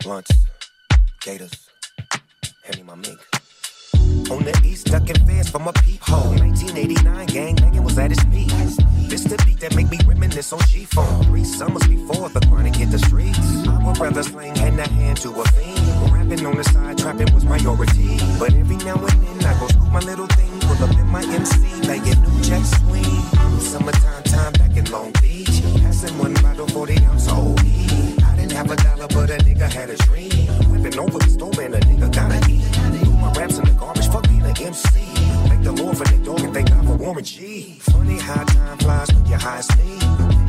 Blunts, 0.07 0.31
gators, 1.19 1.67
hand 2.63 2.77
me 2.77 2.83
my 2.83 2.95
mink. 2.95 3.19
On 4.31 4.41
the 4.41 4.57
east, 4.63 4.87
ducking 4.87 5.19
fans 5.27 5.49
from 5.49 5.67
a 5.67 5.73
peephole. 5.73 6.31
1989 6.31 7.25
gang 7.25 7.55
banging 7.57 7.83
was 7.83 7.97
at 7.99 8.13
its 8.13 8.23
peak. 8.31 8.47
This 9.09 9.25
the 9.25 9.35
beat 9.45 9.59
that 9.59 9.75
make 9.75 9.91
me 9.91 9.99
reminisce 10.07 10.53
on 10.53 10.61
G-Phone. 10.71 11.23
Three 11.25 11.43
summers 11.43 11.85
before 11.87 12.29
the 12.29 12.39
chronic 12.47 12.77
hit 12.77 12.89
the 12.89 12.99
streets. 12.99 13.37
I 13.67 13.83
would 13.85 13.99
rather 13.99 14.23
slang 14.23 14.55
hand 14.55 14.77
to 14.77 14.87
hand 14.89 15.17
to 15.23 15.29
a 15.41 15.43
fiend. 15.51 16.13
Rapping 16.13 16.45
on 16.45 16.55
the 16.55 16.63
side, 16.63 16.97
trapping 16.97 17.33
was 17.33 17.43
priority. 17.43 18.17
But 18.39 18.53
every 18.53 18.77
now 18.77 18.95
and 18.95 19.21
then 19.21 19.45
I 19.45 19.59
go 19.59 19.67
scoop 19.67 19.91
my 19.91 19.99
little 19.99 20.27
thing, 20.27 20.57
pull 20.61 20.85
up 20.85 20.95
in 20.95 21.07
my 21.07 21.23
MC, 21.23 21.81
banging 21.81 22.21
new 22.23 22.41
jack 22.43 22.63
swing. 22.63 23.59
Summertime 23.59 24.23
time 24.23 24.53
back 24.53 24.77
in 24.77 24.85
Long 24.89 25.11
Beach. 25.21 25.59
Passing 25.83 26.17
one 26.17 26.33
bottle 26.35 26.67
40 26.67 26.95
ounce 27.03 27.27
OE 27.27 27.56
a 28.71 28.75
dollar, 28.75 29.07
but 29.07 29.29
a 29.29 29.37
nigga 29.43 29.69
had 29.69 29.89
a 29.89 29.97
dream. 29.97 30.47
Whipping 30.71 30.99
over 30.99 31.19
the 31.19 31.29
store, 31.29 31.61
and 31.61 31.75
a 31.75 31.79
nigga 31.79 32.13
gotta 32.13 32.51
eat. 32.51 32.63
Threw 33.03 33.13
my 33.13 33.31
raps 33.33 33.57
in 33.57 33.65
the 33.65 33.71
garbage, 33.71 34.07
fuck 34.07 34.27
being 34.27 34.41
an 34.41 34.57
MC. 34.57 34.87
Thank 35.47 35.63
the 35.63 35.71
Lord 35.71 35.97
for 35.97 36.05
the 36.05 36.17
dog 36.23 36.41
and 36.41 36.53
thank 36.53 36.69
God 36.69 36.85
for 36.85 36.95
Warren 36.95 37.23
G. 37.23 37.77
Funny 37.79 38.17
how 38.19 38.43
time 38.43 38.77
flies 38.79 39.13
when 39.13 39.25
you're 39.25 39.37
high 39.37 39.59
as 39.59 39.69
me. 39.77 40.46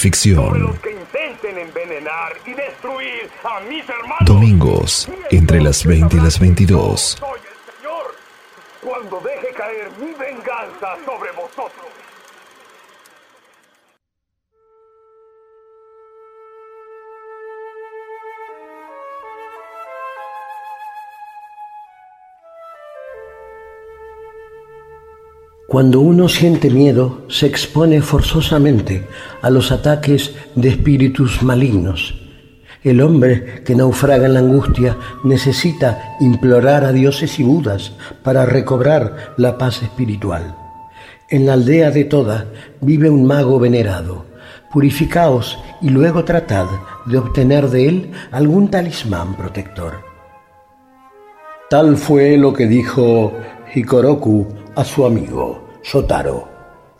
Ficción. 0.00 0.78
Domingos, 4.20 5.08
entre 5.30 5.60
las 5.60 5.84
20 5.84 6.16
y 6.16 6.20
las 6.20 6.38
22. 6.40 7.22
Cuando 8.82 9.20
deje 9.20 9.54
caer 9.54 9.90
mi 10.00 10.12
venganza 10.14 10.96
sobre 11.04 11.30
vosotros. 11.32 11.89
Cuando 25.70 26.00
uno 26.00 26.28
siente 26.28 26.68
miedo, 26.68 27.26
se 27.28 27.46
expone 27.46 28.02
forzosamente 28.02 29.06
a 29.40 29.50
los 29.50 29.70
ataques 29.70 30.34
de 30.56 30.68
espíritus 30.68 31.44
malignos. 31.44 32.12
El 32.82 33.00
hombre 33.00 33.62
que 33.64 33.76
naufraga 33.76 34.26
en 34.26 34.34
la 34.34 34.40
angustia 34.40 34.96
necesita 35.22 36.16
implorar 36.18 36.84
a 36.84 36.90
dioses 36.90 37.38
y 37.38 37.44
budas 37.44 37.92
para 38.24 38.46
recobrar 38.46 39.34
la 39.36 39.58
paz 39.58 39.84
espiritual. 39.84 40.56
En 41.28 41.46
la 41.46 41.52
aldea 41.52 41.92
de 41.92 42.02
Toda 42.02 42.46
vive 42.80 43.08
un 43.08 43.24
mago 43.24 43.60
venerado. 43.60 44.26
Purificaos 44.72 45.56
y 45.80 45.90
luego 45.90 46.24
tratad 46.24 46.66
de 47.06 47.16
obtener 47.16 47.68
de 47.68 47.86
él 47.86 48.10
algún 48.32 48.72
talismán 48.72 49.36
protector. 49.36 50.00
Tal 51.70 51.96
fue 51.96 52.36
lo 52.36 52.52
que 52.54 52.66
dijo 52.66 53.32
Hikoroku 53.72 54.59
a 54.76 54.84
su 54.84 55.04
amigo 55.04 55.68
Sotaro, 55.82 56.48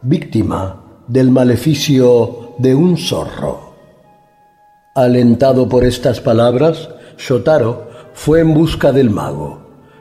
víctima 0.03 1.03
del 1.07 1.31
maleficio 1.31 2.55
de 2.59 2.75
un 2.75 2.97
zorro. 2.97 3.75
Alentado 4.95 5.68
por 5.68 5.85
estas 5.85 6.21
palabras, 6.21 6.89
Sotaro 7.16 7.89
fue 8.14 8.41
en 8.41 8.55
busca 8.55 8.93
del 8.93 9.11
mago. 9.11 9.61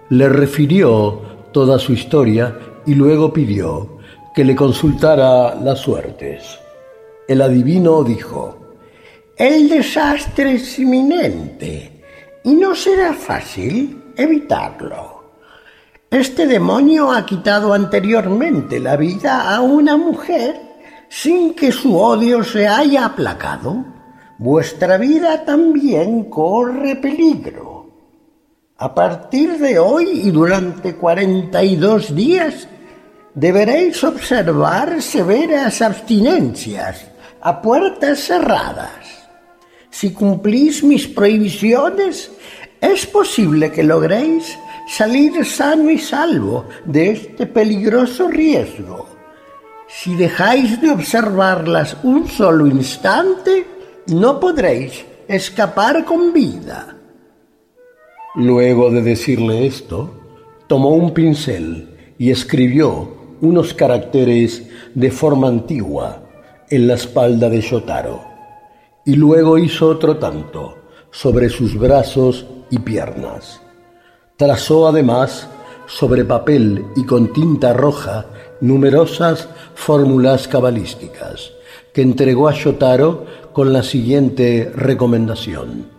Le 0.09 0.29
refirió 0.29 1.21
toda 1.51 1.77
su 1.77 1.93
historia 1.93 2.57
y 2.85 2.95
luego 2.95 3.31
pidió 3.31 3.97
que 4.33 4.43
le 4.43 4.55
consultara 4.55 5.55
las 5.55 5.79
suertes. 5.79 6.59
El 7.27 7.41
adivino 7.41 8.03
dijo, 8.03 8.57
El 9.35 9.69
desastre 9.69 10.53
es 10.53 10.79
inminente 10.79 12.03
y 12.43 12.53
no 12.53 12.73
será 12.73 13.13
fácil 13.13 14.13
evitarlo. 14.15 15.18
Este 16.11 16.47
demonio 16.47 17.11
ha 17.11 17.23
quitado 17.23 17.71
anteriormente 17.71 18.79
la 18.79 18.97
vida 18.97 19.53
a 19.53 19.61
una 19.61 19.95
mujer 19.95 20.59
sin 21.07 21.53
que 21.53 21.71
su 21.71 21.99
odio 21.99 22.43
se 22.43 22.67
haya 22.67 23.05
aplacado. 23.05 23.85
Vuestra 24.39 24.97
vida 24.97 25.45
también 25.45 26.23
corre 26.23 26.95
peligro. 26.95 27.91
A 28.77 28.95
partir 28.95 29.59
de 29.59 29.77
hoy 29.77 30.21
y 30.23 30.31
durante 30.31 30.95
cuarenta 30.95 31.63
y 31.63 31.75
dos 31.75 32.15
días 32.15 32.67
deberéis 33.35 34.03
observar 34.03 35.03
severas 35.03 35.79
abstinencias 35.83 37.05
a 37.39 37.61
puertas 37.61 38.19
cerradas. 38.19 39.27
Si 39.91 40.11
cumplís 40.11 40.83
mis 40.83 41.07
prohibiciones, 41.07 42.31
es 42.81 43.05
posible 43.05 43.71
que 43.71 43.83
logréis 43.83 44.57
salir 44.89 45.45
sano 45.45 45.91
y 45.91 45.99
salvo 45.99 46.65
de 46.83 47.11
este 47.11 47.45
peligroso 47.45 48.27
riesgo. 48.27 49.07
Si 49.87 50.15
dejáis 50.15 50.81
de 50.81 50.89
observarlas 50.89 51.95
un 52.01 52.27
solo 52.27 52.65
instante, 52.65 53.67
no 54.07 54.39
podréis 54.39 55.05
escapar 55.27 56.03
con 56.05 56.33
vida. 56.33 56.97
Luego 58.33 58.89
de 58.89 59.03
decirle 59.03 59.67
esto, 59.67 60.11
tomó 60.65 60.89
un 60.89 61.13
pincel 61.13 62.15
y 62.17 62.31
escribió 62.31 63.15
unos 63.41 63.75
caracteres 63.75 64.67
de 64.95 65.11
forma 65.11 65.49
antigua 65.49 66.23
en 66.69 66.87
la 66.87 66.95
espalda 66.95 67.47
de 67.47 67.61
Shotaro, 67.61 68.23
y 69.05 69.15
luego 69.15 69.57
hizo 69.59 69.87
otro 69.87 70.17
tanto 70.17 70.77
sobre 71.11 71.49
sus 71.49 71.77
brazos 71.77 72.45
y 72.71 72.79
piernas. 72.79 73.61
Trazó 74.39 74.87
además 74.87 75.49
sobre 75.85 76.23
papel 76.23 76.85
y 76.95 77.03
con 77.03 77.33
tinta 77.33 77.73
roja 77.73 78.25
numerosas 78.61 79.49
fórmulas 79.75 80.47
cabalísticas 80.47 81.51
que 81.93 82.01
entregó 82.01 82.47
a 82.47 82.53
Shotaro 82.53 83.25
con 83.51 83.73
la 83.73 83.83
siguiente 83.83 84.71
recomendación. 84.73 85.89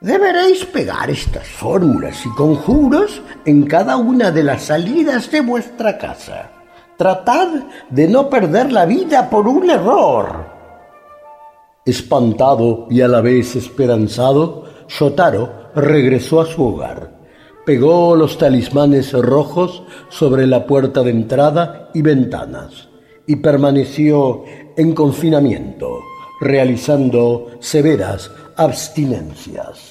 Deberéis 0.00 0.64
pegar 0.64 1.10
estas 1.10 1.46
fórmulas 1.46 2.24
y 2.24 2.30
conjuros 2.30 3.20
en 3.44 3.66
cada 3.66 3.98
una 3.98 4.30
de 4.30 4.42
las 4.42 4.62
salidas 4.62 5.30
de 5.30 5.42
vuestra 5.42 5.98
casa. 5.98 6.50
Tratad 6.96 7.48
de 7.90 8.08
no 8.08 8.30
perder 8.30 8.72
la 8.72 8.86
vida 8.86 9.28
por 9.28 9.46
un 9.46 9.68
error. 9.68 10.46
Espantado 11.84 12.86
y 12.88 13.02
a 13.02 13.08
la 13.08 13.20
vez 13.20 13.56
esperanzado, 13.56 14.64
Shotaro 14.88 15.59
regresó 15.74 16.40
a 16.40 16.46
su 16.46 16.64
hogar. 16.64 17.18
Pegó 17.66 18.16
los 18.16 18.38
talismanes 18.38 19.12
rojos 19.12 19.82
sobre 20.08 20.46
la 20.46 20.66
puerta 20.66 21.02
de 21.02 21.10
entrada 21.10 21.90
y 21.94 22.02
ventanas 22.02 22.88
y 23.26 23.36
permaneció 23.36 24.44
en 24.76 24.92
confinamiento, 24.94 26.00
realizando 26.40 27.50
severas 27.60 28.30
abstinencias. 28.56 29.89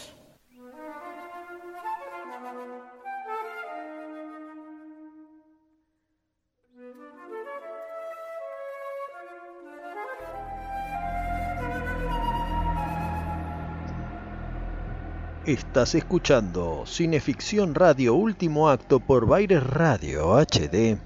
Estás 15.49 15.95
escuchando 15.95 16.83
Cineficción 16.85 17.73
Radio 17.73 18.13
Último 18.13 18.69
Acto 18.69 18.99
por 18.99 19.25
Baires 19.25 19.63
Radio 19.63 20.37
HD 20.37 20.99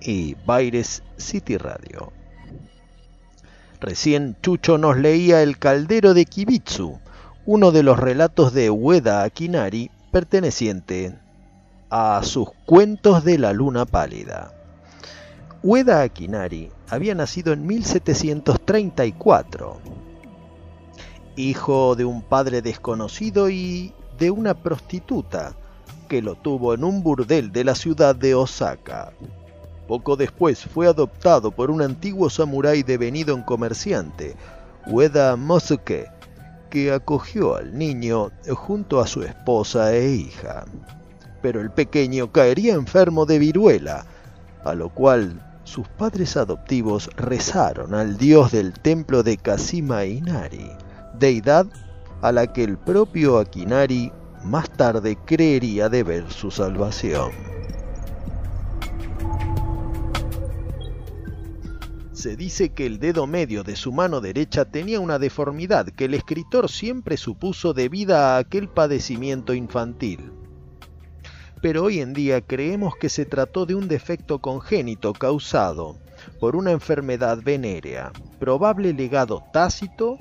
y 0.00 0.36
Baires 0.46 1.02
City 1.16 1.56
Radio. 1.56 2.12
Recién 3.80 4.36
Chucho 4.42 4.78
nos 4.78 4.96
leía 4.96 5.42
El 5.42 5.58
Caldero 5.58 6.14
de 6.14 6.24
Kibitsu, 6.24 7.00
uno 7.46 7.72
de 7.72 7.82
los 7.82 7.98
relatos 7.98 8.52
de 8.52 8.70
Ueda 8.70 9.24
Akinari 9.24 9.90
perteneciente 10.12 11.18
a 11.90 12.20
sus 12.22 12.50
Cuentos 12.64 13.24
de 13.24 13.38
la 13.38 13.52
Luna 13.52 13.86
Pálida. 13.86 14.52
Ueda 15.64 16.02
Akinari 16.02 16.70
había 16.88 17.16
nacido 17.16 17.54
en 17.54 17.66
1734 17.66 20.03
hijo 21.36 21.96
de 21.96 22.04
un 22.04 22.22
padre 22.22 22.62
desconocido 22.62 23.50
y 23.50 23.92
de 24.18 24.30
una 24.30 24.54
prostituta 24.54 25.54
que 26.08 26.22
lo 26.22 26.34
tuvo 26.36 26.74
en 26.74 26.84
un 26.84 27.02
burdel 27.02 27.50
de 27.50 27.64
la 27.64 27.74
ciudad 27.74 28.14
de 28.14 28.34
Osaka. 28.34 29.12
Poco 29.88 30.16
después 30.16 30.64
fue 30.64 30.86
adoptado 30.86 31.50
por 31.50 31.70
un 31.70 31.82
antiguo 31.82 32.30
samurái 32.30 32.82
devenido 32.82 33.34
en 33.34 33.42
comerciante, 33.42 34.36
Ueda 34.86 35.36
Mosuke, 35.36 36.10
que 36.70 36.92
acogió 36.92 37.56
al 37.56 37.76
niño 37.76 38.30
junto 38.54 39.00
a 39.00 39.06
su 39.06 39.22
esposa 39.22 39.94
e 39.94 40.10
hija. 40.10 40.64
Pero 41.42 41.60
el 41.60 41.70
pequeño 41.70 42.32
caería 42.32 42.74
enfermo 42.74 43.26
de 43.26 43.38
viruela, 43.38 44.06
a 44.64 44.74
lo 44.74 44.88
cual 44.88 45.42
sus 45.64 45.86
padres 45.88 46.36
adoptivos 46.36 47.10
rezaron 47.16 47.94
al 47.94 48.16
dios 48.16 48.52
del 48.52 48.72
templo 48.72 49.22
de 49.22 49.36
Kashima 49.36 50.04
Inari 50.04 50.70
deidad 51.18 51.66
a 52.22 52.32
la 52.32 52.52
que 52.52 52.64
el 52.64 52.78
propio 52.78 53.38
Akinari 53.38 54.12
más 54.44 54.70
tarde 54.70 55.16
creería 55.24 55.88
deber 55.88 56.30
su 56.30 56.50
salvación. 56.50 57.32
Se 62.12 62.36
dice 62.36 62.70
que 62.70 62.86
el 62.86 63.00
dedo 63.00 63.26
medio 63.26 63.64
de 63.64 63.76
su 63.76 63.92
mano 63.92 64.20
derecha 64.22 64.64
tenía 64.64 65.00
una 65.00 65.18
deformidad 65.18 65.86
que 65.88 66.06
el 66.06 66.14
escritor 66.14 66.70
siempre 66.70 67.18
supuso 67.18 67.74
debida 67.74 68.36
a 68.36 68.38
aquel 68.38 68.68
padecimiento 68.68 69.52
infantil. 69.52 70.32
Pero 71.60 71.84
hoy 71.84 72.00
en 72.00 72.14
día 72.14 72.40
creemos 72.40 72.94
que 72.96 73.08
se 73.08 73.26
trató 73.26 73.66
de 73.66 73.74
un 73.74 73.88
defecto 73.88 74.38
congénito 74.38 75.12
causado 75.12 75.98
por 76.40 76.56
una 76.56 76.70
enfermedad 76.70 77.40
venérea, 77.42 78.12
probable 78.38 78.94
legado 78.94 79.44
tácito 79.52 80.18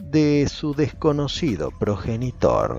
de 0.00 0.48
su 0.48 0.74
desconocido 0.74 1.70
progenitor. 1.78 2.78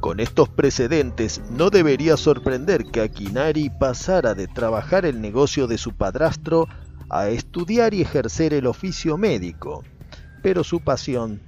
Con 0.00 0.18
estos 0.20 0.48
precedentes 0.48 1.42
no 1.50 1.70
debería 1.70 2.16
sorprender 2.16 2.84
que 2.86 3.00
Akinari 3.02 3.68
pasara 3.68 4.34
de 4.34 4.46
trabajar 4.46 5.04
el 5.04 5.20
negocio 5.20 5.66
de 5.66 5.76
su 5.76 5.92
padrastro 5.92 6.68
a 7.10 7.28
estudiar 7.28 7.92
y 7.94 8.02
ejercer 8.02 8.54
el 8.54 8.66
oficio 8.66 9.18
médico, 9.18 9.84
pero 10.42 10.64
su 10.64 10.80
pasión 10.80 11.40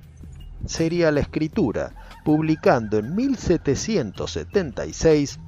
sería 0.66 1.10
la 1.10 1.20
escritura, 1.20 1.94
publicando 2.24 2.98
en 2.98 3.14
1776 3.14 5.40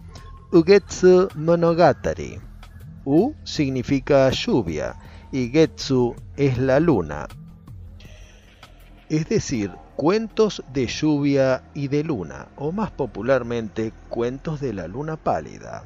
Ugetsu 0.53 1.28
Monogatari, 1.35 2.41
U 3.05 3.35
significa 3.45 4.31
lluvia 4.31 4.97
y 5.33 5.49
Getsu 5.49 6.15
es 6.37 6.59
la 6.59 6.79
luna. 6.79 7.27
Es 9.09 9.29
decir, 9.29 9.73
cuentos 9.97 10.63
de 10.73 10.87
lluvia 10.87 11.65
y 11.75 11.89
de 11.89 12.05
luna, 12.05 12.49
o 12.57 12.73
más 12.73 12.91
popularmente, 12.91 13.93
cuentos 14.09 14.61
de 14.61 14.73
la 14.73 14.89
luna 14.89 15.17
pálida. 15.17 15.85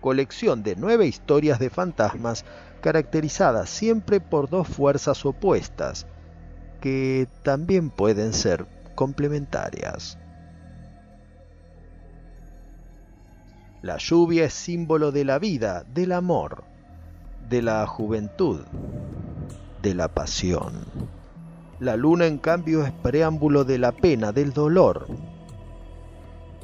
Colección 0.00 0.62
de 0.62 0.76
nueve 0.76 1.06
historias 1.06 1.58
de 1.58 1.70
fantasmas 1.70 2.44
caracterizadas 2.80 3.70
siempre 3.70 4.20
por 4.20 4.50
dos 4.50 4.68
fuerzas 4.68 5.24
opuestas, 5.24 6.06
que 6.80 7.28
también 7.42 7.90
pueden 7.90 8.32
ser 8.32 8.66
complementarias. 8.94 10.18
La 13.84 13.98
lluvia 13.98 14.46
es 14.46 14.54
símbolo 14.54 15.12
de 15.12 15.26
la 15.26 15.38
vida, 15.38 15.84
del 15.92 16.12
amor, 16.12 16.64
de 17.50 17.60
la 17.60 17.86
juventud, 17.86 18.60
de 19.82 19.94
la 19.94 20.08
pasión. 20.08 20.72
La 21.80 21.94
luna 21.94 22.24
en 22.24 22.38
cambio 22.38 22.82
es 22.82 22.92
preámbulo 22.92 23.62
de 23.64 23.76
la 23.76 23.92
pena, 23.92 24.32
del 24.32 24.54
dolor, 24.54 25.06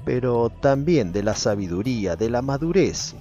pero 0.03 0.49
también 0.49 1.13
de 1.13 1.23
la 1.23 1.35
sabiduría, 1.35 2.17
de 2.17 2.31
la 2.31 2.41
madurez, 2.41 3.15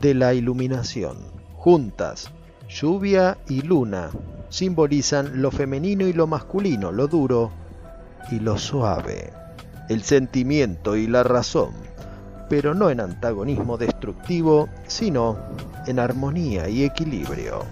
de 0.00 0.14
la 0.14 0.34
iluminación. 0.34 1.16
Juntas, 1.54 2.32
lluvia 2.68 3.38
y 3.48 3.62
luna 3.62 4.10
simbolizan 4.48 5.40
lo 5.40 5.52
femenino 5.52 6.08
y 6.08 6.12
lo 6.12 6.26
masculino, 6.26 6.90
lo 6.90 7.06
duro 7.06 7.52
y 8.28 8.40
lo 8.40 8.58
suave, 8.58 9.32
el 9.88 10.02
sentimiento 10.02 10.96
y 10.96 11.06
la 11.06 11.22
razón 11.22 11.86
pero 12.48 12.74
no 12.74 12.90
en 12.90 13.00
antagonismo 13.00 13.76
destructivo, 13.76 14.68
sino 14.86 15.38
en 15.86 15.98
armonía 15.98 16.68
y 16.68 16.84
equilibrio. 16.84 17.64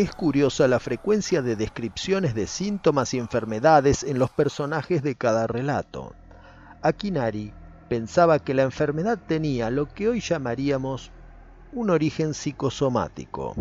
es 0.00 0.14
curiosa 0.14 0.68
la 0.68 0.78
frecuencia 0.78 1.42
de 1.42 1.56
descripciones 1.56 2.32
de 2.34 2.46
síntomas 2.46 3.14
y 3.14 3.18
enfermedades 3.18 4.04
en 4.04 4.20
los 4.20 4.30
personajes 4.30 5.02
de 5.02 5.16
cada 5.16 5.48
relato. 5.48 6.14
Akinari 6.82 7.52
pensaba 7.88 8.38
que 8.38 8.54
la 8.54 8.62
enfermedad 8.62 9.18
tenía 9.26 9.70
lo 9.70 9.92
que 9.92 10.08
hoy 10.08 10.20
llamaríamos 10.20 11.10
un 11.72 11.90
origen 11.90 12.34
psicosomático. 12.34 13.54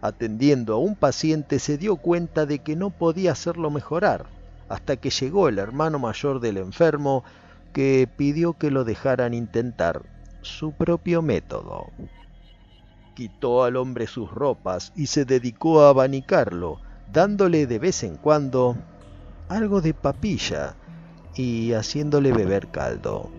Atendiendo 0.00 0.74
a 0.74 0.78
un 0.78 0.96
paciente 0.96 1.58
se 1.58 1.78
dio 1.78 1.96
cuenta 1.96 2.46
de 2.46 2.58
que 2.58 2.76
no 2.76 2.90
podía 2.90 3.32
hacerlo 3.32 3.70
mejorar, 3.70 4.26
hasta 4.68 4.96
que 4.96 5.10
llegó 5.10 5.48
el 5.48 5.58
hermano 5.58 5.98
mayor 5.98 6.40
del 6.40 6.58
enfermo 6.58 7.24
que 7.72 8.08
pidió 8.16 8.52
que 8.54 8.70
lo 8.70 8.84
dejaran 8.84 9.34
intentar 9.34 10.02
su 10.42 10.72
propio 10.72 11.22
método. 11.22 11.86
Quitó 13.14 13.64
al 13.64 13.76
hombre 13.76 14.06
sus 14.06 14.30
ropas 14.30 14.92
y 14.94 15.06
se 15.06 15.24
dedicó 15.24 15.82
a 15.82 15.90
abanicarlo, 15.90 16.80
dándole 17.12 17.66
de 17.66 17.78
vez 17.78 18.02
en 18.02 18.16
cuando 18.16 18.76
algo 19.48 19.80
de 19.80 19.94
papilla 19.94 20.74
y 21.34 21.72
haciéndole 21.72 22.32
beber 22.32 22.68
caldo. 22.68 23.30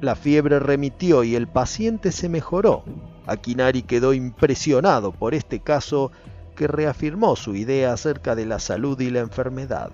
La 0.00 0.14
fiebre 0.14 0.60
remitió 0.60 1.24
y 1.24 1.34
el 1.34 1.48
paciente 1.48 2.12
se 2.12 2.28
mejoró. 2.28 2.84
Akinari 3.26 3.82
quedó 3.82 4.14
impresionado 4.14 5.12
por 5.12 5.34
este 5.34 5.60
caso 5.60 6.12
que 6.54 6.68
reafirmó 6.68 7.34
su 7.36 7.54
idea 7.56 7.92
acerca 7.92 8.34
de 8.34 8.46
la 8.46 8.58
salud 8.60 8.98
y 9.00 9.10
la 9.10 9.20
enfermedad. 9.20 9.90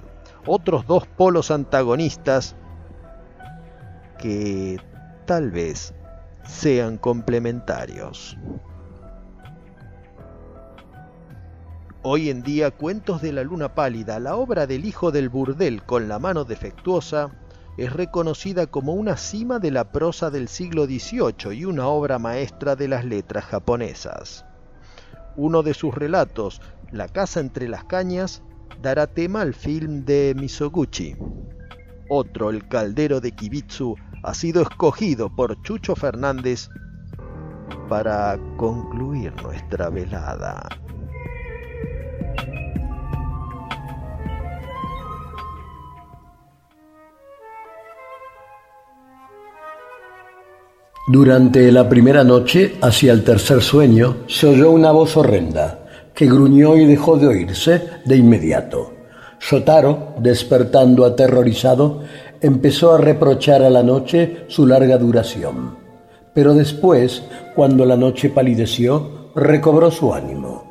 Otros 0.47 0.87
dos 0.87 1.07
polos 1.07 1.51
antagonistas 1.51 2.55
que 4.19 4.79
tal 5.27 5.51
vez 5.51 5.95
sean 6.47 6.99
complementarios. 6.99 8.37
Hoy 12.03 12.29
en 12.29 12.43
día, 12.43 12.71
Cuentos 12.71 13.23
de 13.23 13.33
la 13.33 13.43
Luna 13.43 13.75
Pálida, 13.75 14.21
la 14.21 14.37
obra 14.37 14.67
del 14.67 14.85
hijo 14.85 15.11
del 15.11 15.31
burdel 15.31 15.83
con 15.83 16.07
la 16.07 16.19
mano 16.19 16.45
defectuosa, 16.45 17.31
es 17.77 17.93
reconocida 17.93 18.67
como 18.67 18.93
una 18.95 19.17
cima 19.17 19.59
de 19.59 19.71
la 19.71 19.91
prosa 19.91 20.31
del 20.31 20.49
siglo 20.49 20.87
XVIII 20.87 21.53
y 21.53 21.65
una 21.65 21.89
obra 21.89 22.19
maestra 22.19 22.77
de 22.77 22.89
las 22.89 23.05
letras 23.05 23.45
japonesas. 23.45 24.45
Uno 25.37 25.63
de 25.63 25.75
sus 25.75 25.95
relatos, 25.95 26.61
La 26.93 27.09
casa 27.09 27.41
entre 27.41 27.69
las 27.69 27.85
cañas, 27.85 28.43
dará 28.81 29.09
tema 29.09 29.41
al 29.41 29.55
film 29.55 30.05
de 30.05 30.35
Misoguchi. 30.37 31.17
Otro, 32.09 32.51
El 32.51 32.69
caldero 32.69 33.21
de 33.21 33.33
Kibitsu, 33.33 33.97
ha 34.23 34.35
sido 34.35 34.63
escogido 34.63 35.35
por 35.35 35.61
Chucho 35.63 35.97
Fernández 35.97 36.69
para 37.89 38.39
concluir 38.57 39.33
nuestra 39.43 39.91
velada. 39.91 40.69
Durante 51.07 51.71
la 51.71 51.87
primera 51.87 52.25
noche, 52.25 52.77
hacia 52.81 53.13
el 53.13 53.25
tercer 53.25 53.61
sueño, 53.61 54.25
se 54.27 54.47
oyó 54.47 54.71
una 54.71 54.91
voz 54.91 55.19
horrenda, 55.19 55.81
que 56.15 56.25
gruñó 56.25 56.79
y 56.79 56.87
dejó 56.87 57.19
de 57.19 57.27
oírse 57.27 57.83
de 58.07 58.17
inmediato. 58.17 58.91
Shotaro, 59.39 60.15
despertando 60.21 61.05
aterrorizado, 61.05 62.01
empezó 62.41 62.95
a 62.95 62.99
reprochar 62.99 63.63
a 63.63 63.69
la 63.69 63.83
noche 63.83 64.45
su 64.49 64.67
larga 64.67 64.97
duración. 64.97 65.77
Pero 66.33 66.55
después, 66.55 67.23
cuando 67.55 67.85
la 67.85 67.99
noche 67.99 68.31
palideció, 68.31 69.31
recobró 69.35 69.91
su 69.91 70.15
ánimo. 70.15 70.65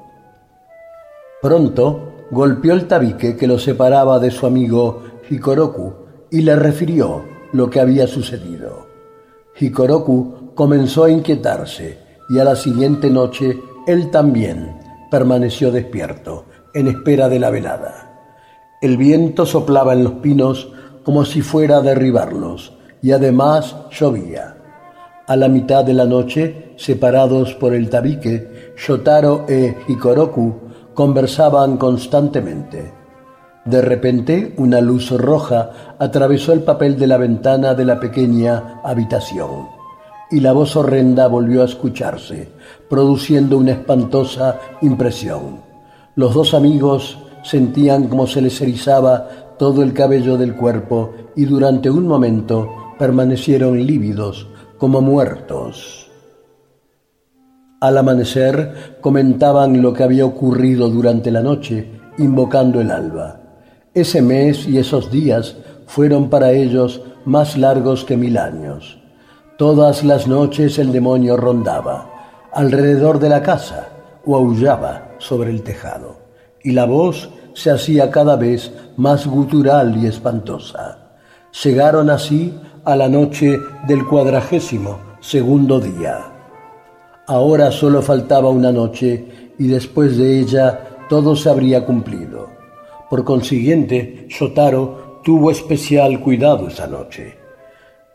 Pronto 1.44 2.26
golpeó 2.32 2.74
el 2.74 2.88
tabique 2.88 3.38
que 3.38 3.46
lo 3.46 3.60
separaba 3.60 4.18
de 4.18 4.32
su 4.32 4.48
amigo 4.48 5.04
Hikoroku 5.30 5.94
y 6.32 6.42
le 6.42 6.56
refirió 6.56 7.24
lo 7.52 7.70
que 7.70 7.80
había 7.80 8.08
sucedido. 8.08 8.93
Hikoroku 9.60 10.54
comenzó 10.56 11.04
a 11.04 11.12
inquietarse 11.12 11.98
y 12.30 12.40
a 12.40 12.44
la 12.44 12.56
siguiente 12.56 13.10
noche 13.10 13.60
él 13.86 14.10
también 14.12 14.78
permaneció 15.12 15.72
despierto, 15.72 16.46
en 16.74 16.88
espera 16.88 17.30
de 17.30 17.40
la 17.40 17.50
velada. 17.50 18.14
El 18.82 18.98
viento 18.98 19.46
soplaba 19.46 19.94
en 19.94 20.04
los 20.04 20.14
pinos 20.14 20.72
como 21.04 21.26
si 21.26 21.42
fuera 21.42 21.78
a 21.78 21.82
derribarlos 21.82 22.74
y 23.02 23.12
además 23.12 23.76
llovía. 23.92 24.58
A 25.28 25.36
la 25.36 25.48
mitad 25.48 25.86
de 25.86 25.94
la 25.94 26.06
noche, 26.06 26.74
separados 26.78 27.54
por 27.54 27.74
el 27.74 27.90
tabique, 27.90 28.74
Shotaro 28.76 29.46
e 29.48 29.78
Hikoroku 29.88 30.56
conversaban 30.94 31.78
constantemente. 31.78 33.03
De 33.66 33.82
repente, 33.82 34.54
una 34.58 34.82
luz 34.82 35.12
roja 35.12 35.96
atravesó 35.98 36.52
el 36.52 36.64
papel 36.64 36.98
de 36.98 37.08
la 37.08 37.18
ventana 37.18 37.74
de 37.74 37.86
la 37.86 38.00
pequeña 38.00 38.82
habitación 38.84 39.84
y 40.34 40.40
la 40.40 40.52
voz 40.52 40.76
horrenda 40.76 41.28
volvió 41.28 41.62
a 41.62 41.66
escucharse, 41.66 42.50
produciendo 42.90 43.58
una 43.58 43.74
espantosa 43.74 44.60
impresión. 44.82 45.62
Los 46.16 46.34
dos 46.34 46.56
amigos 46.56 47.20
sentían 47.44 48.08
como 48.08 48.26
se 48.26 48.42
les 48.42 48.60
erizaba 48.60 49.28
todo 49.60 49.84
el 49.84 49.94
cabello 49.94 50.36
del 50.36 50.56
cuerpo 50.56 51.14
y 51.36 51.46
durante 51.46 51.92
un 51.92 52.08
momento 52.08 52.68
permanecieron 52.98 53.86
lívidos 53.86 54.48
como 54.80 55.02
muertos. 55.02 56.10
Al 57.80 57.98
amanecer 57.98 58.98
comentaban 59.02 59.84
lo 59.84 59.94
que 59.94 60.04
había 60.04 60.26
ocurrido 60.26 60.90
durante 60.90 61.30
la 61.30 61.42
noche, 61.42 61.92
invocando 62.18 62.82
el 62.82 62.90
alba. 62.90 63.43
Ese 63.96 64.24
mes 64.24 64.68
y 64.68 64.80
esos 64.80 65.12
días 65.12 65.56
fueron 65.86 66.30
para 66.30 66.52
ellos 66.52 67.02
más 67.26 67.56
largos 67.56 68.04
que 68.04 68.18
mil 68.18 68.40
años. 68.40 68.98
Todas 69.58 70.04
las 70.04 70.28
noches 70.28 70.80
el 70.80 70.92
demonio 70.92 71.38
rondaba 71.38 72.10
alrededor 72.52 73.20
de 73.20 73.30
la 73.30 73.44
casa 73.44 73.90
o 74.26 74.36
aullaba 74.36 75.12
sobre 75.20 75.52
el 75.52 75.62
tejado, 75.62 76.18
y 76.64 76.72
la 76.72 76.86
voz 76.86 77.30
se 77.54 77.70
hacía 77.70 78.10
cada 78.10 78.36
vez 78.36 78.72
más 78.98 79.28
gutural 79.28 79.96
y 80.02 80.08
espantosa. 80.08 80.98
Llegaron 81.64 82.10
así 82.10 82.60
a 82.84 82.96
la 82.96 83.08
noche 83.10 83.60
del 83.88 84.08
cuadragésimo 84.08 84.98
segundo 85.20 85.80
día. 85.80 86.18
Ahora 87.28 87.72
solo 87.72 88.02
faltaba 88.02 88.50
una 88.50 88.72
noche 88.72 89.54
y 89.60 89.68
después 89.68 90.18
de 90.18 90.40
ella 90.40 90.80
todo 91.08 91.36
se 91.36 91.50
habría 91.50 91.86
cumplido. 91.86 92.53
Por 93.14 93.24
consiguiente, 93.24 94.26
Shotaro 94.28 95.22
tuvo 95.24 95.52
especial 95.52 96.20
cuidado 96.20 96.68
esa 96.68 96.88
noche. 96.88 97.38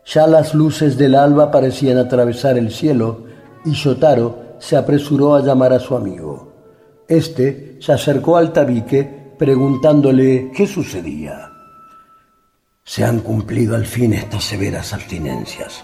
Ya 0.05 0.27
las 0.27 0.53
luces 0.53 0.97
del 0.97 1.15
alba 1.15 1.51
parecían 1.51 1.97
atravesar 1.97 2.57
el 2.57 2.69
cielo 2.69 3.23
y 3.63 3.71
Shotaro 3.71 4.57
se 4.59 4.75
apresuró 4.75 5.35
a 5.35 5.41
llamar 5.41 5.71
a 5.71 5.79
su 5.79 5.95
amigo. 5.95 6.51
Este 7.07 7.77
se 7.79 7.93
acercó 7.93 8.35
al 8.35 8.51
tabique 8.51 9.31
preguntándole 9.39 10.51
qué 10.53 10.67
sucedía. 10.67 11.49
Se 12.83 13.05
han 13.05 13.21
cumplido 13.21 13.77
al 13.77 13.85
fin 13.85 14.11
estas 14.11 14.43
severas 14.43 14.91
abstinencias. 14.91 15.81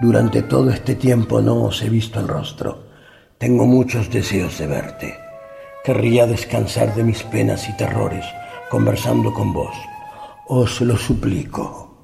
Durante 0.00 0.42
todo 0.42 0.70
este 0.70 0.94
tiempo 0.94 1.40
no 1.40 1.64
os 1.64 1.82
he 1.82 1.90
visto 1.90 2.20
el 2.20 2.28
rostro. 2.28 2.84
Tengo 3.38 3.66
muchos 3.66 4.08
deseos 4.08 4.56
de 4.58 4.68
verte. 4.68 5.25
Querría 5.86 6.26
descansar 6.26 6.96
de 6.96 7.04
mis 7.04 7.22
penas 7.22 7.68
y 7.68 7.76
terrores 7.76 8.24
conversando 8.68 9.32
con 9.32 9.52
vos. 9.52 9.72
Os 10.48 10.80
lo 10.80 10.96
suplico. 10.96 11.94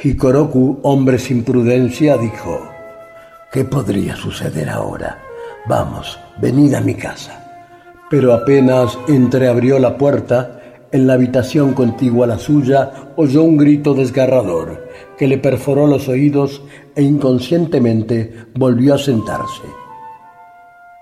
Hikoroku, 0.00 0.78
hombre 0.84 1.18
sin 1.18 1.42
prudencia, 1.42 2.16
dijo, 2.16 2.70
¿qué 3.50 3.64
podría 3.64 4.14
suceder 4.14 4.70
ahora? 4.70 5.18
Vamos, 5.66 6.20
venid 6.40 6.72
a 6.74 6.80
mi 6.80 6.94
casa. 6.94 7.66
Pero 8.08 8.32
apenas 8.32 8.96
entreabrió 9.08 9.80
la 9.80 9.98
puerta, 9.98 10.60
en 10.92 11.08
la 11.08 11.14
habitación 11.14 11.74
contigua 11.74 12.26
a 12.26 12.28
la 12.28 12.38
suya 12.38 12.92
oyó 13.16 13.42
un 13.42 13.56
grito 13.56 13.92
desgarrador 13.92 14.86
que 15.18 15.26
le 15.26 15.38
perforó 15.38 15.88
los 15.88 16.06
oídos 16.06 16.62
e 16.94 17.02
inconscientemente 17.02 18.46
volvió 18.54 18.94
a 18.94 18.98
sentarse. 18.98 19.79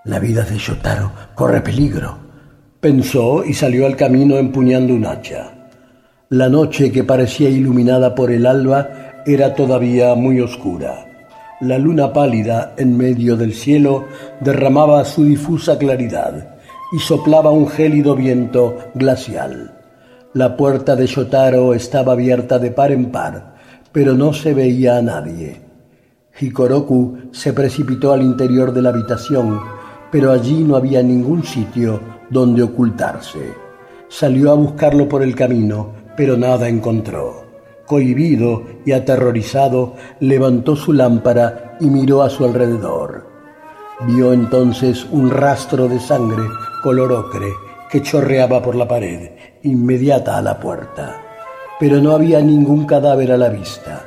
La 0.09 0.19
vida 0.19 0.43
de 0.43 0.57
Shotaro 0.57 1.13
corre 1.35 1.61
peligro, 1.61 2.17
pensó 2.81 3.45
y 3.45 3.53
salió 3.53 3.85
al 3.85 3.95
camino 3.95 4.39
empuñando 4.39 4.95
un 4.95 5.05
hacha. 5.05 5.69
La 6.31 6.49
noche 6.49 6.91
que 6.91 7.05
parecía 7.05 7.51
iluminada 7.51 8.15
por 8.15 8.31
el 8.31 8.47
alba 8.47 8.89
era 9.27 9.55
todavía 9.55 10.15
muy 10.15 10.41
oscura. 10.41 11.05
La 11.61 11.77
luna 11.77 12.11
pálida 12.11 12.73
en 12.79 12.97
medio 12.97 13.37
del 13.37 13.53
cielo 13.53 14.07
derramaba 14.41 15.05
su 15.05 15.25
difusa 15.25 15.77
claridad 15.77 16.57
y 16.91 17.01
soplaba 17.01 17.51
un 17.51 17.69
gélido 17.69 18.17
viento 18.17 18.79
glacial. 18.95 19.75
La 20.33 20.57
puerta 20.57 20.97
de 20.97 21.07
Shotaro 21.07 21.75
estaba 21.75 22.15
abierta 22.15 22.59
de 22.59 22.71
par 22.71 22.93
en 22.93 23.11
par, 23.11 23.57
pero 23.93 24.15
no 24.15 24.33
se 24.33 24.55
veía 24.55 24.97
a 24.97 25.03
nadie. 25.03 25.61
Hikoroku 26.41 27.29
se 27.31 27.53
precipitó 27.53 28.15
al 28.15 28.23
interior 28.23 28.73
de 28.73 28.81
la 28.81 28.89
habitación, 28.89 29.77
pero 30.11 30.33
allí 30.33 30.65
no 30.65 30.77
había 30.77 31.03
ningún 31.03 31.45
sitio 31.45 32.01
donde 32.31 32.63
ocultarse. 32.63 33.55
Salió 34.09 34.51
a 34.51 34.55
buscarlo 34.55 35.09
por 35.09 35.23
el 35.23 35.35
camino, 35.35 35.93
pero 36.17 36.37
nada 36.37 36.69
encontró. 36.69 37.45
Cohibido 37.87 38.65
y 38.85 38.93
aterrorizado, 38.93 39.95
levantó 40.21 40.77
su 40.77 40.93
lámpara 40.93 41.77
y 41.81 41.87
miró 41.87 42.23
a 42.23 42.31
su 42.31 42.45
alrededor. 42.45 43.27
Vio 44.07 44.33
entonces 44.33 45.07
un 45.11 45.31
rastro 45.31 45.89
de 45.89 45.99
sangre 45.99 46.45
color 46.83 47.13
ocre 47.13 47.49
que 47.91 48.03
chorreaba 48.03 48.63
por 48.63 48.77
la 48.77 48.87
pared, 48.87 49.31
inmediata 49.63 50.37
a 50.37 50.43
la 50.43 50.61
puerta. 50.61 51.21
Pero 51.81 52.01
no 52.01 52.13
había 52.13 52.41
ningún 52.41 52.87
cadáver 52.87 53.33
a 53.33 53.37
la 53.37 53.49
vista. 53.49 54.05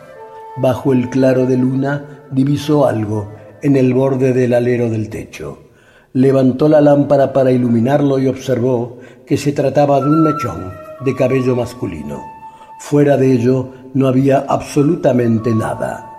Bajo 0.58 0.94
el 0.94 1.10
claro 1.10 1.46
de 1.46 1.58
luna 1.58 2.24
divisó 2.32 2.86
algo 2.86 3.32
en 3.62 3.76
el 3.76 3.94
borde 3.94 4.34
del 4.34 4.54
alero 4.54 4.90
del 4.90 5.10
techo. 5.10 5.71
Levantó 6.14 6.68
la 6.68 6.82
lámpara 6.82 7.32
para 7.32 7.52
iluminarlo 7.52 8.20
y 8.20 8.28
observó 8.28 8.98
que 9.26 9.38
se 9.38 9.54
trataba 9.54 10.00
de 10.02 10.08
un 10.08 10.24
mechón 10.24 10.74
de 11.06 11.16
cabello 11.16 11.56
masculino. 11.56 12.22
Fuera 12.80 13.16
de 13.16 13.32
ello 13.32 13.70
no 13.94 14.08
había 14.08 14.40
absolutamente 14.48 15.54
nada. 15.56 16.12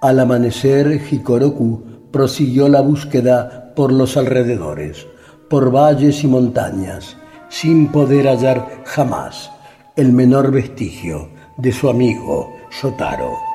Al 0.00 0.20
amanecer, 0.20 1.00
Hikoroku 1.10 1.82
prosiguió 2.10 2.68
la 2.68 2.80
búsqueda 2.80 3.72
por 3.74 3.92
los 3.92 4.16
alrededores, 4.16 5.06
por 5.50 5.70
valles 5.70 6.24
y 6.24 6.28
montañas, 6.28 7.16
sin 7.48 7.88
poder 7.88 8.26
hallar 8.26 8.84
jamás 8.84 9.50
el 9.96 10.12
menor 10.12 10.50
vestigio 10.50 11.28
de 11.56 11.72
su 11.72 11.88
amigo 11.88 12.54
Shotaro. 12.70 13.45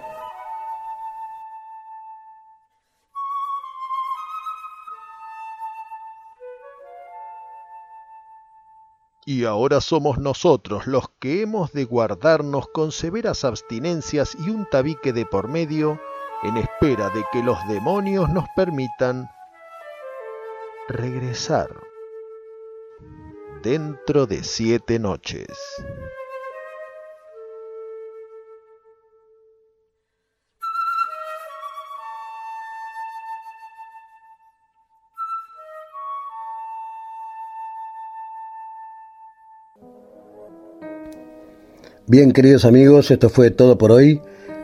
Y 9.33 9.45
ahora 9.45 9.79
somos 9.79 10.17
nosotros 10.17 10.87
los 10.87 11.05
que 11.21 11.41
hemos 11.41 11.71
de 11.71 11.85
guardarnos 11.85 12.67
con 12.67 12.91
severas 12.91 13.45
abstinencias 13.45 14.35
y 14.45 14.49
un 14.49 14.69
tabique 14.69 15.13
de 15.13 15.25
por 15.25 15.47
medio 15.47 16.01
en 16.43 16.57
espera 16.57 17.07
de 17.11 17.23
que 17.31 17.41
los 17.41 17.57
demonios 17.69 18.27
nos 18.27 18.43
permitan 18.57 19.29
regresar 20.89 21.69
dentro 23.63 24.27
de 24.27 24.43
siete 24.43 24.99
noches. 24.99 25.47
Bien, 42.11 42.33
queridos 42.33 42.65
amigos, 42.65 43.09
esto 43.09 43.29
fue 43.29 43.51
todo 43.51 43.77
por 43.77 43.93
hoy. 43.93 44.19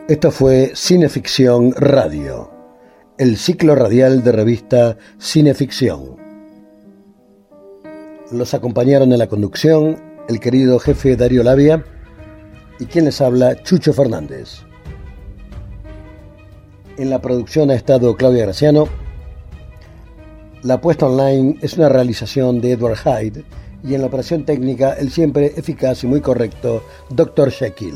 Esto 0.09 0.31
fue 0.31 0.73
Cineficción 0.75 1.71
Radio, 1.77 2.51
el 3.17 3.37
ciclo 3.37 3.73
radial 3.73 4.21
de 4.21 4.33
revista 4.33 4.97
Cineficción. 5.17 6.17
Los 8.33 8.53
acompañaron 8.53 9.13
en 9.13 9.19
la 9.19 9.27
conducción 9.27 9.95
el 10.27 10.41
querido 10.41 10.77
jefe 10.77 11.15
Darío 11.15 11.41
Labia 11.41 11.85
y 12.81 12.85
quien 12.85 13.05
les 13.05 13.21
habla, 13.21 13.63
Chucho 13.63 13.93
Fernández. 13.93 14.63
En 16.97 17.09
la 17.09 17.21
producción 17.21 17.71
ha 17.71 17.75
estado 17.75 18.17
Claudia 18.17 18.43
Graciano. 18.43 18.89
La 20.63 20.81
puesta 20.81 21.05
online 21.05 21.59
es 21.61 21.77
una 21.77 21.87
realización 21.87 22.59
de 22.59 22.73
Edward 22.73 22.97
Hyde 22.97 23.45
y 23.87 23.95
en 23.95 24.01
la 24.01 24.07
operación 24.07 24.43
técnica 24.43 24.93
el 24.93 25.11
siempre 25.11 25.53
eficaz 25.55 26.03
y 26.03 26.07
muy 26.07 26.19
correcto 26.19 26.83
Dr. 27.09 27.49
Shekel. 27.49 27.95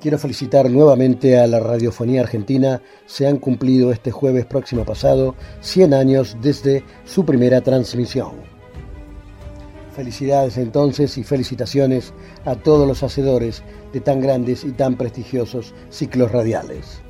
Quiero 0.00 0.18
felicitar 0.18 0.70
nuevamente 0.70 1.38
a 1.38 1.46
la 1.46 1.60
radiofonía 1.60 2.20
argentina. 2.20 2.80
Se 3.06 3.26
han 3.26 3.38
cumplido 3.38 3.92
este 3.92 4.10
jueves 4.10 4.46
próximo 4.46 4.84
pasado 4.84 5.34
100 5.60 5.94
años 5.94 6.36
desde 6.40 6.84
su 7.04 7.24
primera 7.24 7.60
transmisión. 7.60 8.32
Felicidades 9.94 10.58
entonces 10.58 11.16
y 11.18 11.24
felicitaciones 11.24 12.12
a 12.44 12.54
todos 12.54 12.86
los 12.86 13.02
hacedores 13.02 13.62
de 13.92 14.00
tan 14.00 14.20
grandes 14.20 14.64
y 14.64 14.72
tan 14.72 14.96
prestigiosos 14.96 15.74
ciclos 15.90 16.30
radiales. 16.30 17.05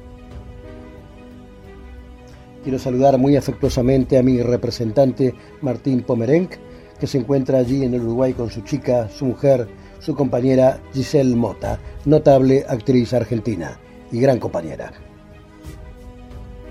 Quiero 2.67 2.81
saludar 2.81 3.17
muy 3.17 3.37
afectuosamente 3.37 4.19
a 4.19 4.25
mi 4.25 4.43
representante 4.43 5.33
Martín 5.61 6.03
Pomerenc, 6.03 6.55
que 6.99 7.07
se 7.07 7.17
encuentra 7.17 7.59
allí 7.59 7.85
en 7.85 7.95
el 7.95 8.01
Uruguay 8.01 8.33
con 8.33 8.51
su 8.51 8.63
chica, 8.63 9.09
su 9.09 9.25
mujer, 9.25 9.69
su 10.01 10.17
compañera 10.17 10.81
Giselle 10.93 11.37
Mota, 11.37 11.79
notable 12.07 12.67
actriz 12.69 13.15
argentina 13.15 13.79
y 14.11 14.19
gran 14.19 14.41
compañera. 14.41 14.93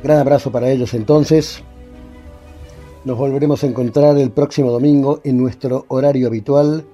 Gran 0.03 0.17
abrazo 0.17 0.51
para 0.51 0.69
ellos 0.69 0.93
entonces. 0.93 1.63
Nos 3.05 3.17
volveremos 3.17 3.63
a 3.63 3.67
encontrar 3.67 4.17
el 4.17 4.31
próximo 4.31 4.71
domingo 4.71 5.21
en 5.23 5.37
nuestro 5.37 5.85
horario 5.87 6.27
habitual 6.27 6.85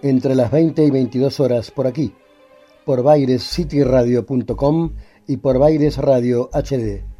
entre 0.00 0.36
las 0.36 0.52
20 0.52 0.84
y 0.84 0.90
22 0.92 1.40
horas 1.40 1.72
por 1.72 1.88
aquí, 1.88 2.14
por 2.84 3.02
bairescityradio.com 3.02 4.92
y 5.26 5.38
por 5.38 5.58
Baires 5.58 5.98
Radio 5.98 6.50
HD 6.52 7.13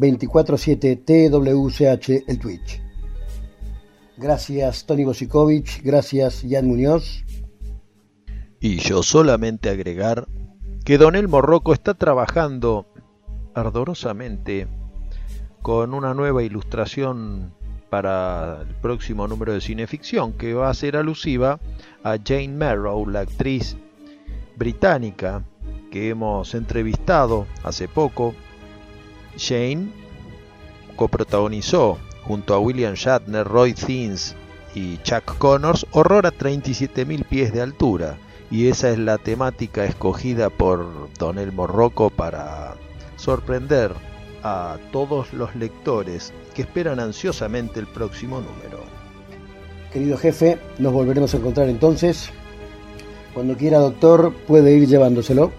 24-7 0.00 1.04
TWCH 1.04 2.24
el 2.26 2.38
Twitch. 2.38 2.80
Gracias 4.16 4.86
Tony 4.86 5.04
Bosikovic, 5.04 5.82
gracias 5.82 6.44
Jan 6.48 6.66
Muñoz. 6.66 7.24
Y 8.58 8.78
yo 8.78 9.02
solamente 9.02 9.70
agregar 9.70 10.26
que 10.84 10.98
Don 10.98 11.16
Elmo 11.16 11.40
Rocco 11.40 11.72
está 11.72 11.94
trabajando 11.94 12.86
ardorosamente 13.54 14.66
con 15.62 15.94
una 15.94 16.14
nueva 16.14 16.42
ilustración 16.42 17.54
para 17.90 18.62
el 18.62 18.74
próximo 18.76 19.26
número 19.28 19.52
de 19.52 19.60
cineficción 19.60 20.32
que 20.32 20.54
va 20.54 20.70
a 20.70 20.74
ser 20.74 20.96
alusiva 20.96 21.58
a 22.02 22.16
Jane 22.24 22.48
Marrow, 22.48 23.06
la 23.06 23.20
actriz 23.20 23.76
británica 24.56 25.44
que 25.90 26.08
hemos 26.08 26.54
entrevistado 26.54 27.46
hace 27.64 27.88
poco 27.88 28.34
Shane 29.36 29.90
coprotagonizó 30.96 31.98
junto 32.24 32.54
a 32.54 32.58
William 32.58 32.94
Shatner, 32.94 33.46
Roy 33.46 33.74
Thines 33.74 34.34
y 34.74 34.98
Chuck 34.98 35.38
Connors 35.38 35.86
Horror 35.92 36.26
a 36.26 36.32
37.000 36.32 37.24
pies 37.24 37.52
de 37.52 37.62
altura 37.62 38.18
y 38.50 38.68
esa 38.68 38.90
es 38.90 38.98
la 38.98 39.18
temática 39.18 39.84
escogida 39.84 40.50
por 40.50 41.08
Don 41.18 41.38
Elmo 41.38 41.66
Rocco 41.66 42.10
para 42.10 42.74
sorprender 43.16 43.92
a 44.42 44.78
todos 44.92 45.32
los 45.32 45.54
lectores 45.54 46.32
que 46.54 46.62
esperan 46.62 46.98
ansiosamente 46.98 47.78
el 47.78 47.86
próximo 47.86 48.36
número. 48.40 48.80
Querido 49.92 50.16
jefe, 50.16 50.58
nos 50.78 50.92
volveremos 50.92 51.32
a 51.34 51.36
encontrar 51.36 51.68
entonces. 51.68 52.30
Cuando 53.34 53.56
quiera, 53.56 53.78
doctor, 53.78 54.32
puede 54.46 54.72
ir 54.76 54.88
llevándoselo. 54.88 55.52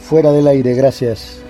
Fuera 0.00 0.32
del 0.32 0.46
aire, 0.46 0.74
gracias. 0.74 1.45